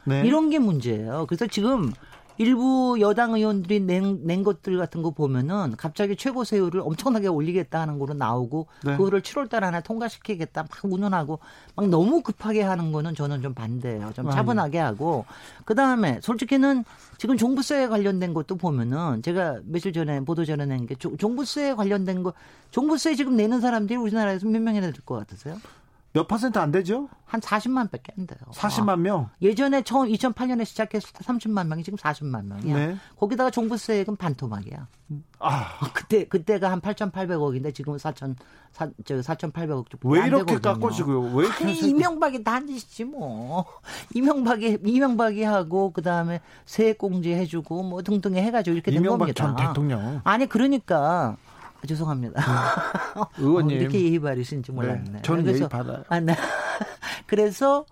네. 0.09 0.22
이런 0.26 0.50
게 0.50 0.59
문제예요. 0.59 1.26
그래서 1.28 1.46
지금 1.46 1.92
일부 2.40 2.96
여당 3.00 3.34
의원들이 3.34 3.80
낸, 3.80 4.20
낸 4.24 4.44
것들 4.44 4.78
같은 4.78 5.02
거 5.02 5.11
보면은 5.11 5.74
갑자기 5.76 6.14
최고 6.14 6.44
세율을 6.44 6.80
엄청나게 6.82 7.26
올리겠다 7.26 7.80
하는 7.80 7.98
거로 7.98 8.14
나오고 8.14 8.68
네. 8.84 8.96
그거를 8.96 9.22
7월 9.22 9.50
달 9.50 9.64
안에 9.64 9.80
통과시키겠다 9.82 10.62
막 10.62 10.70
운운하고 10.84 11.40
막 11.74 11.88
너무 11.88 12.22
급하게 12.22 12.62
하는 12.62 12.92
거는 12.92 13.16
저는 13.16 13.42
좀 13.42 13.54
반대예요. 13.54 14.12
좀 14.14 14.28
아니. 14.28 14.36
차분하게 14.36 14.78
하고 14.78 15.24
그 15.64 15.74
다음에 15.74 16.20
솔직히는 16.22 16.84
지금 17.16 17.36
종부세에 17.36 17.88
관련된 17.88 18.32
것도 18.34 18.54
보면은 18.54 19.20
제가 19.22 19.59
며칠 19.64 19.92
전에 19.92 20.20
보도 20.20 20.44
전에 20.44 20.64
낸 20.64 20.86
게 20.86 20.94
종부세에 20.94 21.74
관련된 21.74 22.22
거 22.22 22.34
종부세 22.70 23.16
지금 23.16 23.34
내는 23.34 23.61
사람들이 23.61 23.96
우리나라에서 23.98 24.46
몇 24.46 24.62
명이나 24.62 24.92
될 24.92 25.00
것 25.04 25.16
같으세요? 25.16 25.56
몇 26.12 26.26
퍼센트 26.26 26.59
안 26.59 26.72
되죠? 26.72 27.09
한 27.26 27.40
40만 27.40 27.90
밖에 27.90 28.12
안 28.18 28.26
돼요. 28.26 28.38
40만 28.52 29.00
명. 29.00 29.28
예전에 29.42 29.82
처음 29.82 30.09
2008년에 30.09 30.64
시작해서 30.64 31.06
30만 31.09 31.66
명이 31.66 31.84
지금 31.84 31.98
40만 31.98 32.46
명이야. 32.46 32.74
네. 32.74 32.96
거기다가 33.18 33.50
종부세액은 33.50 34.16
반토막이야. 34.16 34.86
아, 35.38 35.78
그때 35.92 36.24
그때가 36.26 36.70
한 36.70 36.80
8,800억인데 36.80 37.74
지금은 37.74 37.98
4천 37.98 38.36
4, 38.72 38.88
저 39.04 39.16
4,800억 39.16 39.84
좀왜안 39.90 40.28
이렇게. 40.28 40.59
깎아주고요? 40.59 41.34
왜 41.34 41.46
이렇게 41.46 41.64
아니, 41.64 41.78
이명박이 41.78 42.42
다 42.42 42.59
짓이지 42.64 43.04
뭐. 43.04 43.66
이명박이 44.14 44.78
이명박이 44.84 45.42
하고 45.42 45.92
그 45.92 46.00
다음에 46.00 46.40
세액공제 46.64 47.36
해주고 47.36 47.82
뭐 47.82 48.02
등등에 48.02 48.42
해가지고 48.44 48.74
이렇게 48.74 48.90
된 48.90 49.00
이명박 49.00 49.18
겁니다. 49.26 49.44
전 49.44 49.56
대통령. 49.56 50.20
아니 50.24 50.46
그러니까 50.46 51.36
죄송합니다. 51.87 52.43
의원님. 53.39 53.76
어, 53.76 53.81
이렇게 53.81 54.03
예의 54.03 54.18
바르신지 54.18 54.72
몰랐네. 54.72 55.11
네, 55.11 55.22
저는 55.22 55.47
예의 55.47 55.68
받아요. 55.68 56.05
아, 56.09 56.20
네. 56.20 56.35
그래서 57.26 57.85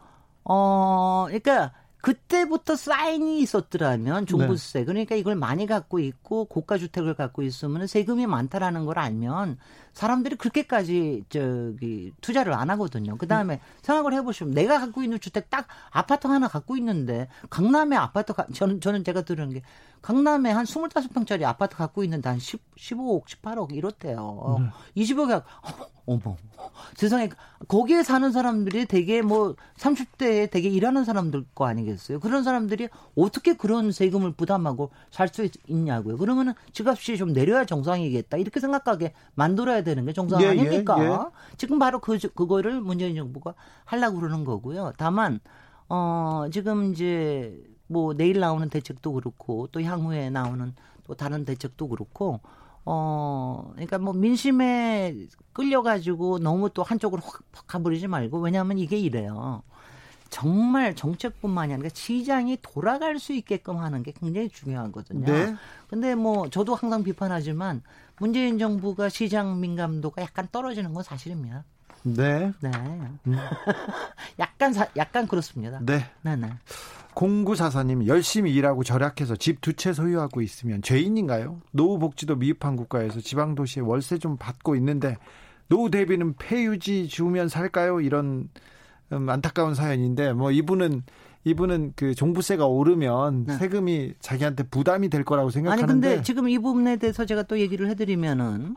어, 0.45 1.25
그러니까 1.27 1.73
그때부터 2.01 2.77
사인이 2.77 3.41
있었더라면 3.41 4.27
종부세 4.27 4.85
그러니까 4.85 5.17
이걸 5.17 5.35
많이 5.35 5.67
갖고 5.67 5.99
있고 5.99 6.45
고가 6.45 6.79
주택을 6.79 7.15
갖고 7.15 7.43
있으면 7.43 7.89
세금이 7.89 8.27
많다라는 8.27 8.85
걸 8.87 8.99
알면 8.99 9.59
사람들이 9.97 10.37
그렇게까지 10.37 11.25
저기 11.31 12.13
투자를 12.21 12.53
안 12.53 12.69
하거든요. 12.71 13.17
그 13.17 13.27
다음에 13.27 13.61
생각을 13.81 14.13
해보시면 14.13 14.53
내가 14.53 14.79
갖고 14.79 15.03
있는 15.03 15.19
주택 15.19 15.49
딱 15.49 15.67
아파트 15.91 16.27
하나 16.27 16.49
갖고 16.49 16.77
있는데 16.77 17.29
강남에 17.49 17.97
아파트 17.97 18.35
가, 18.35 18.47
저는 18.53 18.83
저는 18.83 19.05
제가 19.05 19.23
들은 19.23 19.49
게 19.55 19.63
강남에 20.03 20.51
한 20.51 20.67
25평짜리 20.67 21.45
아파트 21.45 21.77
갖고 21.77 22.05
있는데 22.05 22.29
한 22.29 22.39
10, 22.39 22.61
15억, 22.77 23.25
18억 23.25 23.73
이렇대요. 23.75 24.71
20억이 24.97 25.43
어머 26.09 26.37
세상에 26.95 27.31
거기에 27.67 28.05
사는 28.05 28.31
사람들이 28.31 28.87
되게 28.87 29.23
뭐 29.23 29.57
30대에 29.77 30.49
되게 30.51 30.69
일하는 30.69 31.05
사람들 31.05 31.47
거 31.55 31.67
아니겠어요? 31.67 32.21
그런 32.21 32.45
사람들이 32.45 32.89
어떻게 33.17 33.57
그런 33.57 33.91
세금을 33.91 34.33
부담하고 34.33 34.91
살 35.11 35.27
수 35.29 35.49
있냐고요. 35.67 36.17
그러면은 36.17 36.55
집값이 36.73 37.17
좀 37.17 37.33
내려야 37.33 37.65
정상이겠다 37.65 38.37
이렇게 38.37 38.61
생각하게 38.61 39.13
만들어야 39.35 39.83
되는 39.87 40.05
게 40.05 40.13
정상 40.13 40.43
예, 40.43 40.47
예, 40.47 40.51
아닙니까? 40.51 40.97
예. 41.03 41.57
지금 41.57 41.79
바로 41.79 41.99
그 42.01 42.19
그거를 42.19 42.83
문재인 42.83 43.17
정부가 43.17 43.55
하려고 43.87 44.21
그러는 44.21 44.45
거고요. 44.45 44.93
다만 44.99 45.41
어 45.89 46.47
지금 46.53 46.93
이제 46.93 47.59
뭐 47.87 48.13
내일 48.15 48.41
나오는 48.41 48.69
대책도 48.69 49.13
그렇고 49.15 49.69
또 49.73 49.81
향후에 49.81 50.29
나오는 50.31 50.75
또 51.05 51.15
다른 51.15 51.45
대책도 51.45 51.89
그렇고 51.89 52.41
어 52.85 53.71
그러니까 53.73 53.99
뭐 53.99 54.13
민심에 54.13 55.17
끌려 55.53 55.83
가지고 55.83 56.39
너무 56.39 56.69
또 56.71 56.83
한쪽으로 56.83 57.23
확, 57.25 57.41
확 57.53 57.67
가버리지 57.67 58.09
말고 58.09 58.39
왜냐하면 58.41 58.79
이게 58.79 58.99
이래요. 58.99 59.63
정말 60.29 60.95
정책뿐만이 60.95 61.73
아니라 61.73 61.89
시장이 61.93 62.59
돌아갈 62.63 63.19
수 63.19 63.33
있게끔 63.33 63.79
하는 63.79 64.03
게 64.03 64.13
굉장히 64.13 64.49
중요하거든요. 64.49 65.25
네. 65.25 65.55
근데 65.89 66.15
뭐 66.15 66.49
저도 66.51 66.75
항상 66.75 67.03
비판하지만 67.03 67.83
문재인 68.19 68.59
정부가 68.59 69.09
시장 69.09 69.61
민감도가 69.61 70.23
약간 70.23 70.49
떨어지는 70.51 70.95
건 70.95 71.03
사실입니다. 71.03 71.65
네. 72.03 72.53
네. 72.61 72.71
약간 74.39 74.73
사, 74.73 74.87
약간 74.97 75.27
그렇습니다. 75.27 75.81
네. 75.83 76.05
네, 76.23 76.37
네. 76.37 76.51
공구사사님 77.15 78.07
열심히 78.07 78.53
일하고 78.55 78.85
절약해서 78.85 79.37
집 79.37 79.61
두 79.61 79.73
채 79.73 79.93
소유하고 79.93 80.43
있으면 80.43 80.83
죄인인가요? 80.83 81.61
노후 81.73 81.99
복지도 81.99 82.37
미흡한 82.37 82.77
국가에서 82.77 83.21
지방 83.21 83.55
도시에 83.55 83.83
월세 83.83 84.19
좀 84.19 84.37
받고 84.37 84.77
있는데 84.77 85.17
노후 85.69 85.91
대비는 85.91 86.35
폐유지 86.37 87.09
주면 87.09 87.49
살까요? 87.49 88.01
이런 88.01 88.49
음, 89.13 89.29
안타까운 89.29 89.75
사연인데 89.75 90.33
뭐 90.35 90.51
이분은 90.53 91.03
이분은 91.51 91.93
그 91.95 92.13
종부세가 92.17 92.67
오르면 92.67 93.45
네. 93.45 93.57
세금이 93.57 94.15
자기한테 94.19 94.65
부담이 94.65 95.09
될 95.11 95.25
거라고 95.25 95.47
아니 95.47 95.53
생각하는데 95.53 96.09
근데 96.09 96.23
지금 96.23 96.49
이 96.49 96.59
부분에 96.59 96.97
대해서 96.97 97.25
제가 97.25 97.45
또 97.45 97.61
얘기를 97.61 97.89
해드리면은 97.89 98.75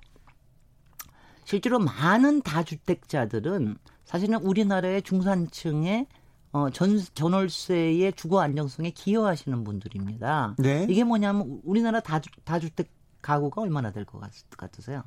실제로 1.46 1.80
많은 1.80 2.44
다주택자들은 2.44 3.76
사실은 4.06 4.38
우리나라의 4.44 5.02
중산층의 5.02 6.06
어, 6.52 6.70
전, 6.70 7.00
전월세의 7.16 8.14
주거 8.14 8.40
안정성에 8.42 8.92
기여하시는 8.92 9.64
분들입니다. 9.64 10.54
네. 10.60 10.86
이게 10.88 11.04
뭐냐면 11.04 11.60
우리나라 11.64 12.00
다주, 12.02 12.30
다주택 12.44 12.92
가구가 13.24 13.62
얼마나 13.62 13.92
될 13.92 14.06
것 14.06 14.22
같으세요? 14.58 15.02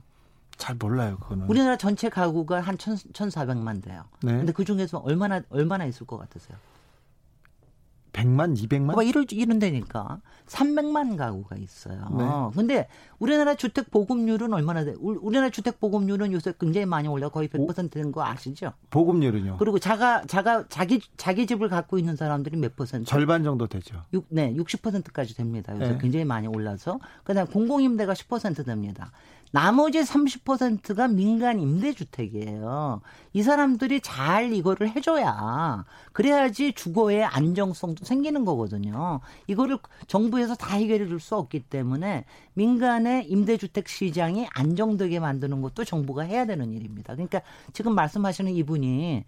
잘 0.57 0.75
몰라요 0.75 1.17
그거는. 1.21 1.47
우리나라 1.49 1.77
전체 1.77 2.09
가구가 2.09 2.61
한 2.61 2.77
천, 2.77 2.97
1,400만 2.97 3.83
돼요. 3.85 4.03
네. 4.21 4.37
근데 4.39 4.53
그 4.53 4.65
중에서 4.65 4.99
얼마나 4.99 5.43
얼마나 5.49 5.85
있을 5.87 6.09
것 6.09 6.19
같으세요? 6.19 6.59
100만, 8.13 8.55
200만? 8.57 8.89
봐봐, 8.89 9.03
이럴, 9.05 9.27
이런 9.31 9.59
데니까. 9.59 10.21
300만 10.47 11.17
가구가 11.17 11.57
있어요. 11.57 12.09
네. 12.19 12.25
근데 12.55 12.89
우리나라 13.19 13.55
주택 13.55 13.91
보급률은 13.91 14.53
얼마나 14.53 14.85
돼? 14.85 14.93
우- 15.01 15.19
우리나라 15.23 15.49
주택 15.49 15.81
보급률은 15.81 16.33
요새 16.33 16.53
굉장히 16.61 16.85
많이 16.85 17.09
올라 17.09 17.31
거의 17.31 17.49
100%된 17.49 18.13
거 18.13 18.23
아시죠? 18.25 18.73
보급률은요? 18.91 19.57
그리고 19.59 19.79
자가, 19.79 20.25
자가, 20.27 20.67
자기, 20.69 21.01
자기 21.17 21.47
집을 21.47 21.69
갖고 21.71 21.99
있는 21.99 22.17
사람들이 22.17 22.57
몇 22.59 22.77
퍼센트? 22.77 23.07
절반 23.07 23.45
정도 23.45 23.67
되죠. 23.67 24.03
육, 24.13 24.27
네, 24.29 24.53
60%까지 24.55 25.35
됩니다. 25.35 25.73
요새 25.75 25.93
네. 25.93 25.99
굉장히 25.99 26.25
많이 26.27 26.47
올라서. 26.49 26.99
그 27.25 27.33
다음 27.33 27.47
공공임대가 27.47 28.13
10% 28.13 28.67
됩니다. 28.67 29.11
나머지 29.53 30.01
30%가 30.01 31.09
민간 31.09 31.61
임대주택이에요. 31.61 33.03
이 33.35 33.43
사람들이 33.43 34.01
잘 34.01 34.53
이거를 34.53 34.97
해줘야 34.97 35.85
그래야지 36.13 36.73
주거의 36.73 37.23
안정성도 37.23 38.05
생기는 38.05 38.45
거거든요. 38.47 39.21
이거를 39.47 39.79
정부에서 40.07 40.55
다 40.55 40.77
해결해 40.77 41.07
줄 41.07 41.21
수 41.21 41.37
없기 41.37 41.61
때문에 41.61 42.25
민간의 42.55 43.27
임대주택 43.31 43.89
시장이 43.89 44.49
안정되게 44.55 45.21
만드는 45.21 45.61
것도 45.63 45.85
정부가 45.85 46.23
해야 46.23 46.47
되는 46.47 46.73
일입니다. 46.73 47.15
그러니까 47.15 47.43
지금 47.73 47.95
말씀하시는 47.95 48.51
이분이 48.53 49.25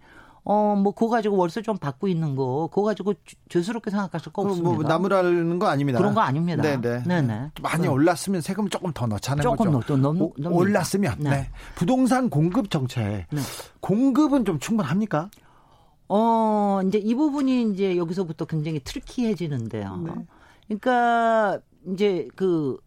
어, 0.47 0.75
뭐, 0.75 0.93
그거 0.93 1.09
가지고 1.09 1.37
월세 1.37 1.63
좀 1.63 1.77
받고 1.77 2.07
있는 2.07 2.35
거, 2.35 2.69
그거 2.71 2.83
가지고 2.83 3.13
죄- 3.25 3.35
죄스럽게 3.49 3.89
생각하실 3.89 4.31
거 4.31 4.43
그럼 4.43 4.51
없습니다. 4.59 4.75
뭐 4.75 4.83
나무라는 4.87 5.57
거 5.57 5.65
아닙니다. 5.67 5.97
그런 5.97 6.13
거 6.13 6.21
아닙니다. 6.21 6.61
네네. 6.61 7.03
네네. 7.03 7.51
많이 7.63 7.81
네. 7.83 7.87
올랐으면 7.87 8.41
세금 8.41 8.69
조금 8.69 8.91
더 8.93 9.07
넣자는 9.07 9.41
조금 9.41 9.71
거죠. 9.71 9.97
넣- 9.97 10.13
넣- 10.13 10.21
오- 10.21 10.33
넣습니다. 10.37 10.49
올랐으면. 10.51 11.15
네. 11.19 11.29
네. 11.31 11.49
부동산 11.73 12.29
공급 12.29 12.69
정책. 12.69 13.25
네. 13.31 13.41
공급은 13.79 14.45
좀 14.45 14.59
충분합니까? 14.59 15.31
어, 16.09 16.79
이제 16.87 16.99
이 16.99 17.15
부분이 17.15 17.71
이제 17.73 17.97
여기서부터 17.97 18.45
굉장히 18.45 18.79
트리키해지는데요. 18.83 20.25
그러니까 20.67 21.59
이제 21.91 22.27
그 22.35 22.77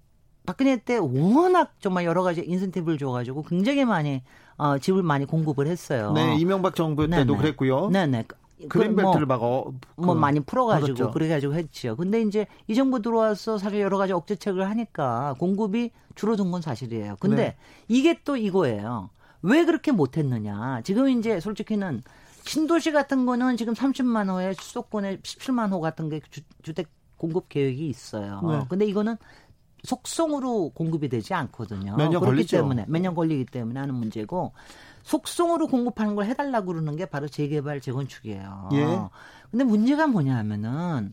박근혜 0.46 0.76
때 0.76 0.96
워낙 0.98 1.72
정말 1.80 2.04
여러 2.04 2.22
가지 2.22 2.42
인센티브를 2.46 2.98
줘가지고 2.98 3.42
굉장히 3.42 3.84
많이 3.84 4.22
어, 4.58 4.76
집을 4.78 5.02
많이 5.02 5.24
공급을 5.24 5.66
했어요. 5.66 6.12
네, 6.12 6.36
이명박 6.36 6.74
정부 6.74 7.08
때도 7.08 7.24
네네. 7.32 7.38
그랬고요. 7.38 7.88
네 7.90 8.06
네. 8.06 8.24
그린벨트를 8.68 9.24
뭐, 9.26 9.36
막 9.36 9.42
어, 9.44 9.72
뭐 9.94 10.14
그- 10.14 10.20
많이 10.20 10.40
풀어가지고 10.40 10.94
그렇죠. 10.94 11.10
그래가지고 11.12 11.54
했지요. 11.54 11.94
근데 11.94 12.20
이제 12.20 12.46
이 12.66 12.74
정부 12.74 13.00
들어와서 13.00 13.56
사실 13.56 13.80
여러 13.80 13.96
가지 13.98 14.12
억제책을 14.12 14.68
하니까 14.68 15.36
공급이 15.38 15.92
줄어든 16.16 16.50
건 16.50 16.60
사실이에요. 16.60 17.16
근데 17.20 17.36
네. 17.36 17.56
이게 17.86 18.18
또 18.24 18.36
이거예요. 18.36 19.10
왜 19.42 19.64
그렇게 19.64 19.92
못했느냐? 19.92 20.80
지금 20.82 21.08
이제 21.08 21.38
솔직히는 21.38 22.02
신도시 22.42 22.90
같은 22.90 23.26
거는 23.26 23.56
지금 23.56 23.74
30만 23.74 24.28
호에 24.28 24.54
수도권에 24.54 25.18
17만 25.18 25.70
호 25.70 25.80
같은 25.80 26.08
게 26.08 26.20
주, 26.28 26.40
주택 26.62 26.88
공급 27.16 27.48
계획이 27.48 27.88
있어요. 27.88 28.40
네. 28.48 28.64
근데 28.68 28.86
이거는 28.86 29.16
속성으로 29.84 30.70
공급이 30.74 31.08
되지 31.08 31.34
않거든요. 31.34 31.96
몇년 31.96 32.20
그렇기 32.20 32.26
걸리죠. 32.26 32.56
때문에 32.58 32.84
몇 32.88 33.00
년 33.00 33.14
걸리기 33.14 33.46
때문에 33.46 33.78
하는 33.80 33.94
문제고 33.94 34.52
속성으로 35.04 35.68
공급하는 35.68 36.14
걸 36.14 36.26
해달라고 36.26 36.66
그러는 36.66 36.96
게 36.96 37.06
바로 37.06 37.28
재개발 37.28 37.80
재건축이에요. 37.80 38.68
예. 38.72 38.98
근데 39.50 39.64
문제가 39.64 40.06
뭐냐 40.06 40.36
하면은 40.38 41.12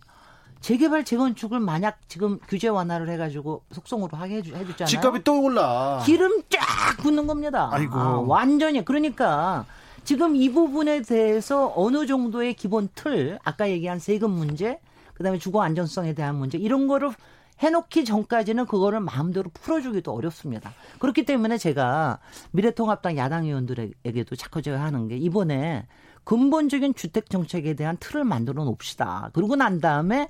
재개발 0.59 1.05
재건축을 1.05 1.59
만약 1.59 1.99
지금 2.07 2.39
규제 2.47 2.67
완화를 2.67 3.07
해가지고 3.09 3.61
속성으로 3.71 4.17
하게 4.17 4.37
해주, 4.37 4.55
해줬잖아요. 4.55 4.87
집값이 4.87 5.23
또 5.23 5.41
올라. 5.43 6.01
기름 6.05 6.41
쫙 6.49 6.97
붓는 6.97 7.27
겁니다. 7.27 7.69
아이고. 7.71 7.95
아, 7.97 8.19
완전히 8.19 8.83
그러니까 8.83 9.65
지금 10.03 10.35
이 10.35 10.51
부분에 10.51 11.01
대해서 11.03 11.71
어느 11.75 12.05
정도의 12.07 12.55
기본 12.55 12.89
틀, 12.95 13.37
아까 13.43 13.69
얘기한 13.69 13.99
세금 13.99 14.31
문제, 14.31 14.79
그다음에 15.13 15.37
주거 15.37 15.61
안전성에 15.61 16.13
대한 16.13 16.35
문제 16.35 16.57
이런 16.57 16.87
거를 16.87 17.11
해놓기 17.59 18.05
전까지는 18.05 18.65
그거를 18.65 18.99
마음대로 18.99 19.49
풀어주기도 19.53 20.13
어렵습니다. 20.13 20.73
그렇기 20.99 21.25
때문에 21.25 21.57
제가 21.57 22.19
미래통합당 22.51 23.17
야당 23.17 23.45
의원들에게도 23.45 24.35
자꾸 24.35 24.61
제가 24.61 24.81
하는 24.81 25.07
게 25.07 25.17
이번에 25.17 25.87
근본적인 26.23 26.95
주택 26.95 27.29
정책에 27.29 27.75
대한 27.75 27.97
틀을 27.99 28.23
만들어 28.23 28.63
놓읍시다. 28.65 29.29
그러고 29.33 29.55
난 29.55 29.79
다음에 29.79 30.29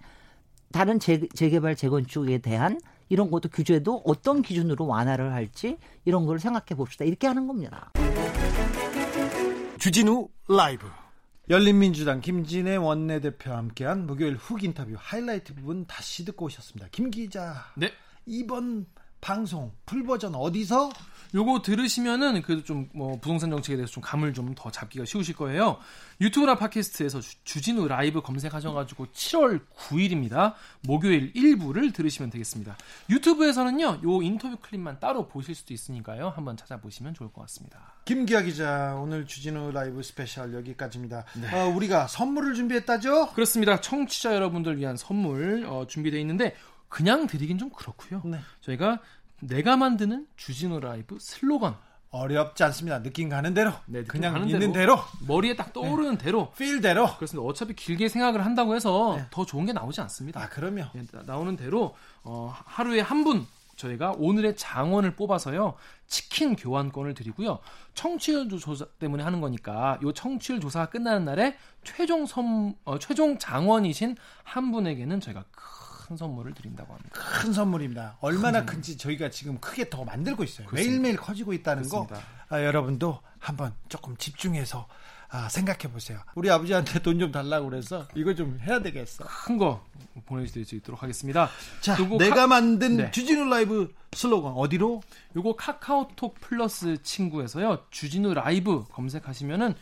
다른 0.71 0.99
재, 0.99 1.27
재개발 1.33 1.75
재건축에 1.75 2.39
대한 2.39 2.79
이런 3.07 3.31
것도 3.31 3.49
규제도 3.49 4.01
어떤 4.05 4.41
기준으로 4.41 4.85
완화를 4.87 5.31
할지 5.33 5.77
이런 6.03 6.25
걸 6.25 6.39
생각해 6.39 6.75
봅시다. 6.75 7.05
이렇게 7.05 7.27
하는 7.27 7.47
겁니다. 7.47 7.91
주진우 9.79 10.27
라이브. 10.49 10.87
열린민주당 11.47 12.21
김진애 12.21 12.75
원내대표와 12.75 13.57
함께한 13.57 14.07
목요일 14.07 14.35
훅 14.35 14.63
인터뷰 14.63 14.95
하이라이트 14.97 15.53
부분 15.53 15.85
다시 15.85 16.25
듣고 16.25 16.45
오셨습니다. 16.45 16.87
김 16.91 17.11
기자. 17.11 17.65
네. 17.75 17.91
이번 18.25 18.87
방송 19.25 19.71
full 19.87 20.03
버전 20.03 20.35
어디서? 20.35 20.91
요거 21.33 21.63
들으시면은 21.63 22.43
그래도 22.43 22.63
좀 22.63 22.87
뭐 22.93 23.17
부동산 23.19 23.49
정책에 23.49 23.75
대해서 23.75 23.91
좀 23.91 24.03
감을 24.03 24.33
좀 24.35 24.53
더 24.53 24.69
잡기가 24.69 25.03
쉬우실 25.03 25.35
거예요. 25.35 25.79
유튜브나 26.21 26.53
팟캐스트에서 26.55 27.19
주, 27.43 27.59
주진우 27.59 27.87
라이브 27.87 28.21
검색하셔가지고 28.21 29.07
7월 29.07 29.61
9일입니다. 29.75 30.53
목요일 30.81 31.33
1부를 31.33 31.91
들으시면 31.93 32.29
되겠습니다. 32.29 32.77
유튜브에서는요, 33.09 34.01
요 34.05 34.21
인터뷰 34.21 34.57
클립만 34.61 34.99
따로 34.99 35.27
보실 35.27 35.55
수도 35.55 35.73
있으니까요. 35.73 36.29
한번 36.29 36.55
찾아보시면 36.55 37.15
좋을 37.15 37.33
것 37.33 37.41
같습니다. 37.41 37.79
김기화 38.05 38.43
기자 38.43 38.95
오늘 39.01 39.25
주진우 39.25 39.71
라이브 39.71 40.03
스페셜 40.03 40.53
여기까지입니다. 40.53 41.25
네. 41.41 41.51
어, 41.51 41.67
우리가 41.75 42.05
선물을 42.07 42.53
준비했다죠? 42.53 43.31
그렇습니다. 43.33 43.81
청취자 43.81 44.35
여러분들 44.35 44.77
위한 44.77 44.95
선물 44.95 45.65
어, 45.67 45.87
준비되어 45.87 46.19
있는데 46.19 46.55
그냥 46.87 47.27
드리긴 47.27 47.57
좀 47.57 47.71
그렇고요. 47.71 48.21
네. 48.23 48.39
저희가 48.61 49.01
내가 49.41 49.77
만드는 49.77 50.27
주진우 50.37 50.79
라이브 50.79 51.17
슬로건 51.19 51.75
어렵지 52.11 52.63
않습니다. 52.63 53.01
느낌 53.03 53.27
가는 53.27 53.53
대로, 53.53 53.71
네, 53.87 53.99
느낌 53.99 54.07
그냥 54.07 54.33
가는 54.33 54.47
있는 54.47 54.71
대로. 54.71 54.95
대로, 54.95 54.99
머리에 55.27 55.55
딱 55.57 55.73
떠오르는 55.73 56.17
대로 56.17 56.51
필대로. 56.51 57.13
그렇습니다. 57.17 57.45
어차피 57.45 57.73
길게 57.75 58.07
생각을 58.07 58.45
한다고 58.45 58.73
해서 58.73 59.15
네. 59.17 59.25
더 59.31 59.45
좋은 59.45 59.65
게 59.65 59.73
나오지 59.73 59.99
않습니다. 60.01 60.41
아 60.41 60.47
그럼요. 60.47 60.83
예, 60.95 61.01
나- 61.11 61.23
나오는 61.25 61.57
대로 61.57 61.93
어, 62.23 62.53
하루에 62.65 63.01
한 63.01 63.23
분 63.25 63.45
저희가 63.75 64.13
오늘의 64.17 64.55
장원을 64.55 65.17
뽑아서요 65.17 65.73
치킨 66.07 66.55
교환권을 66.55 67.13
드리고요 67.13 67.59
청취율 67.93 68.47
조- 68.47 68.57
조사 68.57 68.85
때문에 68.99 69.21
하는 69.21 69.41
거니까 69.41 69.99
요 70.01 70.13
청취율 70.13 70.61
조사가 70.61 70.85
끝나는 70.91 71.25
날에 71.25 71.57
최종 71.83 72.25
선 72.25 72.73
어, 72.85 72.97
최종 72.99 73.37
장원이신 73.37 74.15
한 74.45 74.71
분에게는 74.71 75.19
저희가 75.19 75.43
큰 75.51 75.84
선물을 76.15 76.53
드린다고 76.53 76.93
합니다. 76.93 77.19
큰 77.41 77.53
선물입니다. 77.53 78.17
얼마나 78.21 78.65
큰지 78.65 78.97
저희가 78.97 79.29
지금 79.29 79.59
크게 79.59 79.89
더 79.89 80.03
만들고 80.03 80.43
있어요. 80.43 80.67
그렇습니다. 80.67 80.91
매일매일 80.91 81.17
커지고 81.17 81.53
있다는 81.53 81.89
거 81.89 82.05
그렇습니다. 82.05 82.27
아, 82.49 82.61
여러분도 82.63 83.19
한번 83.39 83.73
조금 83.89 84.15
집중해서 84.17 84.87
아, 85.29 85.49
생각해 85.49 85.91
보세요. 85.91 86.19
우리 86.35 86.49
아버지한테 86.51 86.99
돈 86.99 87.19
좀 87.19 87.31
달라고 87.31 87.69
그래서 87.69 88.07
이거 88.15 88.33
좀 88.35 88.59
해야 88.61 88.79
되겠어. 88.81 89.25
큰 89.25 89.57
거 89.57 89.83
보내드릴 90.27 90.65
수 90.65 90.75
있도록 90.75 91.01
하겠습니다. 91.03 91.49
자, 91.81 91.97
내가 92.17 92.35
카- 92.35 92.47
만든 92.47 92.97
네. 92.97 93.11
주진우 93.11 93.49
라이브 93.49 93.93
슬로건 94.13 94.53
어디로? 94.53 95.01
요거 95.35 95.55
카카오톡 95.57 96.39
플러스 96.39 97.01
친구에서요 97.01 97.79
주진우 97.89 98.33
라이브 98.33 98.85
검색하시면은 98.91 99.73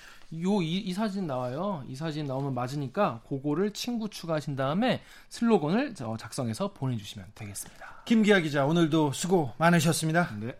요이 0.41 0.93
사진 0.93 1.27
나와요. 1.27 1.83
이 1.87 1.95
사진 1.95 2.25
나오면 2.25 2.53
맞으니까 2.53 3.21
그거를 3.27 3.71
친구 3.71 4.09
추가하신 4.09 4.55
다음에 4.55 5.01
슬로건을 5.29 5.95
저 5.95 6.17
작성해서 6.17 6.73
보내주시면 6.73 7.27
되겠습니다. 7.35 8.03
김기화 8.05 8.39
기자 8.39 8.65
오늘도 8.65 9.13
수고 9.13 9.51
많으셨습니다. 9.57 10.35
네. 10.39 10.57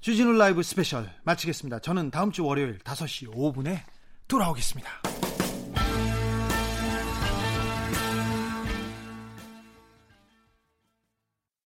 주진우 0.00 0.32
라이브 0.32 0.62
스페셜 0.62 1.10
마치겠습니다. 1.24 1.80
저는 1.80 2.10
다음 2.10 2.30
주 2.30 2.44
월요일 2.44 2.78
5시 2.78 3.34
5분에 3.34 3.80
돌아오겠습니다. 4.28 5.27